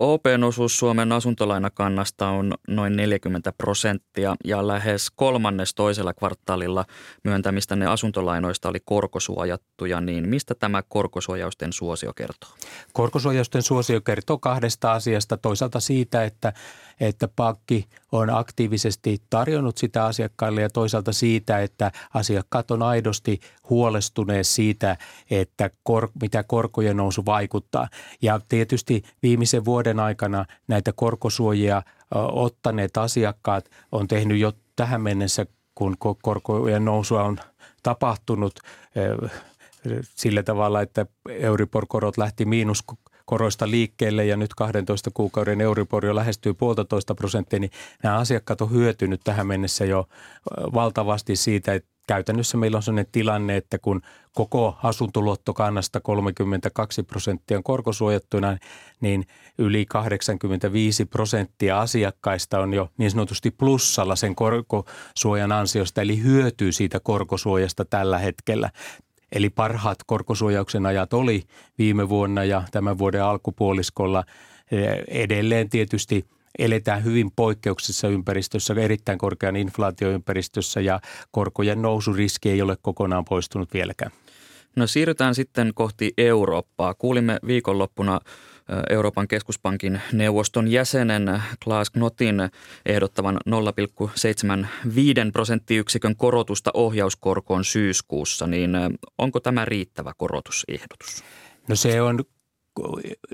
OPn 0.00 0.44
osuus 0.44 0.78
Suomen 0.78 1.12
asuntolainakannasta 1.12 2.28
on 2.28 2.54
noin 2.68 2.96
40 2.96 3.52
prosenttia 3.52 4.36
ja 4.44 4.66
lähes 4.66 5.10
kolmannes 5.10 5.74
toisella 5.74 6.14
kvartaalilla 6.14 6.84
myöntämistä 7.24 7.76
ne 7.76 7.86
asuntolainoista 7.86 8.68
oli 8.68 8.78
korkosuojattuja, 8.84 10.00
niin 10.00 10.28
mistä 10.28 10.54
tämä 10.54 10.82
korkosuojausten 10.82 11.72
suosio 11.72 12.12
kertoo? 12.12 12.50
Korkosuojausten 12.92 13.62
suosio 13.62 14.00
kertoo 14.00 14.38
kahdesta 14.38 14.92
asiasta. 14.92 15.36
Toisaalta 15.36 15.80
siitä, 15.80 16.24
että 16.24 16.52
että 17.00 17.28
pankki 17.28 17.88
on 18.12 18.30
aktiivisesti 18.30 19.22
tarjonnut 19.30 19.78
sitä 19.78 20.04
asiakkaille 20.04 20.60
ja 20.60 20.70
toisaalta 20.70 21.12
siitä, 21.12 21.58
että 21.58 21.92
asiakkaat 22.14 22.70
on 22.70 22.82
aidosti 22.82 23.40
huolestuneet 23.70 24.46
siitä, 24.46 24.96
että 25.30 25.70
kor, 25.82 26.08
mitä 26.20 26.42
korkojen 26.42 26.96
nousu 26.96 27.26
vaikuttaa. 27.26 27.88
Ja 28.22 28.40
tietysti 28.48 29.02
viimeisen 29.22 29.64
vuoden 29.64 30.00
aikana 30.00 30.44
näitä 30.68 30.92
korkosuojia 30.92 31.82
ottaneet 32.32 32.96
asiakkaat 32.96 33.70
on 33.92 34.08
tehnyt 34.08 34.38
jo 34.38 34.52
tähän 34.76 35.00
mennessä, 35.00 35.46
kun 35.74 35.96
korkojen 36.22 36.84
nousua 36.84 37.22
on 37.22 37.38
tapahtunut 37.82 38.60
sillä 40.02 40.42
tavalla, 40.42 40.82
että 40.82 41.06
Euribor-korot 41.28 42.18
lähti 42.18 42.44
miinus 42.44 42.84
koroista 43.26 43.70
liikkeelle 43.70 44.24
ja 44.24 44.36
nyt 44.36 44.54
12 44.54 45.10
kuukauden 45.14 45.60
Euribor 45.60 46.06
jo 46.06 46.14
lähestyy 46.14 46.54
puolitoista 46.54 47.14
prosenttia, 47.14 47.58
niin 47.58 47.70
nämä 48.02 48.18
asiakkaat 48.18 48.60
on 48.60 48.70
hyötynyt 48.70 49.20
tähän 49.24 49.46
mennessä 49.46 49.84
jo 49.84 50.08
valtavasti 50.74 51.36
siitä, 51.36 51.74
että 51.74 51.96
käytännössä 52.06 52.56
meillä 52.56 52.76
on 52.76 52.82
sellainen 52.82 53.12
tilanne, 53.12 53.56
että 53.56 53.78
kun 53.78 54.02
koko 54.32 54.78
asuntoluottokannasta 54.82 56.00
32 56.00 57.02
prosenttia 57.02 57.56
on 57.56 57.62
korkosuojattuna, 57.62 58.58
niin 59.00 59.26
yli 59.58 59.86
85 59.86 61.04
prosenttia 61.04 61.80
asiakkaista 61.80 62.58
on 62.58 62.74
jo 62.74 62.88
niin 62.98 63.10
sanotusti 63.10 63.50
plussalla 63.50 64.16
sen 64.16 64.34
korkosuojan 64.34 65.52
ansiosta, 65.52 66.02
eli 66.02 66.22
hyötyy 66.22 66.72
siitä 66.72 67.00
korkosuojasta 67.00 67.84
tällä 67.84 68.18
hetkellä. 68.18 68.70
Eli 69.32 69.50
parhaat 69.50 69.98
korkosuojauksen 70.06 70.86
ajat 70.86 71.12
oli 71.12 71.42
viime 71.78 72.08
vuonna 72.08 72.44
ja 72.44 72.62
tämän 72.70 72.98
vuoden 72.98 73.24
alkupuoliskolla. 73.24 74.24
Edelleen 75.08 75.68
tietysti 75.70 76.24
eletään 76.58 77.04
hyvin 77.04 77.30
poikkeuksessa 77.36 78.08
ympäristössä, 78.08 78.74
erittäin 78.78 79.18
korkean 79.18 79.56
inflaatioympäristössä 79.56 80.80
ja 80.80 81.00
korkojen 81.30 81.82
nousuriski 81.82 82.50
ei 82.50 82.62
ole 82.62 82.76
kokonaan 82.82 83.24
poistunut 83.24 83.74
vieläkään. 83.74 84.10
No 84.76 84.86
siirrytään 84.86 85.34
sitten 85.34 85.70
kohti 85.74 86.12
Eurooppaa. 86.18 86.94
Kuulimme 86.94 87.38
viikonloppuna 87.46 88.20
Euroopan 88.90 89.28
keskuspankin 89.28 90.00
neuvoston 90.12 90.68
jäsenen 90.68 91.42
Klaas 91.64 91.90
Knotin 91.90 92.36
ehdottavan 92.86 93.38
0,75 93.48 94.70
prosenttiyksikön 95.32 96.16
korotusta 96.16 96.70
ohjauskorkoon 96.74 97.64
syyskuussa, 97.64 98.46
niin 98.46 98.70
onko 99.18 99.40
tämä 99.40 99.64
riittävä 99.64 100.12
korotusehdotus? 100.16 101.24
No 101.68 101.76
se 101.76 102.02
on 102.02 102.24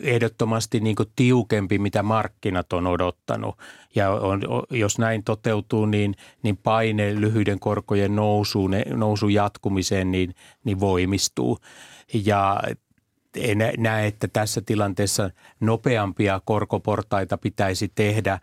ehdottomasti 0.00 0.80
niin 0.80 0.96
kuin 0.96 1.08
tiukempi, 1.16 1.78
mitä 1.78 2.02
markkinat 2.02 2.72
on 2.72 2.86
odottanut. 2.86 3.58
Ja 3.94 4.10
on, 4.10 4.42
jos 4.70 4.98
näin 4.98 5.24
toteutuu, 5.24 5.86
niin, 5.86 6.14
niin 6.42 6.56
paine 6.56 7.20
lyhyiden 7.20 7.60
korkojen 7.60 8.16
nousuun, 8.16 8.70
nousun 8.94 9.32
jatkumiseen 9.32 10.10
niin, 10.10 10.34
niin 10.64 10.80
voimistuu. 10.80 11.58
Ja 12.24 12.60
en 13.36 13.58
näe, 13.78 14.06
että 14.06 14.28
tässä 14.28 14.60
tilanteessa 14.66 15.30
nopeampia 15.60 16.40
korkoportaita 16.44 17.38
pitäisi 17.38 17.92
tehdä. 17.94 18.38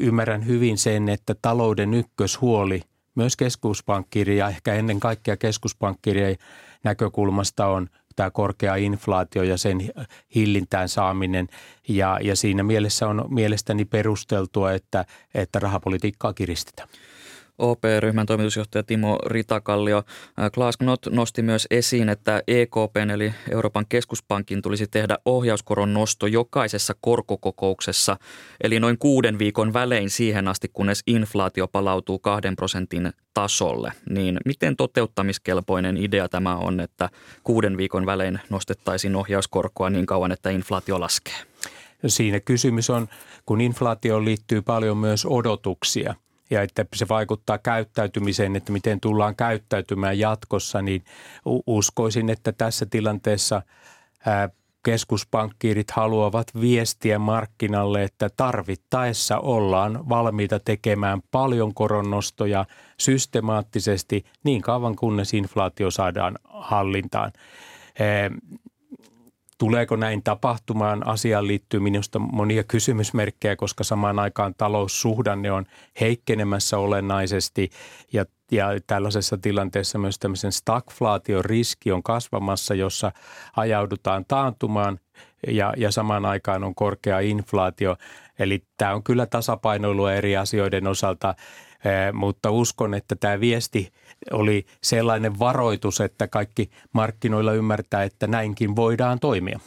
Ymmärrän 0.00 0.46
hyvin 0.46 0.78
sen, 0.78 1.08
että 1.08 1.34
talouden 1.42 1.94
ykköshuoli 1.94 2.82
myös 3.14 3.36
keskuspankkirja 3.36 4.36
ja 4.36 4.48
ehkä 4.48 4.74
ennen 4.74 5.00
kaikkea 5.00 5.36
keskuspankkirjan 5.36 6.36
näkökulmasta 6.84 7.66
on 7.66 7.88
tämä 8.16 8.30
korkea 8.30 8.74
inflaatio 8.74 9.42
ja 9.42 9.56
sen 9.56 9.90
hillintään 10.34 10.88
saaminen. 10.88 11.48
Ja, 11.88 12.18
ja 12.22 12.36
siinä 12.36 12.62
mielessä 12.62 13.08
on 13.08 13.24
mielestäni 13.28 13.84
perusteltua, 13.84 14.72
että, 14.72 15.04
että 15.34 15.58
rahapolitiikkaa 15.58 16.32
kiristetään. 16.32 16.88
OP-ryhmän 17.58 18.26
toimitusjohtaja 18.26 18.82
Timo 18.82 19.18
Ritakallio. 19.26 20.02
Klaas 20.54 20.76
Knot 20.76 21.06
nosti 21.10 21.42
myös 21.42 21.66
esiin, 21.70 22.08
että 22.08 22.42
EKP 22.46 22.96
eli 23.12 23.34
Euroopan 23.50 23.86
keskuspankin 23.88 24.62
tulisi 24.62 24.86
tehdä 24.86 25.18
ohjauskoron 25.24 25.94
nosto 25.94 26.26
jokaisessa 26.26 26.94
korkokokouksessa, 27.00 28.16
eli 28.60 28.80
noin 28.80 28.98
kuuden 28.98 29.38
viikon 29.38 29.72
välein 29.72 30.10
siihen 30.10 30.48
asti, 30.48 30.70
kunnes 30.72 31.02
inflaatio 31.06 31.68
palautuu 31.68 32.18
kahden 32.18 32.56
prosentin 32.56 33.12
tasolle. 33.34 33.92
Niin 34.10 34.38
miten 34.44 34.76
toteuttamiskelpoinen 34.76 35.96
idea 35.96 36.28
tämä 36.28 36.56
on, 36.56 36.80
että 36.80 37.10
kuuden 37.44 37.76
viikon 37.76 38.06
välein 38.06 38.40
nostettaisiin 38.50 39.16
ohjauskorkoa 39.16 39.90
niin 39.90 40.06
kauan, 40.06 40.32
että 40.32 40.50
inflaatio 40.50 41.00
laskee? 41.00 41.34
Siinä 42.06 42.40
kysymys 42.40 42.90
on, 42.90 43.08
kun 43.46 43.60
inflaatioon 43.60 44.24
liittyy 44.24 44.62
paljon 44.62 44.98
myös 44.98 45.26
odotuksia– 45.26 46.14
ja 46.54 46.62
että 46.62 46.86
se 46.94 47.08
vaikuttaa 47.08 47.58
käyttäytymiseen, 47.58 48.56
että 48.56 48.72
miten 48.72 49.00
tullaan 49.00 49.36
käyttäytymään 49.36 50.18
jatkossa, 50.18 50.82
niin 50.82 51.04
uskoisin, 51.66 52.30
että 52.30 52.52
tässä 52.52 52.86
tilanteessa 52.86 53.62
keskuspankkiirit 54.82 55.90
haluavat 55.90 56.46
viestiä 56.60 57.18
markkinalle, 57.18 58.02
että 58.02 58.30
tarvittaessa 58.36 59.38
ollaan 59.38 60.08
valmiita 60.08 60.60
tekemään 60.60 61.20
paljon 61.30 61.74
koronnostoja 61.74 62.64
systemaattisesti 63.00 64.24
niin 64.44 64.62
kauan 64.62 64.96
kunnes 64.96 65.34
inflaatio 65.34 65.90
saadaan 65.90 66.38
hallintaan. 66.44 67.32
Tuleeko 69.58 69.96
näin 69.96 70.22
tapahtumaan? 70.22 71.06
Asiaan 71.06 71.46
liittyy 71.46 71.80
minusta 71.80 72.18
monia 72.18 72.64
kysymysmerkkejä, 72.64 73.56
koska 73.56 73.84
samaan 73.84 74.18
aikaan 74.18 74.54
taloussuhdanne 74.54 75.52
on 75.52 75.66
heikkenemässä 76.00 76.78
olennaisesti 76.78 77.70
ja, 78.12 78.24
ja 78.50 78.66
tällaisessa 78.86 79.38
tilanteessa 79.38 79.98
myös 79.98 80.18
tämmöisen 80.18 80.52
stagflaation 80.52 81.44
riski 81.44 81.92
on 81.92 82.02
kasvamassa, 82.02 82.74
jossa 82.74 83.12
ajaudutaan 83.56 84.24
taantumaan 84.28 85.00
ja, 85.46 85.74
ja 85.76 85.92
samaan 85.92 86.24
aikaan 86.24 86.64
on 86.64 86.74
korkea 86.74 87.20
inflaatio. 87.20 87.96
Eli 88.38 88.62
tämä 88.76 88.94
on 88.94 89.02
kyllä 89.02 89.26
tasapainoilua 89.26 90.12
eri 90.12 90.36
asioiden 90.36 90.86
osalta, 90.86 91.34
mutta 92.12 92.50
uskon, 92.50 92.94
että 92.94 93.16
tämä 93.16 93.40
viesti– 93.40 93.88
oli 94.30 94.66
sellainen 94.82 95.38
varoitus, 95.38 96.00
että 96.00 96.28
kaikki 96.28 96.70
markkinoilla 96.92 97.52
ymmärtää, 97.52 98.02
että 98.02 98.26
näinkin 98.26 98.76
voidaan 98.76 99.20
toimia? 99.20 99.60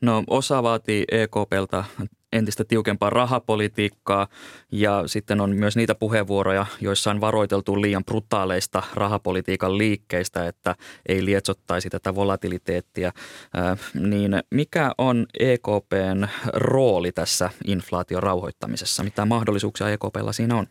No 0.00 0.24
osa 0.26 0.62
vaatii 0.62 1.04
EKPltä 1.12 1.84
entistä 2.32 2.64
tiukempaa 2.64 3.10
rahapolitiikkaa 3.10 4.28
ja 4.72 5.02
sitten 5.06 5.40
on 5.40 5.56
myös 5.56 5.76
niitä 5.76 5.94
puheenvuoroja, 5.94 6.66
joissa 6.80 7.10
on 7.10 7.20
varoiteltu 7.20 7.80
liian 7.80 8.04
brutaaleista 8.04 8.82
rahapolitiikan 8.94 9.78
liikkeistä, 9.78 10.46
että 10.46 10.76
ei 11.08 11.24
lietsottaisi 11.24 11.90
tätä 11.90 12.14
volatiliteettia. 12.14 13.12
Äh, 13.58 13.78
niin 13.94 14.42
mikä 14.50 14.92
on 14.98 15.26
EKPn 15.40 16.26
rooli 16.52 17.12
tässä 17.12 17.50
inflaation 17.66 18.22
rauhoittamisessa? 18.22 19.02
Mitä 19.02 19.24
mahdollisuuksia 19.24 19.88
EKPlla 19.88 20.32
siinä 20.32 20.56
on? 20.56 20.66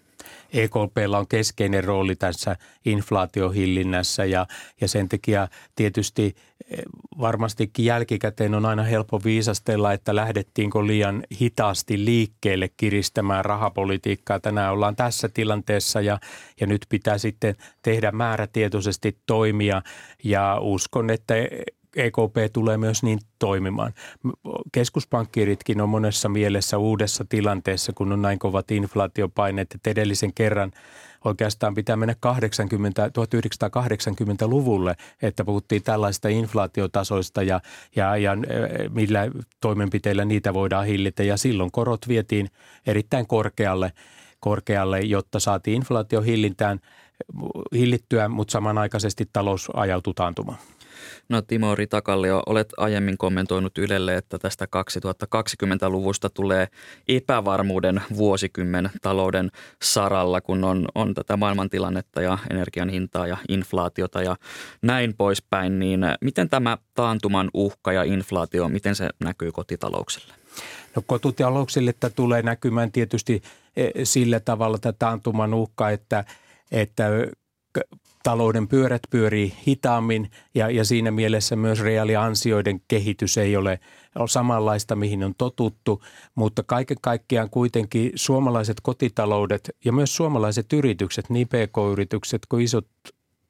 EKPlla 0.54 1.18
on 1.18 1.28
keskeinen 1.28 1.84
rooli 1.84 2.16
tässä 2.16 2.56
inflaatiohillinnässä 2.86 4.26
ja, 4.26 4.48
ja 4.82 4.88
sen 4.88 5.10
takia 5.10 5.48
tietysti 5.76 6.36
eh, 6.72 6.80
varmastikin 7.20 7.86
jälkikäteen 7.86 8.56
on 8.56 8.66
aina 8.66 8.84
helppo 8.84 9.22
viisastella, 9.24 9.94
että 9.94 10.16
lähdettiinkö 10.16 10.88
liian 10.88 11.24
hitaasti 11.42 12.06
liikkeelle 12.06 12.70
kiristämään 12.78 13.46
rahapolitiikkaa. 13.46 14.40
Tänään 14.40 14.74
ollaan 14.74 14.96
tässä 14.96 15.30
tilanteessa 15.30 16.02
ja, 16.02 16.20
ja 16.60 16.68
nyt 16.68 16.86
pitää 16.90 17.18
sitten 17.18 17.56
tehdä 17.82 18.12
määrätietoisesti 18.12 19.18
toimia 19.26 19.82
ja 20.24 20.58
uskon, 20.62 21.10
että 21.10 21.36
EKP 21.96 22.54
tulee 22.54 22.78
myös 22.78 23.04
niin 23.04 23.20
toimimaan. 23.40 23.94
Keskuspankkiiritkin 24.72 25.82
on 25.82 25.90
monessa 25.90 26.30
mielessä 26.30 26.78
uudessa 26.78 27.26
tilanteessa, 27.30 27.94
kun 27.94 28.12
on 28.12 28.22
näin 28.22 28.40
kovat 28.40 28.72
inflaatiopaineet, 28.72 29.74
että 29.76 29.90
edellisen 29.90 30.34
kerran 30.34 30.72
oikeastaan 31.26 31.76
pitää 31.76 31.96
mennä 31.96 32.16
80, 32.20 33.08
1980-luvulle, 33.08 34.96
että 35.22 35.46
puhuttiin 35.46 35.84
tällaista 35.84 36.30
inflaatiotasoista 36.30 37.44
ja, 37.44 37.62
ja, 37.96 38.18
ja 38.18 38.32
millä 38.90 39.20
toimenpiteillä 39.62 40.26
niitä 40.26 40.54
voidaan 40.54 40.86
hillitä. 40.86 41.24
Ja 41.24 41.38
silloin 41.38 41.72
korot 41.72 42.08
vietiin 42.08 42.50
erittäin 42.88 43.28
korkealle, 43.28 43.94
korkealle 44.40 45.00
jotta 45.00 45.40
saatiin 45.40 45.76
inflaatio 45.76 46.22
hillintään, 46.22 46.80
hillittyä, 47.74 48.28
mutta 48.28 48.52
samanaikaisesti 48.52 49.30
talous 49.34 49.70
ajautui 49.74 50.14
taantumaan. 50.14 50.58
No 51.30 51.42
Timo 51.42 51.76
Ritakallio, 51.76 52.44
olet 52.46 52.68
aiemmin 52.78 53.18
kommentoinut 53.18 53.78
Ylelle, 53.78 54.16
että 54.16 54.40
tästä 54.40 54.66
2020-luvusta 54.66 56.30
tulee 56.30 56.68
epävarmuuden 57.08 58.02
vuosikymmen 58.18 58.90
talouden 59.02 59.52
saralla, 59.82 60.42
kun 60.42 60.64
on, 60.64 60.88
on 60.96 61.14
tätä 61.14 61.38
maailmantilannetta 61.38 62.22
ja 62.22 62.38
energian 62.50 62.90
hintaa 62.90 63.28
ja 63.28 63.38
inflaatiota 63.50 64.22
ja 64.22 64.36
näin 64.82 65.14
poispäin. 65.18 65.80
Niin 65.80 66.02
miten 66.22 66.50
tämä 66.50 66.78
taantuman 66.94 67.50
uhka 67.54 67.94
ja 67.94 68.04
inflaatio, 68.04 68.70
miten 68.70 68.96
se 68.96 69.10
näkyy 69.20 69.52
kotitalouksille? 69.52 70.34
No 70.96 71.04
kotitalouksille 71.08 71.94
tämä 72.00 72.12
tulee 72.16 72.42
näkymään 72.42 72.92
tietysti 72.92 73.42
eh, 73.76 73.92
sillä 74.04 74.40
tavalla 74.40 74.78
tämä 74.78 74.94
taantuman 75.00 75.54
uhka, 75.54 75.90
että, 75.90 76.26
että 76.72 77.10
talouden 78.30 78.68
pyörät 78.68 79.02
pyörii 79.10 79.54
hitaammin 79.68 80.32
ja, 80.56 80.70
ja 80.70 80.86
siinä 80.86 81.12
mielessä 81.12 81.56
myös 81.56 81.80
reaaliansioiden 81.80 82.82
kehitys 82.88 83.38
ei 83.38 83.58
ole 83.58 83.80
samanlaista, 84.28 84.96
mihin 84.96 85.24
on 85.24 85.34
totuttu, 85.38 86.04
mutta 86.36 86.64
kaiken 86.64 86.98
kaikkiaan 87.02 87.50
kuitenkin 87.50 88.12
suomalaiset 88.16 88.78
kotitaloudet 88.82 89.70
ja 89.86 89.92
myös 89.92 90.16
suomalaiset 90.16 90.74
yritykset, 90.74 91.30
niin 91.30 91.48
pk-yritykset 91.48 92.42
kuin 92.50 92.64
isot 92.64 92.88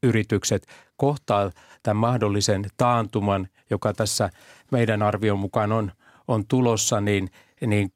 yritykset 0.04 0.68
kohtaa 0.98 1.52
tämän 1.84 1.98
mahdollisen 1.98 2.66
taantuman, 2.78 3.48
joka 3.70 3.94
tässä 3.94 4.30
meidän 4.72 5.02
arvion 5.02 5.40
mukaan 5.40 5.72
on, 5.72 5.92
on 6.28 6.46
tulossa, 6.48 7.02
niin, 7.02 7.30
niin 7.68 7.94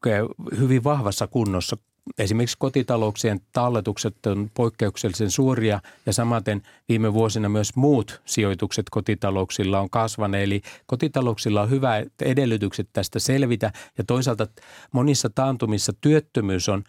hyvin 0.59 0.83
vahvassa 0.83 1.27
kunnossa 1.27 1.77
Esimerkiksi 2.17 2.57
kotitalouksien 2.59 3.39
talletukset 3.51 4.25
on 4.25 4.51
poikkeuksellisen 4.53 5.31
suuria 5.31 5.79
ja 6.05 6.13
samaten 6.13 6.61
viime 6.89 7.13
vuosina 7.13 7.49
myös 7.49 7.75
muut 7.75 8.21
sijoitukset 8.25 8.85
kotitalouksilla 8.91 9.79
on 9.79 9.89
kasvaneet. 9.89 10.43
Eli 10.43 10.61
kotitalouksilla 10.85 11.61
on 11.61 11.69
hyvät 11.69 12.07
edellytykset 12.21 12.89
tästä 12.93 13.19
selvitä 13.19 13.71
ja 13.97 14.03
toisaalta 14.03 14.47
monissa 14.91 15.29
taantumissa 15.35 15.93
työttömyys 16.01 16.69
on 16.69 16.83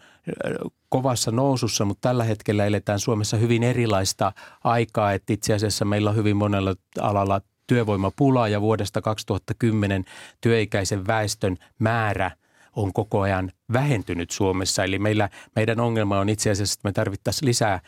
kovassa 0.89 1.31
nousussa, 1.31 1.85
mutta 1.85 2.09
tällä 2.09 2.23
hetkellä 2.23 2.65
eletään 2.65 2.99
Suomessa 2.99 3.37
hyvin 3.37 3.63
erilaista 3.63 4.31
aikaa, 4.63 5.13
että 5.13 5.33
itse 5.33 5.53
asiassa 5.53 5.85
meillä 5.85 6.09
on 6.09 6.15
hyvin 6.15 6.37
monella 6.37 6.75
alalla 7.01 7.41
työvoimapulaa 7.67 8.47
ja 8.47 8.61
vuodesta 8.61 9.01
2010 9.01 10.05
työikäisen 10.41 11.07
väestön 11.07 11.57
määrä– 11.79 12.31
on 12.75 12.93
koko 12.93 13.21
ajan 13.21 13.51
vähentynyt 13.73 14.31
Suomessa. 14.31 14.83
Eli 14.83 14.99
meillä, 14.99 15.29
meidän 15.55 15.79
ongelma 15.79 16.19
on 16.19 16.29
itse 16.29 16.49
asiassa, 16.49 16.73
että 16.73 16.87
me 16.87 16.91
tarvittaisiin 16.93 17.47
lisää 17.47 17.79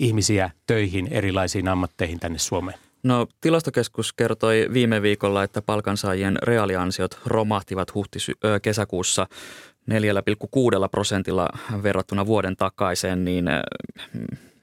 ihmisiä 0.00 0.50
töihin 0.66 1.08
erilaisiin 1.10 1.68
ammatteihin 1.68 2.20
tänne 2.20 2.38
Suomeen. 2.38 2.78
No 3.02 3.26
tilastokeskus 3.40 4.12
kertoi 4.12 4.66
viime 4.72 5.02
viikolla, 5.02 5.42
että 5.42 5.62
palkansaajien 5.62 6.38
reaaliansiot 6.42 7.20
romahtivat 7.26 7.94
huhti-kesäkuussa 7.94 9.26
4,6 9.90 10.88
prosentilla 10.90 11.48
verrattuna 11.82 12.26
vuoden 12.26 12.56
takaiseen, 12.56 13.24
niin 13.24 13.44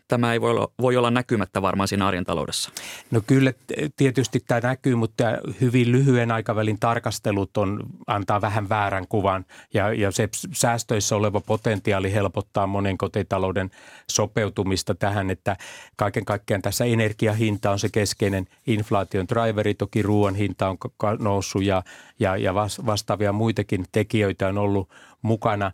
tämä 0.07 0.33
ei 0.33 0.41
voi 0.41 0.51
olla, 0.51 0.71
voi 0.81 0.97
olla 0.97 1.11
näkymättä 1.11 1.61
varmaan 1.61 1.87
siinä 1.87 2.07
arjen 2.07 2.23
taloudessa? 2.23 2.71
No 3.11 3.21
kyllä 3.27 3.53
tietysti 3.95 4.39
tämä 4.47 4.59
näkyy, 4.59 4.95
mutta 4.95 5.23
hyvin 5.61 5.91
lyhyen 5.91 6.31
aikavälin 6.31 6.79
tarkastelut 6.79 7.57
on, 7.57 7.79
antaa 8.07 8.41
vähän 8.41 8.69
väärän 8.69 9.07
kuvan 9.07 9.45
ja, 9.73 9.93
ja 9.93 10.11
se 10.11 10.29
säästöissä 10.53 11.15
oleva 11.15 11.41
potentiaali 11.41 12.13
helpottaa 12.13 12.67
monen 12.67 12.97
kotitalouden 12.97 13.71
sopeutumista 14.11 14.95
tähän, 14.95 15.29
että 15.29 15.57
kaiken 15.95 16.25
kaikkiaan 16.25 16.61
tässä 16.61 16.85
energiahinta 16.85 17.71
on 17.71 17.79
se 17.79 17.89
keskeinen 17.89 18.47
inflaation 18.67 19.27
driveri, 19.27 19.73
toki 19.73 20.01
ruoan 20.01 20.35
hinta 20.35 20.67
on 20.69 20.77
noussut 21.19 21.63
ja, 21.63 21.83
ja, 22.19 22.37
ja 22.37 22.53
vastaavia 22.85 23.31
muitakin 23.31 23.85
tekijöitä 23.91 24.47
on 24.47 24.57
ollut 24.57 24.89
mukana. 25.23 25.71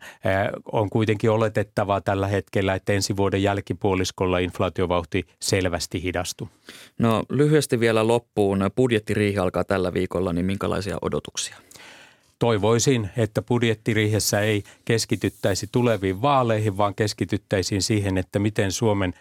On 0.72 0.90
kuitenkin 0.90 1.32
oletettavaa 1.32 2.02
tällä 2.02 2.28
hetkellä, 2.28 2.74
että 2.74 2.94
ensi 2.94 3.18
vuoden 3.18 3.44
jälkipuoliskolla 3.44 4.40
inflaatiovauhti 4.40 5.26
selvästi 5.40 6.04
hidastuu. 6.04 6.50
No 7.00 7.24
lyhyesti 7.30 7.80
vielä 7.80 8.08
loppuun. 8.08 8.70
Budjettiriihi 8.76 9.38
alkaa 9.38 9.64
tällä 9.64 9.94
viikolla, 9.94 10.34
niin 10.34 10.46
minkälaisia 10.46 10.98
odotuksia? 11.02 11.56
toivoisin, 12.40 13.10
että 13.18 13.42
budjettiriihessä 13.42 14.40
ei 14.40 14.64
keskityttäisi 14.86 15.70
tuleviin 15.72 16.22
vaaleihin, 16.22 16.78
vaan 16.78 16.96
keskityttäisiin 16.96 17.82
siihen, 17.82 18.18
että 18.18 18.40
miten 18.40 18.72
Suomen 18.72 19.14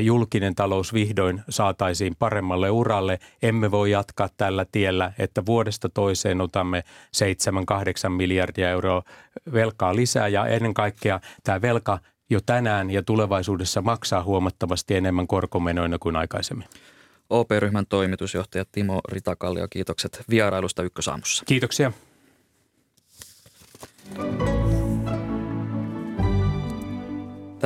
julkinen 0.00 0.54
talous 0.54 0.94
vihdoin 0.94 1.42
saataisiin 1.48 2.16
paremmalle 2.18 2.70
uralle. 2.70 3.18
Emme 3.42 3.70
voi 3.70 3.90
jatkaa 3.90 4.28
tällä 4.36 4.66
tiellä, 4.72 5.12
että 5.18 5.46
vuodesta 5.46 5.88
toiseen 5.88 6.40
otamme 6.40 6.84
7-8 8.06 8.08
miljardia 8.08 8.70
euroa 8.70 9.02
velkaa 9.52 9.96
lisää 9.96 10.28
ja 10.28 10.46
ennen 10.46 10.74
kaikkea 10.74 11.20
tämä 11.44 11.62
velka 11.62 11.98
jo 12.30 12.40
tänään 12.46 12.90
ja 12.90 13.02
tulevaisuudessa 13.02 13.82
maksaa 13.82 14.22
huomattavasti 14.22 14.94
enemmän 14.94 15.26
korkomenoina 15.26 15.98
kuin 15.98 16.16
aikaisemmin. 16.16 16.68
OP-ryhmän 17.30 17.86
toimitusjohtaja 17.86 18.64
Timo 18.72 19.00
Ritakallio, 19.08 19.68
kiitokset 19.68 20.24
vierailusta 20.30 20.82
Ykkösaamussa. 20.82 21.44
Kiitoksia. 21.46 21.92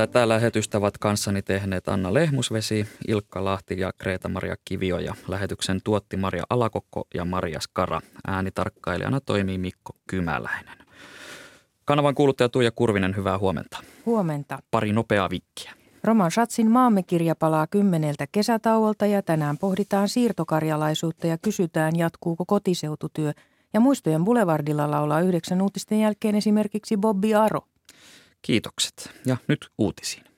Tätä 0.01 0.29
lähetystä 0.29 0.79
ovat 0.79 0.99
kanssani 0.99 1.43
tehneet 1.43 1.89
Anna 1.89 2.15
Lehmusvesi, 2.15 2.87
Ilkka 3.09 3.45
Lahti 3.45 3.81
ja 3.81 3.93
Kreeta-Maria 3.99 4.57
Kivio 4.65 4.99
ja 4.99 5.15
lähetyksen 5.29 5.81
tuotti 5.85 6.17
Maria 6.17 6.43
Alakokko 6.51 7.05
ja 7.15 7.25
Maria 7.25 7.61
Skara. 7.61 8.01
Äänitarkkailijana 8.27 9.21
toimii 9.21 9.59
Mikko 9.59 9.93
Kymäläinen. 10.07 10.79
Kanavan 11.85 12.15
kuuluttaja 12.15 12.49
Tuija 12.49 12.71
Kurvinen, 12.71 13.17
hyvää 13.17 13.39
huomenta. 13.39 13.79
Huomenta. 14.07 14.59
Pari 14.71 14.93
nopeaa 14.93 15.31
vikkiä. 15.31 15.73
Roman 16.05 16.31
Schatzin 16.31 16.71
Maamme-kirja 16.71 17.35
palaa 17.35 17.67
kymmeneltä 17.67 18.27
kesätauolta 18.33 19.07
ja 19.07 19.23
tänään 19.23 19.59
pohditaan 19.59 20.09
siirtokarjalaisuutta 20.09 21.27
ja 21.27 21.39
kysytään, 21.39 21.97
jatkuuko 21.97 22.45
kotiseututyö. 22.47 23.33
Ja 23.75 23.81
muistojen 23.81 24.25
Boulevardilla 24.25 24.91
laulaa 24.91 25.21
yhdeksän 25.21 25.63
uutisten 25.63 26.01
jälkeen 26.01 26.35
esimerkiksi 26.35 26.97
Bobby 26.97 27.35
Aro. 27.35 27.61
Kiitokset. 28.43 29.11
Ja 29.27 29.37
nyt 29.49 29.71
uutisiin. 29.79 30.30